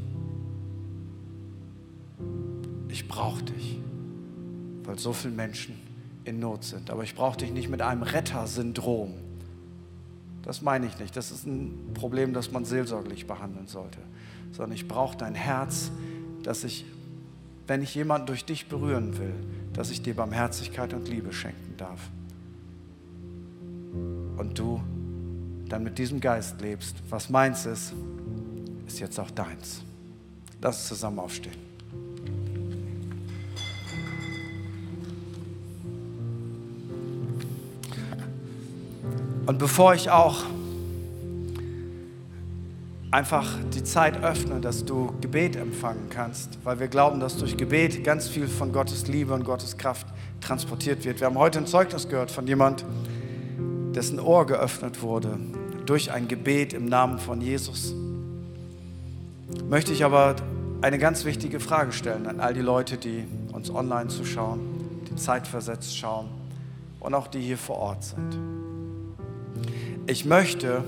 Ich 2.90 3.08
brauche 3.08 3.42
dich, 3.42 3.80
weil 4.84 5.00
so 5.00 5.12
viele 5.12 5.34
Menschen 5.34 5.76
in 6.24 6.40
Not 6.40 6.64
sind. 6.64 6.92
Aber 6.92 7.04
ich 7.04 7.16
brauche 7.16 7.38
dich 7.38 7.52
nicht 7.52 7.68
mit 7.68 7.82
einem 7.82 8.04
Rettersyndrom. 8.04 9.16
Das 10.44 10.62
meine 10.62 10.86
ich 10.86 11.00
nicht. 11.00 11.18
Das 11.18 11.32
ist 11.32 11.48
ein 11.48 11.92
Problem, 11.96 12.34
das 12.34 12.52
man 12.52 12.64
seelsorglich 12.64 13.26
behandeln 13.26 13.66
sollte. 13.66 13.98
Sondern 14.52 14.74
ich 14.74 14.88
brauche 14.88 15.18
dein 15.18 15.34
Herz, 15.34 15.92
dass 16.44 16.64
ich, 16.64 16.86
wenn 17.68 17.82
ich 17.82 17.94
jemanden 17.94 18.28
durch 18.28 18.46
dich 18.46 18.68
berühren 18.68 19.18
will, 19.18 19.34
dass 19.74 19.92
ich 19.92 20.02
dir 20.02 20.16
Barmherzigkeit 20.16 20.94
und 20.94 21.08
Liebe 21.10 21.34
schenken 21.34 21.76
darf. 21.78 22.00
Und 24.38 24.58
du 24.58 24.82
dann 25.68 25.84
mit 25.84 25.98
diesem 25.98 26.22
Geist 26.22 26.62
lebst, 26.62 26.96
was 27.10 27.30
meins 27.30 27.66
ist, 27.66 27.94
ist 28.88 29.00
jetzt 29.00 29.20
auch 29.20 29.30
deins. 29.32 29.82
Lass 30.62 30.78
uns 30.78 30.88
zusammen 30.88 31.20
aufstehen. 31.20 31.68
Und 39.46 39.60
bevor 39.60 39.94
ich 39.94 40.10
auch 40.10 40.44
einfach 43.18 43.48
die 43.74 43.84
Zeit 43.84 44.24
öffne, 44.24 44.62
dass 44.62 44.86
du 44.86 45.12
Gebet 45.22 45.56
empfangen 45.56 46.08
kannst, 46.12 46.60
weil 46.64 46.80
wir 46.80 46.88
glauben, 46.88 47.20
dass 47.20 47.36
durch 47.38 47.58
Gebet 47.58 48.04
ganz 48.04 48.28
viel 48.28 48.48
von 48.48 48.72
Gottes 48.72 49.08
Liebe 49.08 49.34
und 49.34 49.44
Gottes 49.44 49.76
Kraft 49.78 50.06
transportiert 50.40 51.04
wird. 51.04 51.20
Wir 51.20 51.26
haben 51.26 51.38
heute 51.40 51.58
ein 51.58 51.66
Zeugnis 51.66 52.08
gehört 52.08 52.30
von 52.30 52.46
jemand, 52.46 52.86
dessen 53.96 54.20
Ohr 54.20 54.46
geöffnet 54.46 55.02
wurde 55.02 55.40
durch 55.88 56.12
ein 56.12 56.28
Gebet 56.28 56.74
im 56.74 56.86
Namen 56.86 57.18
von 57.18 57.42
Jesus 57.42 57.96
möchte 59.68 59.94
ich 59.94 60.06
aber 60.06 60.36
eine 60.82 61.00
ganz 61.00 61.26
wichtige 61.26 61.60
Frage 61.60 61.92
stellen 61.92 62.28
an 62.28 62.40
all 62.40 62.54
die 62.54 62.62
Leute, 62.62 62.98
die 62.98 63.26
uns 63.52 63.74
online 63.74 64.10
zuschauen, 64.10 64.60
die 65.10 65.16
zeitversetzt 65.16 65.98
schauen 65.98 66.28
und 67.00 67.16
auch 67.16 67.28
die 67.28 67.42
hier 67.42 67.58
vor 67.58 67.78
Ort 67.78 68.04
sind. 68.04 68.38
Ich 70.06 70.26
möchte 70.26 70.84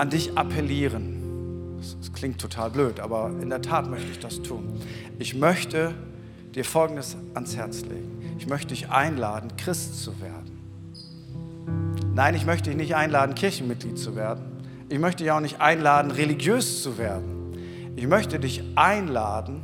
an 0.00 0.08
dich 0.08 0.36
appellieren. 0.36 1.78
Das 2.00 2.12
klingt 2.14 2.40
total 2.40 2.70
blöd, 2.70 3.00
aber 3.00 3.30
in 3.42 3.50
der 3.50 3.60
Tat 3.60 3.88
möchte 3.90 4.10
ich 4.10 4.18
das 4.18 4.40
tun. 4.40 4.80
Ich 5.18 5.34
möchte 5.34 5.94
dir 6.54 6.64
Folgendes 6.64 7.16
ans 7.34 7.54
Herz 7.54 7.82
legen. 7.82 8.36
Ich 8.38 8.46
möchte 8.46 8.68
dich 8.68 8.88
einladen, 8.88 9.50
Christ 9.58 10.02
zu 10.02 10.18
werden. 10.20 10.58
Nein, 12.14 12.34
ich 12.34 12.46
möchte 12.46 12.70
dich 12.70 12.78
nicht 12.78 12.96
einladen, 12.96 13.34
Kirchenmitglied 13.34 13.98
zu 13.98 14.16
werden. 14.16 14.42
Ich 14.88 14.98
möchte 14.98 15.22
dich 15.22 15.32
auch 15.32 15.40
nicht 15.40 15.60
einladen, 15.60 16.10
religiös 16.10 16.82
zu 16.82 16.96
werden. 16.96 17.92
Ich 17.96 18.06
möchte 18.06 18.40
dich 18.40 18.62
einladen, 18.76 19.60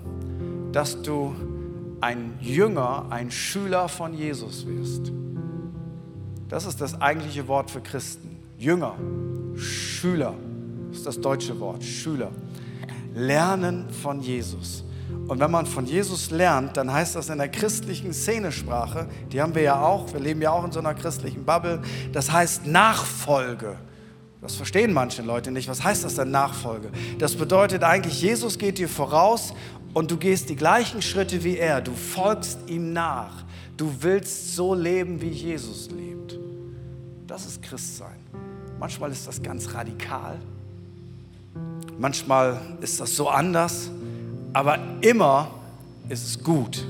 dass 0.73 1.01
du 1.01 1.35
ein 2.03 2.35
Jünger, 2.41 3.07
ein 3.09 3.31
Schüler 3.31 3.89
von 3.89 4.13
Jesus 4.13 4.67
wirst. 4.67 5.13
Das 6.51 6.67
ist 6.67 6.83
das 6.83 7.01
eigentliche 7.01 7.49
Wort 7.49 7.71
für 7.71 7.81
Christen. 7.81 8.37
Jünger, 8.59 8.95
Schüler, 9.57 10.35
das 10.89 10.99
ist 10.99 11.07
das 11.07 11.21
deutsche 11.21 11.59
Wort, 11.61 11.83
Schüler. 11.83 12.31
Lernen 13.15 13.91
von 13.91 14.21
Jesus. 14.21 14.85
Und 15.29 15.41
wenn 15.41 15.51
man 15.51 15.67
von 15.67 15.87
Jesus 15.87 16.31
lernt, 16.31 16.77
dann 16.77 16.93
heißt 16.93 17.17
das 17.17 17.31
in 17.31 17.39
der 17.39 17.49
christlichen 17.49 18.13
Szenesprache, 18.13 19.09
die 19.33 19.41
haben 19.41 19.55
wir 19.55 19.63
ja 19.63 19.81
auch, 19.81 20.13
wir 20.13 20.21
leben 20.21 20.41
ja 20.41 20.53
auch 20.53 20.65
in 20.65 20.73
so 20.73 20.79
einer 20.79 20.95
christlichen 20.95 21.45
Bubble, 21.45 21.83
das 22.13 22.31
heißt 22.31 22.67
Nachfolge. 22.67 23.77
Das 24.41 24.55
verstehen 24.55 24.93
manche 24.93 25.23
Leute 25.23 25.51
nicht. 25.51 25.69
Was 25.69 25.83
heißt 25.83 26.05
das 26.05 26.15
denn 26.15 26.31
Nachfolge? 26.31 26.91
Das 27.19 27.35
bedeutet 27.35 27.83
eigentlich, 27.83 28.21
Jesus 28.23 28.59
geht 28.59 28.79
dir 28.79 28.89
voraus 28.89 29.53
und 29.93 30.11
du 30.11 30.17
gehst 30.17 30.49
die 30.51 30.57
gleichen 30.57 31.03
Schritte 31.03 31.43
wie 31.43 31.57
er. 31.57 31.81
Du 31.81 31.93
folgst 31.93 32.59
ihm 32.69 32.93
nach. 32.93 33.45
Du 33.77 33.93
willst 34.01 34.55
so 34.55 34.75
leben, 34.75 35.21
wie 35.21 35.31
Jesus 35.31 35.91
lebt. 35.91 36.39
Das 37.27 37.47
ist 37.47 37.63
Christsein. 37.63 38.26
Manchmal 38.79 39.11
ist 39.11 39.27
das 39.27 39.43
ganz 39.43 39.73
radikal. 39.75 40.39
Manchmal 41.99 42.61
ist 42.81 43.01
das 43.01 43.17
so 43.17 43.29
anders. 43.29 43.91
Aber 44.53 44.79
immer 45.01 45.51
ist 46.09 46.27
es 46.27 46.43
gut. 46.43 46.85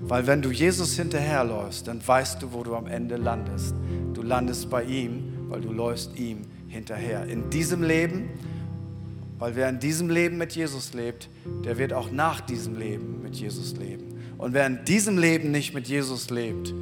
Weil 0.00 0.26
wenn 0.26 0.40
du 0.40 0.50
Jesus 0.50 0.96
hinterherläufst, 0.96 1.88
dann 1.88 2.06
weißt 2.06 2.42
du, 2.42 2.52
wo 2.52 2.62
du 2.62 2.74
am 2.76 2.86
Ende 2.86 3.16
landest. 3.16 3.74
Du 4.14 4.22
landest 4.22 4.70
bei 4.70 4.84
ihm, 4.84 5.48
weil 5.48 5.60
du 5.60 5.72
läufst 5.72 6.16
ihm 6.18 6.42
hinterher. 6.68 7.26
In 7.26 7.50
diesem 7.50 7.82
Leben, 7.82 8.30
weil 9.38 9.56
wer 9.56 9.68
in 9.68 9.80
diesem 9.80 10.08
Leben 10.08 10.38
mit 10.38 10.52
Jesus 10.52 10.94
lebt, 10.94 11.28
der 11.64 11.76
wird 11.78 11.92
auch 11.92 12.10
nach 12.10 12.40
diesem 12.40 12.78
Leben 12.78 13.20
mit 13.22 13.36
Jesus 13.36 13.76
leben. 13.76 14.04
Und 14.38 14.54
wer 14.54 14.66
in 14.66 14.84
diesem 14.84 15.18
Leben 15.18 15.50
nicht 15.50 15.74
mit 15.74 15.88
Jesus 15.88 16.30
lebt, 16.30 16.72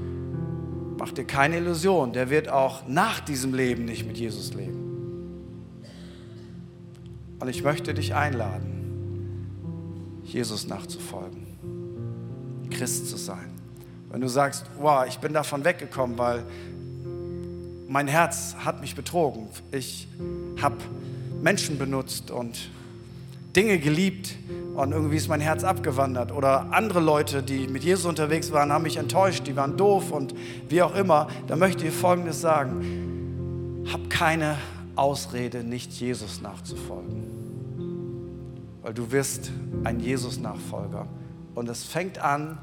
mach 0.99 1.12
dir 1.12 1.24
keine 1.24 1.59
Illusion, 1.59 2.12
der 2.12 2.30
wird 2.30 2.49
auch 2.49 2.86
nach 2.88 3.20
diesem 3.20 3.55
Leben 3.55 3.84
nicht 3.84 4.07
mit 4.07 4.16
Jesus 4.16 4.55
leben. 4.55 4.84
Und 7.40 7.49
ich 7.49 7.62
möchte 7.62 7.95
dich 7.95 8.14
einladen, 8.14 10.20
Jesus 10.24 10.66
nachzufolgen, 10.66 12.68
Christ 12.70 13.09
zu 13.09 13.16
sein. 13.16 13.53
Wenn 14.11 14.20
du 14.20 14.28
sagst, 14.28 14.66
wow, 14.78 15.05
ich 15.07 15.18
bin 15.18 15.32
davon 15.32 15.64
weggekommen, 15.64 16.16
weil 16.16 16.45
mein 17.88 18.09
Herz 18.09 18.57
hat 18.64 18.80
mich 18.80 18.95
betrogen. 18.95 19.49
Ich 19.72 20.09
habe 20.61 20.76
Menschen 21.42 21.78
benutzt 21.78 22.30
und 22.30 22.70
Dinge 23.55 23.78
geliebt 23.78 24.36
und 24.74 24.92
irgendwie 24.92 25.16
ist 25.16 25.28
mein 25.28 25.40
Herz 25.40 25.62
abgewandert. 25.62 26.32
Oder 26.32 26.72
andere 26.72 27.00
Leute, 27.00 27.42
die 27.42 27.68
mit 27.68 27.84
Jesus 27.84 28.05
unterwegs 28.05 28.50
waren, 28.52 28.72
haben 28.72 28.82
mich 28.82 28.96
enttäuscht, 28.96 29.46
die 29.46 29.57
waren 29.57 29.76
doof 29.76 30.11
und 30.11 30.34
wie 30.68 30.82
auch 30.82 30.94
immer. 30.94 31.28
Da 31.46 31.57
möchte 31.57 31.86
ich 31.86 31.94
Folgendes 31.94 32.40
sagen. 32.40 33.86
hab 33.92 34.11
keine 34.11 34.57
Ausrede, 34.96 35.62
nicht 35.62 35.92
Jesus 35.92 36.40
nachzufolgen. 36.40 37.24
Weil 38.82 38.94
du 38.94 39.11
wirst 39.12 39.50
ein 39.84 40.00
Jesus-Nachfolger. 40.00 41.07
Und 41.55 41.68
es 41.68 41.84
fängt 41.84 42.18
an 42.18 42.59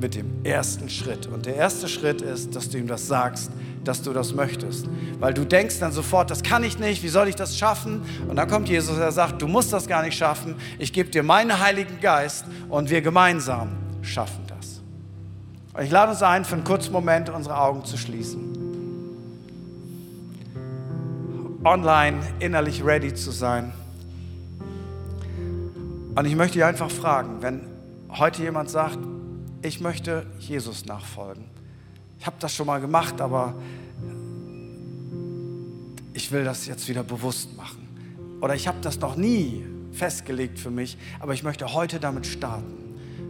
mit 0.00 0.14
dem 0.14 0.44
ersten 0.44 0.88
Schritt. 0.88 1.26
Und 1.26 1.46
der 1.46 1.56
erste 1.56 1.88
Schritt 1.88 2.22
ist, 2.22 2.56
dass 2.56 2.70
du 2.70 2.78
ihm 2.78 2.86
das 2.86 3.06
sagst, 3.06 3.50
dass 3.84 4.02
du 4.02 4.12
das 4.12 4.34
möchtest. 4.34 4.86
Weil 5.18 5.34
du 5.34 5.44
denkst 5.44 5.78
dann 5.78 5.92
sofort, 5.92 6.30
das 6.30 6.42
kann 6.42 6.64
ich 6.64 6.78
nicht, 6.78 7.02
wie 7.02 7.08
soll 7.08 7.28
ich 7.28 7.36
das 7.36 7.56
schaffen? 7.56 8.02
Und 8.28 8.36
dann 8.36 8.48
kommt 8.48 8.68
Jesus, 8.68 8.96
der 8.96 9.12
sagt, 9.12 9.40
du 9.40 9.48
musst 9.48 9.72
das 9.72 9.86
gar 9.86 10.02
nicht 10.02 10.16
schaffen. 10.16 10.56
Ich 10.78 10.92
gebe 10.92 11.10
dir 11.10 11.22
meinen 11.22 11.58
Heiligen 11.60 12.00
Geist 12.00 12.44
und 12.68 12.90
wir 12.90 13.02
gemeinsam 13.02 13.70
schaffen 14.02 14.44
das. 14.48 14.80
Und 15.74 15.84
ich 15.84 15.90
lade 15.90 16.12
uns 16.12 16.22
ein, 16.22 16.44
für 16.44 16.54
einen 16.54 16.64
kurzen 16.64 16.92
Moment 16.92 17.28
unsere 17.28 17.58
Augen 17.58 17.84
zu 17.84 17.96
schließen. 17.96 18.56
Online 21.64 22.18
innerlich 22.38 22.84
ready 22.84 23.14
zu 23.14 23.30
sein. 23.30 23.72
Und 26.14 26.24
ich 26.24 26.34
möchte 26.34 26.54
dich 26.54 26.64
einfach 26.64 26.90
fragen, 26.90 27.36
wenn 27.40 27.60
heute 28.10 28.42
jemand 28.42 28.70
sagt, 28.70 28.98
ich 29.62 29.80
möchte 29.80 30.26
Jesus 30.38 30.86
nachfolgen. 30.86 31.44
Ich 32.18 32.26
habe 32.26 32.36
das 32.38 32.54
schon 32.54 32.66
mal 32.66 32.80
gemacht, 32.80 33.20
aber 33.20 33.54
ich 36.12 36.30
will 36.32 36.44
das 36.44 36.66
jetzt 36.66 36.88
wieder 36.88 37.02
bewusst 37.02 37.56
machen. 37.56 37.88
Oder 38.40 38.54
ich 38.54 38.68
habe 38.68 38.78
das 38.80 39.00
noch 39.00 39.16
nie 39.16 39.64
festgelegt 39.92 40.58
für 40.58 40.70
mich, 40.70 40.96
aber 41.18 41.34
ich 41.34 41.42
möchte 41.42 41.72
heute 41.72 42.00
damit 42.00 42.26
starten. 42.26 42.76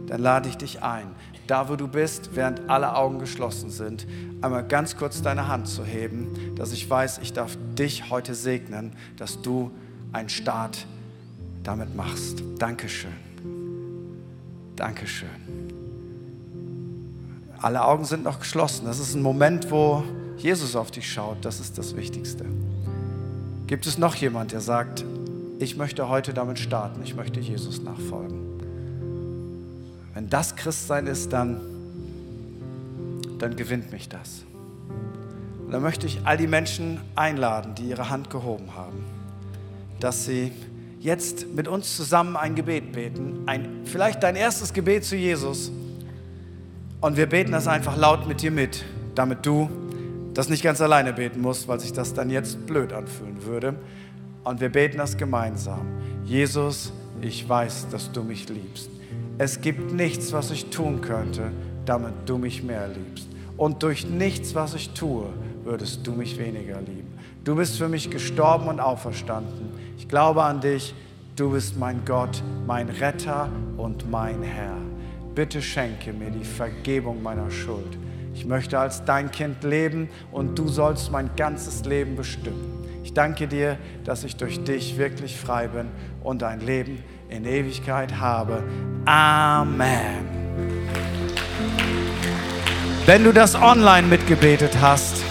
Dann 0.07 0.21
lade 0.21 0.49
ich 0.49 0.57
dich 0.57 0.83
ein, 0.83 1.07
da 1.47 1.69
wo 1.69 1.75
du 1.75 1.87
bist, 1.87 2.31
während 2.33 2.69
alle 2.69 2.95
Augen 2.95 3.19
geschlossen 3.19 3.69
sind, 3.69 4.05
einmal 4.41 4.65
ganz 4.67 4.97
kurz 4.97 5.21
deine 5.21 5.47
Hand 5.47 5.67
zu 5.67 5.85
heben, 5.85 6.55
dass 6.55 6.71
ich 6.73 6.89
weiß, 6.89 7.19
ich 7.19 7.33
darf 7.33 7.57
dich 7.77 8.09
heute 8.09 8.35
segnen, 8.35 8.93
dass 9.17 9.41
du 9.41 9.71
einen 10.11 10.29
Start 10.29 10.85
damit 11.63 11.95
machst. 11.95 12.43
Dankeschön. 12.57 13.11
Dankeschön. 14.75 15.40
Alle 17.61 17.85
Augen 17.85 18.05
sind 18.05 18.23
noch 18.23 18.39
geschlossen. 18.39 18.85
Das 18.85 18.99
ist 18.99 19.13
ein 19.13 19.21
Moment, 19.21 19.69
wo 19.69 20.03
Jesus 20.37 20.75
auf 20.75 20.89
dich 20.89 21.11
schaut. 21.11 21.45
Das 21.45 21.59
ist 21.59 21.77
das 21.77 21.95
Wichtigste. 21.95 22.43
Gibt 23.67 23.85
es 23.85 23.99
noch 23.99 24.15
jemand, 24.15 24.51
der 24.51 24.61
sagt, 24.61 25.05
ich 25.59 25.77
möchte 25.77 26.09
heute 26.09 26.33
damit 26.33 26.57
starten, 26.57 27.01
ich 27.03 27.15
möchte 27.15 27.39
Jesus 27.39 27.83
nachfolgen? 27.83 28.39
Wenn 30.15 30.27
das 30.27 30.55
Christsein 30.55 31.05
ist, 31.05 31.31
dann, 31.31 31.61
dann 33.37 33.55
gewinnt 33.55 33.91
mich 33.91 34.09
das. 34.09 34.43
Und 35.63 35.71
dann 35.71 35.83
möchte 35.83 36.07
ich 36.07 36.21
all 36.25 36.37
die 36.37 36.47
Menschen 36.47 36.99
einladen, 37.15 37.75
die 37.75 37.89
ihre 37.89 38.09
Hand 38.09 38.31
gehoben 38.31 38.75
haben, 38.75 39.05
dass 39.99 40.25
sie 40.25 40.51
jetzt 40.99 41.47
mit 41.53 41.67
uns 41.67 41.95
zusammen 41.95 42.35
ein 42.35 42.55
Gebet 42.55 42.91
beten. 42.91 43.43
Ein, 43.45 43.81
vielleicht 43.85 44.23
dein 44.23 44.35
erstes 44.35 44.73
Gebet 44.73 45.05
zu 45.05 45.15
Jesus 45.15 45.71
und 47.01 47.17
wir 47.17 47.25
beten 47.25 47.51
das 47.51 47.67
einfach 47.67 47.97
laut 47.97 48.27
mit 48.27 48.41
dir 48.41 48.51
mit, 48.51 48.85
damit 49.15 49.45
du 49.45 49.69
das 50.33 50.49
nicht 50.49 50.63
ganz 50.63 50.79
alleine 50.79 51.13
beten 51.13 51.41
musst, 51.41 51.67
weil 51.67 51.79
sich 51.79 51.91
das 51.91 52.13
dann 52.13 52.29
jetzt 52.29 52.65
blöd 52.67 52.93
anfühlen 52.93 53.43
würde. 53.43 53.75
Und 54.43 54.61
wir 54.61 54.69
beten 54.69 54.97
das 54.99 55.17
gemeinsam. 55.17 55.81
Jesus, 56.23 56.93
ich 57.19 57.47
weiß, 57.47 57.89
dass 57.89 58.11
du 58.11 58.23
mich 58.23 58.47
liebst. 58.47 58.89
Es 59.37 59.61
gibt 59.61 59.91
nichts, 59.91 60.31
was 60.31 60.51
ich 60.51 60.69
tun 60.69 61.01
könnte, 61.01 61.51
damit 61.85 62.13
du 62.27 62.37
mich 62.37 62.63
mehr 62.63 62.87
liebst. 62.87 63.27
Und 63.57 63.83
durch 63.83 64.07
nichts, 64.07 64.55
was 64.55 64.75
ich 64.75 64.91
tue, 64.91 65.25
würdest 65.63 66.05
du 66.05 66.11
mich 66.13 66.37
weniger 66.37 66.79
lieben. 66.79 67.17
Du 67.43 67.55
bist 67.55 67.77
für 67.77 67.89
mich 67.89 68.09
gestorben 68.09 68.67
und 68.67 68.79
auferstanden. 68.79 69.71
Ich 69.97 70.07
glaube 70.07 70.43
an 70.43 70.61
dich. 70.61 70.93
Du 71.35 71.51
bist 71.51 71.77
mein 71.77 72.05
Gott, 72.05 72.43
mein 72.67 72.89
Retter 72.89 73.49
und 73.77 74.09
mein 74.11 74.43
Herr 74.43 74.90
bitte 75.35 75.61
schenke 75.61 76.13
mir 76.13 76.29
die 76.29 76.43
Vergebung 76.43 77.21
meiner 77.23 77.49
Schuld. 77.51 77.97
Ich 78.33 78.45
möchte 78.45 78.79
als 78.79 79.03
dein 79.05 79.31
Kind 79.31 79.63
leben 79.63 80.09
und 80.31 80.57
du 80.57 80.67
sollst 80.67 81.11
mein 81.11 81.29
ganzes 81.35 81.85
Leben 81.85 82.15
bestimmen. 82.15 82.87
Ich 83.03 83.13
danke 83.13 83.47
dir, 83.47 83.77
dass 84.03 84.23
ich 84.23 84.35
durch 84.37 84.63
dich 84.63 84.97
wirklich 84.97 85.37
frei 85.37 85.67
bin 85.67 85.87
und 86.23 86.43
ein 86.43 86.59
Leben 86.61 87.03
in 87.29 87.45
Ewigkeit 87.45 88.19
habe. 88.19 88.63
Amen. 89.05 90.25
Wenn 93.05 93.23
du 93.23 93.33
das 93.33 93.55
online 93.55 94.07
mitgebetet 94.07 94.77
hast, 94.79 95.23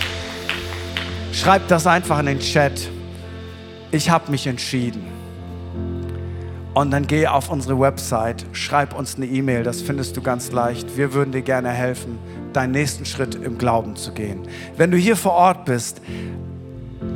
schreib 1.32 1.68
das 1.68 1.86
einfach 1.86 2.18
in 2.18 2.26
den 2.26 2.40
Chat. 2.40 2.88
Ich 3.92 4.10
habe 4.10 4.30
mich 4.30 4.46
entschieden. 4.46 5.09
Und 6.80 6.92
dann 6.92 7.06
geh 7.06 7.26
auf 7.26 7.50
unsere 7.50 7.78
Website, 7.78 8.46
schreib 8.52 8.96
uns 8.98 9.16
eine 9.16 9.26
E-Mail, 9.26 9.64
das 9.64 9.82
findest 9.82 10.16
du 10.16 10.22
ganz 10.22 10.50
leicht. 10.50 10.96
Wir 10.96 11.12
würden 11.12 11.30
dir 11.30 11.42
gerne 11.42 11.68
helfen, 11.68 12.18
deinen 12.54 12.70
nächsten 12.70 13.04
Schritt 13.04 13.34
im 13.34 13.58
Glauben 13.58 13.96
zu 13.96 14.14
gehen. 14.14 14.48
Wenn 14.78 14.90
du 14.90 14.96
hier 14.96 15.14
vor 15.14 15.32
Ort 15.32 15.66
bist, 15.66 16.00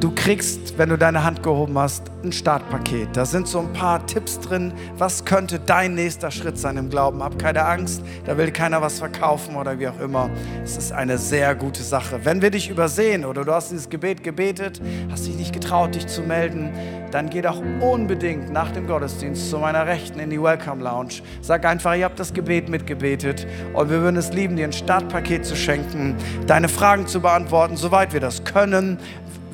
Du 0.04 0.10
kriegst, 0.14 0.76
wenn 0.76 0.90
du 0.90 0.98
deine 0.98 1.24
Hand 1.24 1.42
gehoben 1.42 1.78
hast, 1.78 2.02
ein 2.22 2.30
Startpaket. 2.30 3.16
Da 3.16 3.24
sind 3.24 3.48
so 3.48 3.60
ein 3.60 3.72
paar 3.72 4.04
Tipps 4.04 4.38
drin. 4.38 4.74
Was 4.98 5.24
könnte 5.24 5.58
dein 5.58 5.94
nächster 5.94 6.30
Schritt 6.30 6.58
sein 6.58 6.76
im 6.76 6.90
Glauben? 6.90 7.22
Hab 7.22 7.38
keine 7.38 7.64
Angst, 7.64 8.02
da 8.26 8.36
will 8.36 8.50
keiner 8.50 8.82
was 8.82 8.98
verkaufen 8.98 9.56
oder 9.56 9.78
wie 9.78 9.88
auch 9.88 9.98
immer. 10.00 10.28
Es 10.62 10.76
ist 10.76 10.92
eine 10.92 11.16
sehr 11.16 11.54
gute 11.54 11.82
Sache. 11.82 12.20
Wenn 12.22 12.42
wir 12.42 12.50
dich 12.50 12.68
übersehen 12.68 13.24
oder 13.24 13.46
du 13.46 13.54
hast 13.54 13.70
dieses 13.70 13.88
Gebet 13.88 14.22
gebetet, 14.22 14.82
hast 15.10 15.26
dich 15.26 15.36
nicht 15.36 15.54
getraut, 15.54 15.94
dich 15.94 16.06
zu 16.06 16.20
melden, 16.20 16.74
dann 17.10 17.30
geh 17.30 17.40
doch 17.40 17.62
unbedingt 17.80 18.52
nach 18.52 18.72
dem 18.72 18.86
Gottesdienst 18.86 19.48
zu 19.48 19.58
meiner 19.58 19.86
Rechten 19.86 20.18
in 20.18 20.28
die 20.28 20.42
Welcome 20.42 20.82
Lounge. 20.82 21.22
Sag 21.40 21.64
einfach, 21.64 21.94
ihr 21.94 22.04
habt 22.04 22.20
das 22.20 22.34
Gebet 22.34 22.68
mitgebetet 22.68 23.46
und 23.72 23.88
wir 23.88 24.02
würden 24.02 24.16
es 24.16 24.34
lieben, 24.34 24.56
dir 24.56 24.64
ein 24.64 24.72
Startpaket 24.72 25.46
zu 25.46 25.56
schenken, 25.56 26.16
deine 26.46 26.68
Fragen 26.68 27.06
zu 27.06 27.20
beantworten, 27.20 27.78
soweit 27.78 28.12
wir 28.12 28.20
das 28.20 28.44
können 28.44 28.98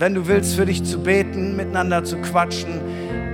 wenn 0.01 0.15
du 0.15 0.27
willst, 0.27 0.57
für 0.57 0.65
dich 0.65 0.83
zu 0.83 1.03
beten, 1.03 1.57
miteinander 1.57 2.03
zu 2.03 2.17
quatschen. 2.17 2.81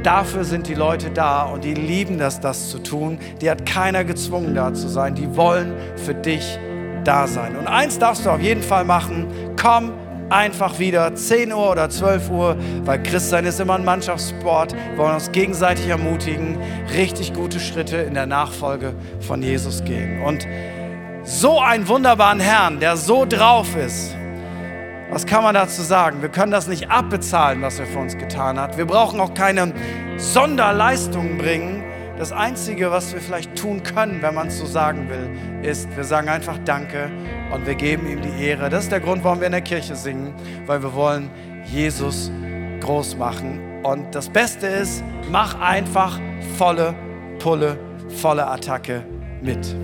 Dafür 0.02 0.42
sind 0.42 0.66
die 0.66 0.74
Leute 0.74 1.10
da 1.10 1.44
und 1.44 1.62
die 1.62 1.74
lieben 1.74 2.18
das, 2.18 2.40
das 2.40 2.70
zu 2.70 2.80
tun. 2.80 3.18
Die 3.40 3.48
hat 3.48 3.64
keiner 3.64 4.02
gezwungen, 4.04 4.54
da 4.54 4.74
zu 4.74 4.88
sein. 4.88 5.14
Die 5.14 5.36
wollen 5.36 5.74
für 5.94 6.14
dich 6.14 6.58
da 7.04 7.28
sein. 7.28 7.56
Und 7.56 7.68
eins 7.68 8.00
darfst 8.00 8.26
du 8.26 8.30
auf 8.30 8.40
jeden 8.40 8.62
Fall 8.62 8.84
machen. 8.84 9.28
Komm 9.60 9.92
einfach 10.28 10.80
wieder 10.80 11.14
10 11.14 11.52
Uhr 11.52 11.70
oder 11.70 11.88
12 11.88 12.30
Uhr, 12.30 12.56
weil 12.84 13.00
Christsein 13.00 13.46
ist 13.46 13.60
immer 13.60 13.76
ein 13.76 13.84
Mannschaftssport. 13.84 14.74
Wir 14.74 14.98
wollen 14.98 15.14
uns 15.14 15.30
gegenseitig 15.30 15.86
ermutigen, 15.86 16.58
richtig 16.96 17.32
gute 17.32 17.60
Schritte 17.60 17.98
in 17.98 18.14
der 18.14 18.26
Nachfolge 18.26 18.92
von 19.20 19.40
Jesus 19.40 19.84
gehen. 19.84 20.20
Und 20.22 20.48
so 21.22 21.60
einen 21.60 21.86
wunderbaren 21.86 22.40
Herrn, 22.40 22.80
der 22.80 22.96
so 22.96 23.24
drauf 23.24 23.76
ist, 23.76 24.16
was 25.10 25.24
kann 25.26 25.42
man 25.42 25.54
dazu 25.54 25.82
sagen? 25.82 26.22
Wir 26.22 26.28
können 26.28 26.52
das 26.52 26.66
nicht 26.66 26.90
abbezahlen, 26.90 27.62
was 27.62 27.78
er 27.78 27.86
für 27.86 27.98
uns 27.98 28.16
getan 28.18 28.58
hat. 28.58 28.76
Wir 28.76 28.86
brauchen 28.86 29.20
auch 29.20 29.34
keine 29.34 29.72
Sonderleistungen 30.16 31.38
bringen. 31.38 31.84
Das 32.18 32.32
Einzige, 32.32 32.90
was 32.90 33.12
wir 33.12 33.20
vielleicht 33.20 33.56
tun 33.56 33.82
können, 33.82 34.22
wenn 34.22 34.34
man 34.34 34.48
es 34.48 34.58
so 34.58 34.66
sagen 34.66 35.08
will, 35.08 35.68
ist, 35.68 35.94
wir 35.96 36.04
sagen 36.04 36.28
einfach 36.28 36.58
Danke 36.64 37.10
und 37.52 37.66
wir 37.66 37.74
geben 37.74 38.06
ihm 38.08 38.22
die 38.22 38.44
Ehre. 38.44 38.70
Das 38.70 38.84
ist 38.84 38.92
der 38.92 39.00
Grund, 39.00 39.22
warum 39.22 39.40
wir 39.40 39.46
in 39.46 39.52
der 39.52 39.60
Kirche 39.60 39.94
singen, 39.94 40.34
weil 40.66 40.82
wir 40.82 40.94
wollen 40.94 41.30
Jesus 41.66 42.30
groß 42.80 43.16
machen. 43.16 43.82
Und 43.82 44.14
das 44.14 44.28
Beste 44.28 44.66
ist, 44.66 45.04
mach 45.30 45.60
einfach 45.60 46.18
volle 46.56 46.94
Pulle, 47.38 47.78
volle 48.08 48.46
Attacke 48.46 49.04
mit. 49.42 49.76